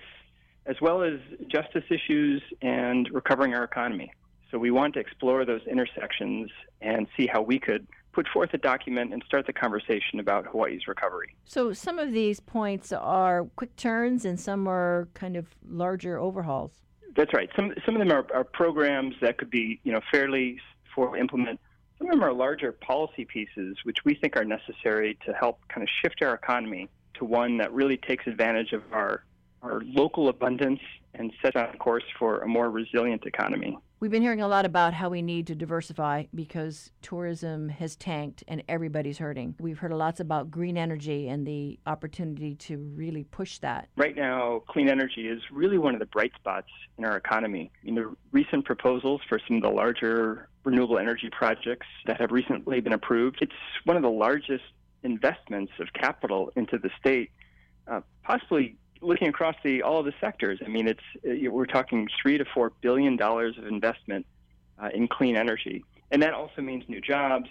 as 0.65 0.75
well 0.81 1.01
as 1.01 1.19
justice 1.47 1.83
issues 1.89 2.41
and 2.61 3.09
recovering 3.11 3.53
our 3.53 3.63
economy. 3.63 4.11
So 4.51 4.59
we 4.59 4.71
want 4.71 4.93
to 4.93 4.99
explore 4.99 5.43
those 5.45 5.61
intersections 5.69 6.51
and 6.81 7.07
see 7.17 7.27
how 7.27 7.41
we 7.41 7.59
could 7.59 7.87
put 8.13 8.27
forth 8.29 8.53
a 8.53 8.57
document 8.57 9.11
and 9.11 9.21
start 9.25 9.45
the 9.45 9.53
conversation 9.53 10.19
about 10.19 10.45
Hawaii's 10.45 10.87
recovery. 10.87 11.35
So 11.45 11.73
some 11.73 11.99
of 11.99 12.13
these 12.13 12.39
points 12.39 12.93
are 12.93 13.47
quick 13.57 13.75
turns 13.75 14.23
and 14.23 14.39
some 14.39 14.67
are 14.67 15.09
kind 15.13 15.35
of 15.35 15.47
larger 15.67 16.17
overhauls. 16.17 16.71
That's 17.15 17.33
right. 17.33 17.49
Some 17.55 17.73
some 17.85 17.95
of 17.95 17.99
them 17.99 18.11
are, 18.11 18.27
are 18.33 18.43
programs 18.43 19.15
that 19.21 19.37
could 19.37 19.49
be 19.49 19.79
you 19.83 19.91
know 19.91 20.01
fairly 20.11 20.59
for 20.93 21.17
implement. 21.17 21.59
Some 21.97 22.07
of 22.07 22.13
them 22.13 22.23
are 22.23 22.33
larger 22.33 22.71
policy 22.73 23.25
pieces 23.25 23.77
which 23.83 24.03
we 24.03 24.15
think 24.15 24.35
are 24.35 24.43
necessary 24.43 25.17
to 25.25 25.33
help 25.33 25.59
kind 25.69 25.81
of 25.81 25.89
shift 26.01 26.21
our 26.21 26.33
economy 26.33 26.89
to 27.15 27.25
one 27.25 27.57
that 27.57 27.71
really 27.71 27.97
takes 27.97 28.27
advantage 28.27 28.73
of 28.73 28.83
our 28.91 29.23
our 29.61 29.81
local 29.85 30.29
abundance 30.29 30.81
and 31.13 31.31
sets 31.41 31.55
on 31.55 31.77
course 31.77 32.03
for 32.19 32.39
a 32.39 32.47
more 32.47 32.69
resilient 32.69 33.25
economy. 33.25 33.77
We've 34.01 34.11
been 34.11 34.21
hearing 34.21 34.41
a 34.41 34.47
lot 34.49 34.65
about 34.65 34.93
how 34.93 35.07
we 35.07 35.21
need 35.21 35.47
to 35.47 35.55
diversify 35.55 36.25
because 36.35 36.91
tourism 37.01 37.69
has 37.69 37.95
tanked 37.95 38.43
and 38.45 38.61
everybody's 38.67 39.19
hurting. 39.19 39.55
We've 39.57 39.77
heard 39.79 39.93
lots 39.93 40.19
about 40.19 40.51
green 40.51 40.77
energy 40.77 41.29
and 41.29 41.47
the 41.47 41.79
opportunity 41.87 42.55
to 42.55 42.77
really 42.77 43.23
push 43.23 43.59
that. 43.59 43.87
Right 43.95 44.15
now, 44.15 44.63
clean 44.67 44.89
energy 44.89 45.29
is 45.29 45.41
really 45.49 45.77
one 45.77 45.93
of 45.93 46.01
the 46.01 46.07
bright 46.07 46.33
spots 46.35 46.67
in 46.97 47.05
our 47.05 47.15
economy. 47.15 47.71
In 47.85 47.95
the 47.95 48.13
recent 48.33 48.65
proposals 48.65 49.21
for 49.29 49.39
some 49.47 49.57
of 49.57 49.63
the 49.63 49.69
larger 49.69 50.49
renewable 50.65 50.99
energy 50.99 51.29
projects 51.31 51.87
that 52.05 52.19
have 52.19 52.31
recently 52.31 52.81
been 52.81 52.93
approved, 52.93 53.37
it's 53.41 53.53
one 53.85 53.95
of 53.95 54.03
the 54.03 54.09
largest 54.09 54.65
investments 55.03 55.71
of 55.79 55.93
capital 55.93 56.51
into 56.57 56.77
the 56.77 56.89
state, 56.99 57.31
uh, 57.87 58.01
possibly 58.23 58.75
looking 59.01 59.27
across 59.27 59.55
the 59.63 59.81
all 59.81 59.99
of 59.99 60.05
the 60.05 60.13
sectors, 60.19 60.59
I 60.65 60.69
mean, 60.69 60.87
it's 60.87 60.99
uh, 61.27 61.51
we're 61.51 61.65
talking 61.65 62.07
three 62.21 62.37
to 62.37 62.45
four 62.45 62.71
billion 62.81 63.15
dollars 63.15 63.57
of 63.57 63.65
investment 63.65 64.25
uh, 64.81 64.89
in 64.93 65.07
clean 65.07 65.35
energy, 65.35 65.83
and 66.11 66.21
that 66.23 66.33
also 66.33 66.61
means 66.61 66.83
new 66.87 67.01
jobs, 67.01 67.49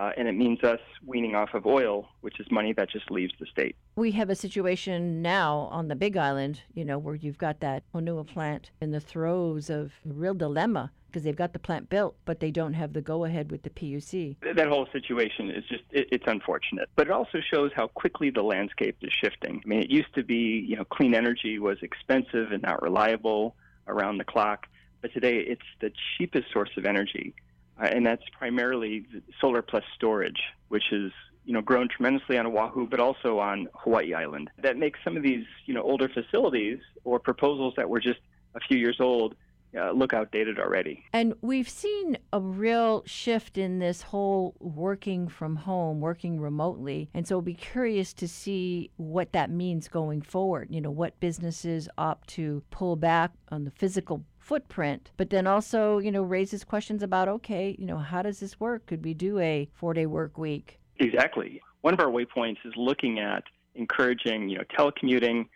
uh, 0.00 0.12
and 0.16 0.26
it 0.26 0.32
means 0.32 0.64
us 0.64 0.80
weaning 1.04 1.34
off 1.34 1.52
of 1.52 1.66
oil, 1.66 2.08
which 2.22 2.40
is 2.40 2.46
money 2.50 2.72
that 2.72 2.90
just 2.90 3.10
leaves 3.10 3.34
the 3.38 3.44
state. 3.46 3.76
We 3.96 4.12
have 4.12 4.30
a 4.30 4.34
situation 4.34 5.20
now 5.20 5.68
on 5.70 5.88
the 5.88 5.94
Big 5.94 6.16
Island, 6.16 6.62
you 6.72 6.86
know, 6.86 6.98
where 6.98 7.14
you've 7.14 7.36
got 7.36 7.60
that 7.60 7.82
Honua 7.94 8.26
plant 8.26 8.70
in 8.80 8.92
the 8.92 9.00
throes 9.00 9.68
of 9.68 9.92
a 10.08 10.12
real 10.12 10.32
dilemma 10.32 10.90
because 11.08 11.24
they've 11.24 11.36
got 11.36 11.52
the 11.52 11.58
plant 11.58 11.90
built, 11.90 12.16
but 12.24 12.40
they 12.40 12.50
don't 12.50 12.72
have 12.72 12.94
the 12.94 13.02
go 13.02 13.24
ahead 13.24 13.50
with 13.50 13.62
the 13.62 13.68
PUC. 13.68 14.36
That 14.54 14.68
whole 14.68 14.86
situation 14.90 15.50
is 15.50 15.64
just, 15.68 15.82
it, 15.90 16.08
it's 16.12 16.24
unfortunate. 16.26 16.88
But 16.96 17.08
it 17.08 17.12
also 17.12 17.40
shows 17.52 17.70
how 17.74 17.88
quickly 17.88 18.30
the 18.30 18.42
landscape 18.42 18.96
is 19.02 19.12
shifting. 19.22 19.60
I 19.62 19.68
mean, 19.68 19.80
it 19.80 19.90
used 19.90 20.14
to 20.14 20.22
be, 20.22 20.64
you 20.66 20.76
know, 20.76 20.84
clean 20.84 21.14
energy 21.14 21.58
was 21.58 21.76
expensive 21.82 22.52
and 22.52 22.62
not 22.62 22.80
reliable 22.80 23.54
around 23.86 24.16
the 24.18 24.24
clock, 24.24 24.66
but 25.02 25.12
today 25.12 25.38
it's 25.38 25.60
the 25.80 25.90
cheapest 26.16 26.46
source 26.52 26.70
of 26.78 26.86
energy. 26.86 27.34
Uh, 27.80 27.86
and 27.86 28.04
that's 28.04 28.22
primarily 28.36 29.06
solar 29.40 29.62
plus 29.62 29.84
storage, 29.94 30.42
which 30.68 30.92
is 30.92 31.12
you 31.44 31.52
know 31.52 31.62
grown 31.62 31.88
tremendously 31.88 32.36
on 32.36 32.46
Oahu, 32.46 32.86
but 32.86 33.00
also 33.00 33.38
on 33.38 33.68
Hawaii 33.74 34.12
Island. 34.12 34.50
That 34.62 34.76
makes 34.76 34.98
some 35.02 35.16
of 35.16 35.22
these 35.22 35.44
you 35.66 35.74
know 35.74 35.82
older 35.82 36.08
facilities 36.08 36.78
or 37.04 37.18
proposals 37.18 37.74
that 37.76 37.88
were 37.88 38.00
just 38.00 38.20
a 38.54 38.60
few 38.60 38.76
years 38.76 38.96
old 39.00 39.34
uh, 39.78 39.92
look 39.92 40.12
outdated 40.12 40.58
already. 40.58 41.04
And 41.12 41.34
we've 41.42 41.68
seen 41.68 42.18
a 42.32 42.40
real 42.40 43.02
shift 43.06 43.58
in 43.58 43.78
this 43.78 44.02
whole 44.02 44.54
working 44.58 45.28
from 45.28 45.56
home, 45.56 46.00
working 46.00 46.40
remotely. 46.40 47.08
And 47.14 47.26
so 47.26 47.36
we'll 47.36 47.42
be 47.42 47.54
curious 47.54 48.12
to 48.14 48.28
see 48.28 48.90
what 48.96 49.32
that 49.32 49.50
means 49.50 49.88
going 49.88 50.22
forward. 50.22 50.68
You 50.70 50.80
know, 50.80 50.90
what 50.90 51.18
businesses 51.20 51.88
opt 51.98 52.28
to 52.30 52.62
pull 52.70 52.96
back 52.96 53.32
on 53.50 53.64
the 53.64 53.70
physical 53.70 54.24
footprint, 54.38 55.12
but 55.16 55.30
then 55.30 55.46
also, 55.46 55.98
you 55.98 56.10
know, 56.10 56.22
raises 56.22 56.64
questions 56.64 57.02
about 57.02 57.28
okay, 57.28 57.76
you 57.78 57.86
know, 57.86 57.98
how 57.98 58.22
does 58.22 58.40
this 58.40 58.58
work? 58.58 58.86
Could 58.86 59.04
we 59.04 59.14
do 59.14 59.38
a 59.38 59.68
four 59.74 59.94
day 59.94 60.06
work 60.06 60.38
week? 60.38 60.80
Exactly. 60.98 61.62
One 61.82 61.94
of 61.94 62.00
our 62.00 62.08
waypoints 62.08 62.58
is 62.64 62.72
looking 62.76 63.20
at 63.20 63.44
encouraging, 63.74 64.48
you 64.48 64.58
know, 64.58 64.64
telecommuting, 64.76 65.46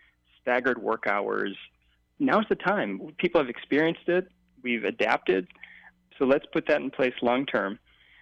staggered 0.41 0.81
work 0.81 1.07
hours, 1.07 1.55
now's 2.19 2.45
the 2.49 2.55
time. 2.55 2.99
People 3.17 3.41
have 3.41 3.49
experienced 3.49 4.07
it. 4.07 4.27
We've 4.63 4.83
adapted. 4.83 5.47
So 6.17 6.25
let's 6.25 6.45
put 6.51 6.67
that 6.67 6.81
in 6.81 6.91
place 6.91 7.13
long 7.21 7.45
term. 7.45 7.79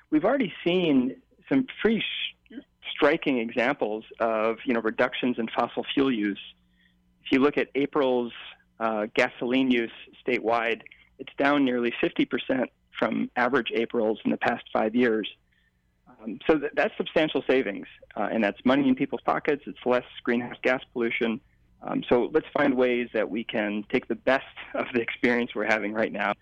We've 0.09 0.25
already 0.25 0.53
seen 0.63 1.15
some 1.49 1.67
pretty 1.81 1.99
sh- 1.99 2.55
striking 2.91 3.39
examples 3.39 4.03
of 4.19 4.57
you 4.65 4.73
know 4.73 4.81
reductions 4.81 5.37
in 5.37 5.47
fossil 5.47 5.85
fuel 5.93 6.11
use. 6.11 6.41
If 7.25 7.31
you 7.31 7.39
look 7.39 7.57
at 7.57 7.69
April's 7.75 8.33
uh, 8.79 9.07
gasoline 9.15 9.71
use 9.71 9.91
statewide, 10.25 10.81
it's 11.19 11.31
down 11.37 11.63
nearly 11.63 11.93
50% 12.03 12.65
from 12.99 13.29
average 13.35 13.71
Aprils 13.73 14.19
in 14.25 14.31
the 14.31 14.37
past 14.37 14.63
five 14.73 14.93
years. 14.95 15.29
Um, 16.07 16.39
so 16.47 16.59
th- 16.59 16.71
that's 16.75 16.95
substantial 16.97 17.43
savings, 17.47 17.87
uh, 18.15 18.29
and 18.31 18.43
that's 18.43 18.57
money 18.65 18.87
in 18.87 18.95
people's 18.95 19.21
pockets. 19.21 19.63
It's 19.65 19.79
less 19.85 20.03
greenhouse 20.23 20.57
gas 20.63 20.81
pollution. 20.91 21.39
Um, 21.85 22.03
so 22.07 22.29
let's 22.33 22.47
find 22.53 22.75
ways 22.75 23.09
that 23.13 23.29
we 23.29 23.43
can 23.43 23.85
take 23.91 24.07
the 24.07 24.15
best 24.15 24.45
of 24.73 24.85
the 24.93 25.01
experience 25.01 25.51
we're 25.53 25.65
having 25.65 25.93
right 25.93 26.11
now, 26.11 26.33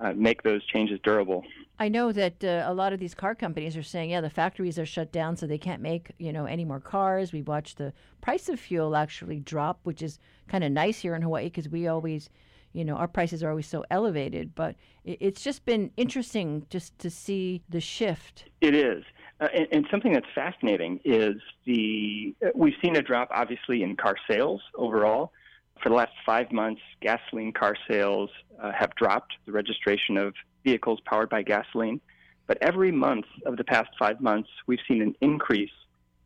uh, 0.00 0.12
make 0.12 0.42
those 0.42 0.64
changes 0.66 0.98
durable. 1.02 1.44
I 1.78 1.88
know 1.88 2.10
that 2.12 2.42
uh, 2.42 2.64
a 2.66 2.74
lot 2.74 2.92
of 2.92 2.98
these 2.98 3.14
car 3.14 3.34
companies 3.34 3.76
are 3.76 3.82
saying, 3.82 4.10
yeah, 4.10 4.20
the 4.20 4.30
factories 4.30 4.78
are 4.78 4.86
shut 4.86 5.12
down, 5.12 5.36
so 5.36 5.46
they 5.46 5.58
can't 5.58 5.82
make 5.82 6.10
you 6.18 6.32
know 6.32 6.44
any 6.44 6.64
more 6.64 6.80
cars. 6.80 7.32
We 7.32 7.42
watched 7.42 7.78
the 7.78 7.92
price 8.20 8.48
of 8.48 8.58
fuel 8.58 8.96
actually 8.96 9.40
drop, 9.40 9.80
which 9.84 10.02
is 10.02 10.18
kind 10.48 10.64
of 10.64 10.72
nice 10.72 10.98
here 11.00 11.14
in 11.14 11.22
Hawaii 11.22 11.44
because 11.44 11.68
we 11.68 11.86
always, 11.86 12.30
you 12.72 12.84
know, 12.84 12.96
our 12.96 13.06
prices 13.06 13.42
are 13.44 13.50
always 13.50 13.66
so 13.66 13.84
elevated. 13.90 14.54
But 14.56 14.74
it's 15.04 15.42
just 15.42 15.64
been 15.64 15.92
interesting 15.96 16.66
just 16.68 16.98
to 16.98 17.10
see 17.10 17.62
the 17.68 17.80
shift. 17.80 18.46
It 18.60 18.74
is. 18.74 19.04
Uh, 19.40 19.46
and, 19.54 19.68
and, 19.70 19.86
something 19.88 20.12
that's 20.12 20.26
fascinating 20.34 21.00
is 21.04 21.36
the 21.64 22.34
uh, 22.44 22.48
we've 22.56 22.74
seen 22.82 22.96
a 22.96 23.02
drop, 23.02 23.28
obviously, 23.30 23.84
in 23.84 23.94
car 23.94 24.16
sales 24.28 24.60
overall. 24.74 25.32
For 25.80 25.90
the 25.90 25.94
last 25.94 26.12
five 26.26 26.50
months, 26.50 26.80
gasoline 27.00 27.52
car 27.52 27.76
sales 27.88 28.30
uh, 28.60 28.72
have 28.72 28.94
dropped. 28.96 29.34
The 29.46 29.52
registration 29.52 30.16
of 30.16 30.34
vehicles 30.64 30.98
powered 31.04 31.28
by 31.28 31.42
gasoline, 31.42 32.00
but 32.48 32.58
every 32.60 32.90
month 32.90 33.26
of 33.46 33.56
the 33.56 33.62
past 33.62 33.90
five 33.96 34.20
months, 34.20 34.48
we've 34.66 34.80
seen 34.88 35.02
an 35.02 35.14
increase 35.20 35.70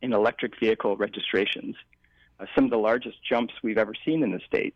in 0.01 0.11
electric 0.11 0.59
vehicle 0.59 0.97
registrations. 0.97 1.75
Uh, 2.39 2.45
some 2.55 2.65
of 2.65 2.71
the 2.71 2.77
largest 2.77 3.17
jumps 3.29 3.53
we've 3.61 3.77
ever 3.77 3.93
seen 4.03 4.23
in 4.23 4.31
the 4.31 4.41
state. 4.47 4.73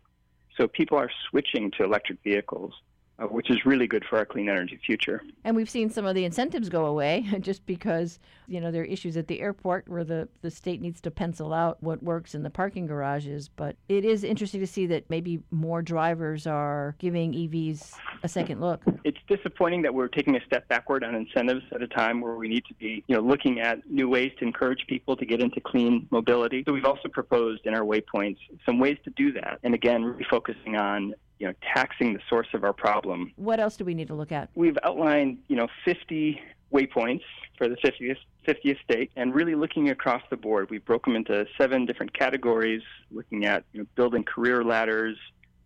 So 0.56 0.68
people 0.68 0.96
are 0.96 1.10
switching 1.28 1.72
to 1.72 1.84
electric 1.84 2.22
vehicles 2.22 2.72
uh, 3.18 3.26
which 3.26 3.50
is 3.50 3.64
really 3.64 3.86
good 3.86 4.04
for 4.08 4.18
our 4.18 4.24
clean 4.24 4.48
energy 4.48 4.78
future. 4.84 5.22
And 5.44 5.56
we've 5.56 5.70
seen 5.70 5.90
some 5.90 6.06
of 6.06 6.14
the 6.14 6.24
incentives 6.24 6.68
go 6.68 6.86
away 6.86 7.26
just 7.40 7.66
because, 7.66 8.18
you 8.46 8.60
know, 8.60 8.70
there 8.70 8.82
are 8.82 8.86
issues 8.86 9.16
at 9.16 9.26
the 9.26 9.40
airport 9.40 9.88
where 9.88 10.04
the, 10.04 10.28
the 10.42 10.50
state 10.50 10.80
needs 10.80 11.00
to 11.02 11.10
pencil 11.10 11.52
out 11.52 11.82
what 11.82 12.02
works 12.02 12.34
in 12.34 12.42
the 12.42 12.50
parking 12.50 12.86
garages. 12.86 13.48
But 13.48 13.76
it 13.88 14.04
is 14.04 14.24
interesting 14.24 14.60
to 14.60 14.66
see 14.66 14.86
that 14.86 15.08
maybe 15.10 15.40
more 15.50 15.82
drivers 15.82 16.46
are 16.46 16.94
giving 16.98 17.32
EVs 17.32 17.94
a 18.22 18.28
second 18.28 18.60
look. 18.60 18.82
It's 19.04 19.18
disappointing 19.26 19.82
that 19.82 19.94
we're 19.94 20.08
taking 20.08 20.36
a 20.36 20.44
step 20.44 20.68
backward 20.68 21.02
on 21.02 21.14
incentives 21.14 21.64
at 21.74 21.82
a 21.82 21.88
time 21.88 22.20
where 22.20 22.36
we 22.36 22.48
need 22.48 22.64
to 22.66 22.74
be, 22.74 23.04
you 23.06 23.16
know, 23.16 23.22
looking 23.22 23.60
at 23.60 23.88
new 23.90 24.08
ways 24.08 24.32
to 24.38 24.44
encourage 24.44 24.86
people 24.86 25.16
to 25.16 25.26
get 25.26 25.40
into 25.40 25.60
clean 25.60 26.06
mobility. 26.10 26.62
So 26.66 26.72
we've 26.72 26.84
also 26.84 27.08
proposed 27.08 27.66
in 27.66 27.74
our 27.74 27.82
waypoints 27.82 28.38
some 28.64 28.78
ways 28.78 28.98
to 29.04 29.10
do 29.10 29.32
that. 29.32 29.58
And 29.62 29.74
again, 29.74 30.04
really 30.04 30.26
focusing 30.30 30.76
on 30.76 31.14
you 31.38 31.46
know, 31.46 31.54
taxing 31.74 32.14
the 32.14 32.20
source 32.28 32.48
of 32.54 32.64
our 32.64 32.72
problem. 32.72 33.32
What 33.36 33.60
else 33.60 33.76
do 33.76 33.84
we 33.84 33.94
need 33.94 34.08
to 34.08 34.14
look 34.14 34.32
at? 34.32 34.50
We've 34.54 34.78
outlined, 34.82 35.38
you 35.48 35.56
know, 35.56 35.68
50 35.84 36.40
waypoints 36.72 37.22
for 37.56 37.68
the 37.68 37.76
50th, 37.76 38.16
50th 38.46 38.80
state 38.82 39.10
and 39.16 39.34
really 39.34 39.54
looking 39.54 39.90
across 39.90 40.22
the 40.30 40.36
board. 40.36 40.70
We 40.70 40.78
broke 40.78 41.04
them 41.04 41.16
into 41.16 41.46
seven 41.56 41.86
different 41.86 42.12
categories, 42.12 42.82
looking 43.10 43.44
at 43.46 43.64
you 43.72 43.80
know, 43.80 43.86
building 43.94 44.24
career 44.24 44.64
ladders, 44.64 45.16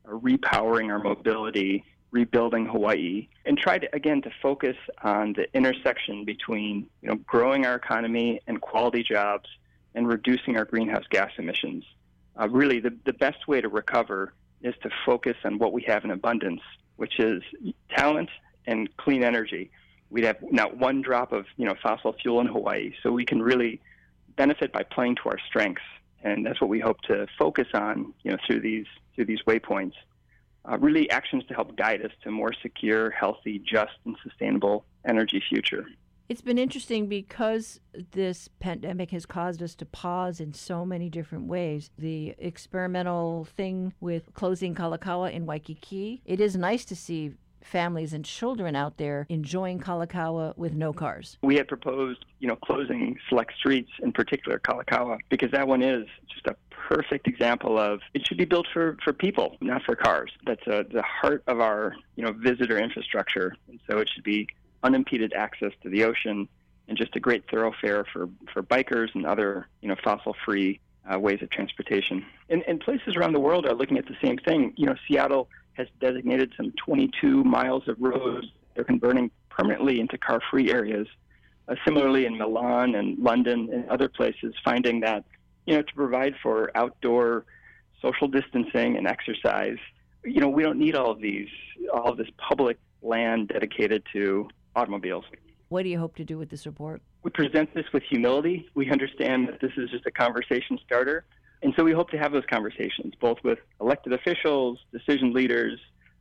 uh, 0.06 0.12
repowering 0.12 0.90
our 0.90 0.98
mobility, 0.98 1.84
rebuilding 2.12 2.66
Hawaii 2.66 3.26
and 3.46 3.58
try 3.58 3.78
to 3.78 3.88
again 3.94 4.22
to 4.22 4.30
focus 4.42 4.76
on 5.02 5.32
the 5.32 5.46
intersection 5.56 6.24
between 6.24 6.86
you 7.00 7.08
know 7.08 7.16
growing 7.26 7.66
our 7.66 7.74
economy 7.74 8.40
and 8.46 8.60
quality 8.60 9.02
jobs 9.02 9.48
and 9.94 10.06
reducing 10.06 10.56
our 10.56 10.64
greenhouse 10.64 11.04
gas 11.10 11.30
emissions. 11.38 11.84
Uh, 12.40 12.48
really, 12.48 12.80
the, 12.80 12.94
the 13.04 13.12
best 13.12 13.46
way 13.48 13.60
to 13.60 13.68
recover 13.68 14.32
is 14.62 14.74
to 14.82 14.90
focus 15.04 15.36
on 15.44 15.58
what 15.58 15.72
we 15.72 15.82
have 15.82 16.04
in 16.04 16.10
abundance, 16.10 16.60
which 16.96 17.18
is 17.18 17.42
talent 17.96 18.30
and 18.66 18.94
clean 18.96 19.24
energy. 19.24 19.70
We'd 20.10 20.24
have 20.24 20.36
not 20.50 20.76
one 20.76 21.02
drop 21.02 21.32
of 21.32 21.46
you 21.56 21.66
know 21.66 21.74
fossil 21.82 22.12
fuel 22.12 22.40
in 22.40 22.46
Hawaii, 22.46 22.92
so 23.02 23.10
we 23.12 23.24
can 23.24 23.42
really 23.42 23.80
benefit 24.36 24.72
by 24.72 24.82
playing 24.82 25.16
to 25.16 25.22
our 25.26 25.38
strengths, 25.46 25.82
and 26.22 26.44
that's 26.44 26.60
what 26.60 26.70
we 26.70 26.80
hope 26.80 27.00
to 27.02 27.26
focus 27.38 27.68
on 27.74 28.12
you 28.22 28.30
know 28.30 28.38
through 28.46 28.60
these 28.60 28.86
through 29.14 29.26
these 29.26 29.42
waypoints 29.46 29.94
uh, 30.64 30.78
really 30.78 31.10
actions 31.10 31.44
to 31.48 31.54
help 31.54 31.76
guide 31.76 32.04
us 32.04 32.12
to 32.22 32.28
a 32.28 32.32
more 32.32 32.52
secure, 32.62 33.10
healthy, 33.10 33.58
just, 33.58 33.92
and 34.04 34.16
sustainable 34.22 34.84
energy 35.04 35.42
future. 35.48 35.86
It's 36.28 36.40
been 36.40 36.58
interesting 36.58 37.08
because 37.08 37.80
this 38.12 38.48
pandemic 38.58 39.10
has 39.10 39.26
caused 39.26 39.62
us 39.62 39.74
to 39.76 39.84
pause 39.84 40.40
in 40.40 40.54
so 40.54 40.84
many 40.86 41.10
different 41.10 41.46
ways. 41.46 41.90
The 41.98 42.34
experimental 42.38 43.46
thing 43.56 43.92
with 44.00 44.32
closing 44.32 44.74
Kalakaua 44.74 45.32
in 45.32 45.44
Waikiki, 45.44 46.22
it 46.24 46.40
is 46.40 46.56
nice 46.56 46.84
to 46.86 46.96
see 46.96 47.32
families 47.62 48.12
and 48.12 48.24
children 48.24 48.74
out 48.74 48.96
there 48.96 49.26
enjoying 49.28 49.78
Kalakaua 49.78 50.56
with 50.56 50.74
no 50.74 50.92
cars. 50.92 51.38
We 51.42 51.56
had 51.56 51.68
proposed, 51.68 52.24
you 52.40 52.48
know, 52.48 52.56
closing 52.56 53.16
select 53.28 53.54
streets, 53.56 53.90
in 54.02 54.12
particular 54.12 54.58
Kalakaua, 54.58 55.18
because 55.28 55.50
that 55.52 55.68
one 55.68 55.82
is 55.82 56.06
just 56.32 56.46
a 56.46 56.56
perfect 56.70 57.28
example 57.28 57.78
of 57.78 58.00
it 58.14 58.26
should 58.26 58.38
be 58.38 58.44
built 58.44 58.66
for, 58.72 58.96
for 59.04 59.12
people, 59.12 59.56
not 59.60 59.82
for 59.84 59.94
cars. 59.94 60.32
That's 60.46 60.66
a, 60.66 60.84
the 60.90 61.02
heart 61.02 61.42
of 61.46 61.60
our, 61.60 61.94
you 62.16 62.24
know, 62.24 62.32
visitor 62.32 62.78
infrastructure. 62.78 63.54
And 63.68 63.78
so 63.88 63.98
it 63.98 64.08
should 64.12 64.24
be 64.24 64.48
unimpeded 64.82 65.32
access 65.34 65.72
to 65.82 65.88
the 65.88 66.04
ocean 66.04 66.48
and 66.88 66.98
just 66.98 67.14
a 67.16 67.20
great 67.20 67.48
thoroughfare 67.50 68.04
for, 68.12 68.28
for 68.52 68.62
bikers 68.62 69.14
and 69.14 69.24
other, 69.24 69.68
you 69.80 69.88
know, 69.88 69.96
fossil-free 70.02 70.80
uh, 71.12 71.18
ways 71.18 71.40
of 71.42 71.50
transportation. 71.50 72.24
And, 72.48 72.62
and 72.66 72.80
places 72.80 73.16
around 73.16 73.32
the 73.32 73.40
world 73.40 73.66
are 73.66 73.74
looking 73.74 73.98
at 73.98 74.06
the 74.06 74.16
same 74.22 74.38
thing. 74.38 74.72
You 74.76 74.86
know, 74.86 74.94
Seattle 75.08 75.48
has 75.74 75.86
designated 76.00 76.52
some 76.56 76.72
22 76.84 77.44
miles 77.44 77.88
of 77.88 77.96
roads 78.00 78.46
they're 78.74 78.84
converting 78.84 79.30
permanently 79.50 80.00
into 80.00 80.18
car-free 80.18 80.70
areas. 80.70 81.06
Uh, 81.68 81.74
similarly, 81.84 82.26
in 82.26 82.36
Milan 82.38 82.94
and 82.94 83.18
London 83.18 83.68
and 83.72 83.88
other 83.88 84.08
places, 84.08 84.54
finding 84.64 85.00
that 85.00 85.24
you 85.66 85.76
know 85.76 85.82
to 85.82 85.94
provide 85.94 86.34
for 86.42 86.76
outdoor 86.76 87.44
social 88.00 88.26
distancing 88.26 88.96
and 88.96 89.06
exercise, 89.06 89.78
you 90.24 90.40
know 90.40 90.48
we 90.48 90.62
don't 90.62 90.78
need 90.78 90.96
all 90.96 91.10
of 91.10 91.20
these 91.20 91.48
all 91.92 92.10
of 92.10 92.16
this 92.16 92.28
public 92.36 92.78
land 93.02 93.48
dedicated 93.48 94.02
to 94.12 94.48
automobiles. 94.74 95.24
What 95.68 95.84
do 95.84 95.88
you 95.88 95.98
hope 95.98 96.16
to 96.16 96.24
do 96.24 96.36
with 96.36 96.50
this 96.50 96.66
report? 96.66 97.00
We 97.22 97.30
present 97.30 97.72
this 97.74 97.86
with 97.92 98.02
humility. 98.02 98.68
We 98.74 98.90
understand 98.90 99.48
that 99.48 99.60
this 99.60 99.72
is 99.76 99.90
just 99.90 100.04
a 100.06 100.10
conversation 100.10 100.78
starter. 100.84 101.24
And 101.62 101.72
so 101.76 101.84
we 101.84 101.92
hope 101.92 102.10
to 102.10 102.18
have 102.18 102.32
those 102.32 102.44
conversations, 102.50 103.14
both 103.20 103.38
with 103.44 103.58
elected 103.80 104.12
officials, 104.12 104.78
decision 104.92 105.32
leaders, 105.32 105.78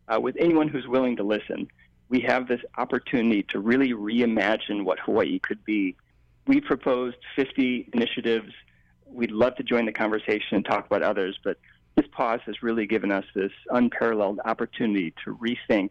uh, 0.08 0.20
with 0.20 0.36
anyone 0.40 0.68
who's 0.68 0.88
willing 0.88 1.16
to 1.18 1.24
listen. 1.24 1.68
We 2.10 2.22
have 2.22 2.48
this 2.48 2.62
opportunity 2.78 3.44
to 3.50 3.60
really 3.60 3.94
reimagine 3.94 4.84
what 4.84 5.00
Hawaii 5.00 5.40
could 5.40 5.64
be. 5.66 5.96
We 6.46 6.62
proposed 6.62 7.18
50 7.36 7.90
initiatives. 7.94 8.54
We'd 9.06 9.32
love 9.32 9.56
to 9.56 9.64
join 9.64 9.86
the 9.86 9.92
conversation 9.92 10.58
and 10.58 10.66
talk 10.66 10.86
about 10.86 11.02
others, 11.02 11.40
but 11.44 11.58
this 11.96 12.06
pause 12.12 12.40
has 12.46 12.62
really 12.62 12.86
given 12.86 13.12
us 13.12 13.26
this 13.36 13.52
unparalleled 13.70 14.40
opportunity 14.46 15.14
to 15.26 15.36
rethink 15.36 15.90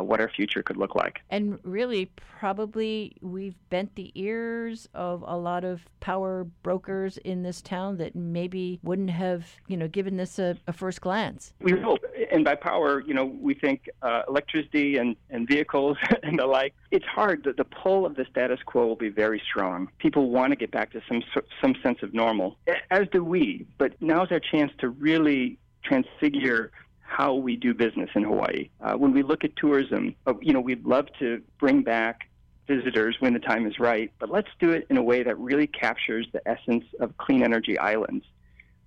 uh, 0.00 0.02
what 0.02 0.20
our 0.20 0.28
future 0.28 0.62
could 0.62 0.76
look 0.76 0.94
like. 0.94 1.20
And 1.30 1.58
really, 1.62 2.10
probably 2.38 3.16
we've 3.20 3.56
bent 3.68 3.94
the 3.94 4.10
ears 4.14 4.88
of 4.94 5.24
a 5.26 5.36
lot 5.36 5.64
of 5.64 5.82
power 6.00 6.44
brokers 6.62 7.18
in 7.18 7.42
this 7.42 7.60
town 7.60 7.98
that 7.98 8.14
maybe 8.14 8.80
wouldn't 8.82 9.10
have, 9.10 9.46
you 9.68 9.76
know, 9.76 9.88
given 9.88 10.16
this 10.16 10.38
a, 10.38 10.56
a 10.66 10.72
first 10.72 11.00
glance. 11.00 11.52
We 11.60 11.72
hope, 11.72 12.00
and 12.32 12.44
by 12.44 12.54
power, 12.54 13.00
you 13.00 13.14
know, 13.14 13.24
we 13.24 13.54
think 13.54 13.88
uh, 14.02 14.22
electricity 14.28 14.96
and, 14.96 15.16
and 15.30 15.46
vehicles 15.46 15.96
and 16.22 16.38
the 16.38 16.46
like. 16.46 16.74
It's 16.90 17.06
hard. 17.06 17.44
The, 17.44 17.52
the 17.52 17.64
pull 17.64 18.06
of 18.06 18.16
the 18.16 18.26
status 18.30 18.60
quo 18.64 18.86
will 18.86 18.96
be 18.96 19.10
very 19.10 19.42
strong. 19.44 19.88
People 19.98 20.30
want 20.30 20.50
to 20.52 20.56
get 20.56 20.70
back 20.70 20.92
to 20.92 21.02
some 21.08 21.22
some 21.60 21.74
sense 21.82 22.02
of 22.02 22.14
normal, 22.14 22.56
as 22.90 23.06
do 23.12 23.24
we. 23.24 23.66
But 23.78 23.94
now's 24.00 24.32
our 24.32 24.40
chance 24.40 24.72
to 24.78 24.88
really 24.88 25.58
transfigure 25.82 26.72
how 27.10 27.34
we 27.34 27.56
do 27.56 27.74
business 27.74 28.08
in 28.14 28.22
Hawaii. 28.22 28.70
Uh, 28.80 28.94
when 28.94 29.12
we 29.12 29.22
look 29.22 29.42
at 29.42 29.56
tourism, 29.56 30.14
uh, 30.28 30.34
you 30.40 30.52
know, 30.52 30.60
we'd 30.60 30.86
love 30.86 31.06
to 31.18 31.42
bring 31.58 31.82
back 31.82 32.28
visitors 32.68 33.16
when 33.18 33.32
the 33.32 33.40
time 33.40 33.66
is 33.66 33.80
right, 33.80 34.12
but 34.20 34.30
let's 34.30 34.48
do 34.60 34.70
it 34.70 34.86
in 34.90 34.96
a 34.96 35.02
way 35.02 35.24
that 35.24 35.36
really 35.36 35.66
captures 35.66 36.28
the 36.32 36.40
essence 36.48 36.84
of 37.00 37.16
clean 37.18 37.42
energy 37.42 37.76
islands, 37.78 38.24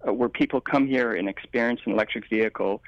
uh, 0.08 0.14
where 0.14 0.30
people 0.30 0.62
come 0.62 0.88
here 0.88 1.12
and 1.12 1.28
experience 1.28 1.82
an 1.86 1.92
electric 1.92 2.30
vehicle. 2.30 2.82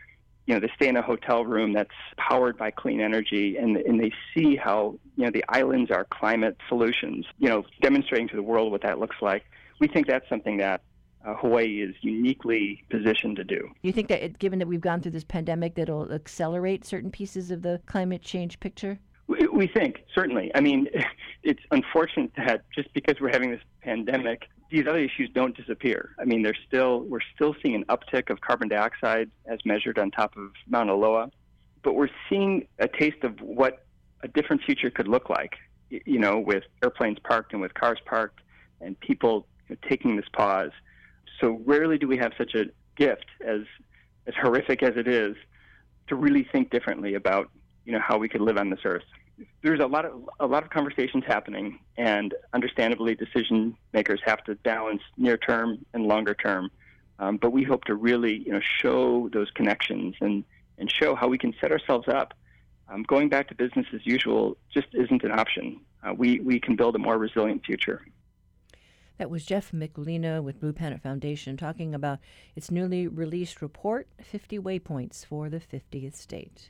You 0.47 0.53
know, 0.53 0.61
they 0.61 0.71
stay 0.75 0.87
in 0.87 0.95
a 0.95 1.01
hotel 1.01 1.43
room 1.43 1.73
that's 1.73 1.89
powered 2.15 2.57
by 2.57 2.71
clean 2.71 3.01
energy, 3.01 3.57
and 3.57 3.75
and 3.75 3.99
they 3.99 4.13
see 4.33 4.55
how 4.55 4.97
you 5.17 5.25
know 5.25 5.31
the 5.31 5.43
islands 5.49 5.91
are 5.91 6.05
climate 6.05 6.55
solutions. 6.69 7.25
You 7.39 7.49
know, 7.49 7.65
demonstrating 7.81 8.29
to 8.29 8.37
the 8.37 8.43
world 8.43 8.71
what 8.71 8.83
that 8.83 8.99
looks 8.99 9.17
like. 9.21 9.43
We 9.81 9.87
think 9.87 10.07
that's 10.07 10.29
something 10.29 10.57
that 10.57 10.81
uh, 11.25 11.33
Hawaii 11.35 11.81
is 11.81 11.95
uniquely 12.01 12.83
positioned 12.89 13.35
to 13.37 13.43
do. 13.43 13.69
You 13.81 13.91
think 13.91 14.09
that, 14.09 14.23
it, 14.23 14.39
given 14.39 14.59
that 14.59 14.67
we've 14.67 14.81
gone 14.81 15.01
through 15.01 15.11
this 15.11 15.23
pandemic, 15.23 15.75
that 15.75 15.83
it'll 15.83 16.11
accelerate 16.11 16.85
certain 16.85 17.11
pieces 17.11 17.51
of 17.51 17.61
the 17.61 17.81
climate 17.85 18.21
change 18.21 18.59
picture? 18.59 18.99
We, 19.27 19.47
we 19.51 19.67
think 19.67 20.03
certainly. 20.13 20.51
I 20.53 20.61
mean, 20.61 20.87
it's 21.43 21.63
unfortunate 21.71 22.31
that 22.37 22.63
just 22.73 22.93
because 22.93 23.15
we're 23.19 23.31
having 23.31 23.51
this 23.51 23.61
pandemic, 23.81 24.43
these 24.69 24.85
other 24.87 24.99
issues 24.99 25.29
don't 25.33 25.55
disappear. 25.55 26.15
I 26.19 26.25
mean, 26.25 26.43
there's 26.43 26.59
still 26.67 27.01
we're 27.01 27.19
still 27.35 27.55
seeing 27.63 27.75
an 27.75 27.85
uptick 27.85 28.29
of 28.29 28.41
carbon 28.41 28.67
dioxide 28.67 29.29
as 29.45 29.59
measured 29.65 29.97
on 29.97 30.11
top 30.11 30.37
of 30.37 30.51
Mauna 30.67 30.95
Loa, 30.95 31.31
but 31.83 31.93
we're 31.93 32.09
seeing 32.29 32.67
a 32.79 32.87
taste 32.87 33.23
of 33.23 33.39
what 33.41 33.85
a 34.21 34.27
different 34.27 34.63
future 34.63 34.89
could 34.89 35.07
look 35.07 35.29
like. 35.29 35.53
You 35.89 36.19
know, 36.19 36.39
with 36.39 36.63
airplanes 36.83 37.19
parked 37.23 37.53
and 37.53 37.61
with 37.61 37.73
cars 37.75 37.99
parked, 38.05 38.41
and 38.81 38.99
people 38.99 39.47
taking 39.87 40.15
this 40.15 40.25
pause 40.33 40.71
so 41.39 41.61
rarely 41.65 41.97
do 41.97 42.07
we 42.07 42.17
have 42.17 42.33
such 42.37 42.55
a 42.55 42.65
gift, 42.95 43.25
as 43.45 43.61
as 44.27 44.33
horrific 44.41 44.81
as 44.81 44.97
it 44.97 45.07
is, 45.07 45.35
to 46.07 46.15
really 46.15 46.47
think 46.51 46.71
differently 46.71 47.15
about 47.15 47.49
you 47.85 47.91
know 47.91 47.99
how 47.99 48.17
we 48.17 48.27
could 48.27 48.41
live 48.41 48.57
on 48.57 48.69
this 48.69 48.79
earth. 48.85 49.03
There's 49.63 49.79
a 49.79 49.85
lot 49.85 50.05
of 50.05 50.29
a 50.39 50.47
lot 50.47 50.63
of 50.63 50.69
conversations 50.69 51.23
happening, 51.27 51.79
and 51.97 52.33
understandably, 52.53 53.15
decision 53.15 53.75
makers 53.93 54.21
have 54.25 54.43
to 54.45 54.55
balance 54.55 55.01
near 55.17 55.37
term 55.37 55.85
and 55.93 56.05
longer 56.05 56.33
term. 56.33 56.69
Um, 57.17 57.37
but 57.37 57.51
we 57.51 57.63
hope 57.63 57.85
to 57.85 57.95
really 57.95 58.43
you 58.45 58.51
know 58.51 58.61
show 58.61 59.29
those 59.33 59.51
connections 59.51 60.15
and 60.21 60.43
and 60.77 60.91
show 60.91 61.15
how 61.15 61.27
we 61.27 61.37
can 61.37 61.53
set 61.59 61.71
ourselves 61.71 62.07
up. 62.07 62.33
Um, 62.87 63.03
going 63.03 63.29
back 63.29 63.47
to 63.47 63.55
business 63.55 63.87
as 63.93 64.05
usual 64.05 64.57
just 64.71 64.87
isn't 64.93 65.23
an 65.23 65.31
option. 65.31 65.81
Uh, 66.03 66.13
we 66.13 66.39
we 66.39 66.59
can 66.59 66.75
build 66.75 66.95
a 66.95 66.99
more 66.99 67.17
resilient 67.17 67.65
future. 67.65 68.05
That 69.17 69.29
was 69.29 69.45
Jeff 69.45 69.71
Mikulina 69.71 70.43
with 70.43 70.59
Blue 70.59 70.73
Planet 70.73 71.01
Foundation 71.01 71.55
talking 71.55 71.95
about 71.95 72.19
its 72.55 72.69
newly 72.69 73.07
released 73.07 73.61
report 73.61 74.07
50 74.21 74.59
Waypoints 74.59 75.25
for 75.25 75.49
the 75.49 75.59
50th 75.59 76.15
State. 76.15 76.69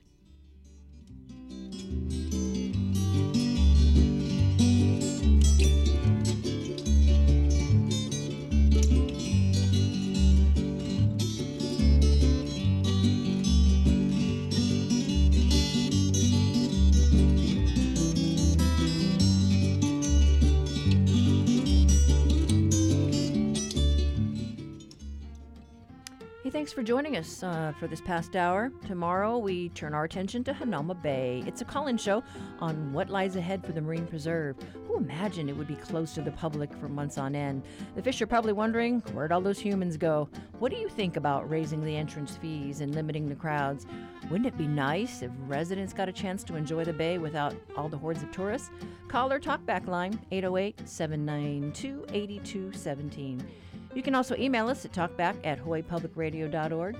Thanks 26.66 26.74
for 26.74 26.82
joining 26.82 27.16
us 27.16 27.43
uh, 27.43 27.74
for 27.80 27.86
this 27.86 28.01
past 28.01 28.36
hour. 28.36 28.72
Tomorrow, 28.88 29.38
we 29.38 29.70
turn 29.70 29.93
our 29.93 30.03
attention 30.03 30.43
to 30.45 30.51
Hanauma 30.51 30.99
Bay. 30.99 31.43
It's 31.45 31.61
a 31.61 31.63
call 31.63 31.86
in 31.86 31.95
show 31.95 32.24
on 32.59 32.91
what 32.91 33.07
lies 33.07 33.36
ahead 33.36 33.63
for 33.63 33.72
the 33.72 33.82
Marine 33.82 34.07
Preserve. 34.07 34.55
Who 34.88 34.97
imagined 34.97 35.47
it 35.47 35.53
would 35.53 35.68
be 35.68 35.76
closed 35.76 36.16
to 36.16 36.24
the 36.24 36.32
public 36.32 36.74
for 36.74 36.89
months 36.89 37.20
on 37.20 37.36
end? 37.36 37.61
The 37.95 38.01
fish 38.01 38.20
are 38.24 38.26
probably 38.26 38.53
wondering 38.53 39.01
where'd 39.13 39.32
all 39.32 39.41
those 39.41 39.59
humans 39.59 39.95
go? 39.95 40.28
What 40.57 40.72
do 40.72 40.80
you 40.80 40.89
think 40.89 41.18
about 41.18 41.47
raising 41.47 41.86
the 41.86 41.95
entrance 41.95 42.36
fees 42.36 42.82
and 42.82 42.95
limiting 42.95 43.30
the 43.30 43.36
crowds? 43.36 43.86
Wouldn't 44.32 44.47
it 44.47 44.57
be 44.57 44.66
nice 44.66 45.22
if 45.22 45.30
residents 45.45 45.93
got 45.93 46.09
a 46.09 46.11
chance 46.11 46.43
to 46.45 46.55
enjoy 46.55 46.84
the 46.84 46.93
bay 46.93 47.20
without 47.20 47.55
all 47.78 47.89
the 47.89 47.97
hordes 47.99 48.24
of 48.24 48.32
tourists? 48.32 48.72
Call 49.07 49.32
our 49.32 49.39
talkback 49.39 49.86
line 49.86 50.20
808 50.32 50.89
792 50.89 52.07
8217. 52.11 53.47
You 53.96 54.04
can 54.04 54.14
also 54.14 54.36
email 54.36 54.68
us 54.68 54.84
at 54.84 54.91
talkback 54.91 55.38
at 55.46 55.58
hawaiipublicradio.org. 55.58 56.98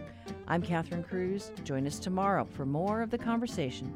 I'm 0.48 0.62
Catherine 0.62 1.04
Cruz. 1.04 1.52
Join 1.66 1.86
us 1.86 2.00
tomorrow 2.00 2.46
for 2.46 2.66
more 2.66 3.02
of 3.02 3.12
the 3.12 3.18
conversation. 3.18 3.94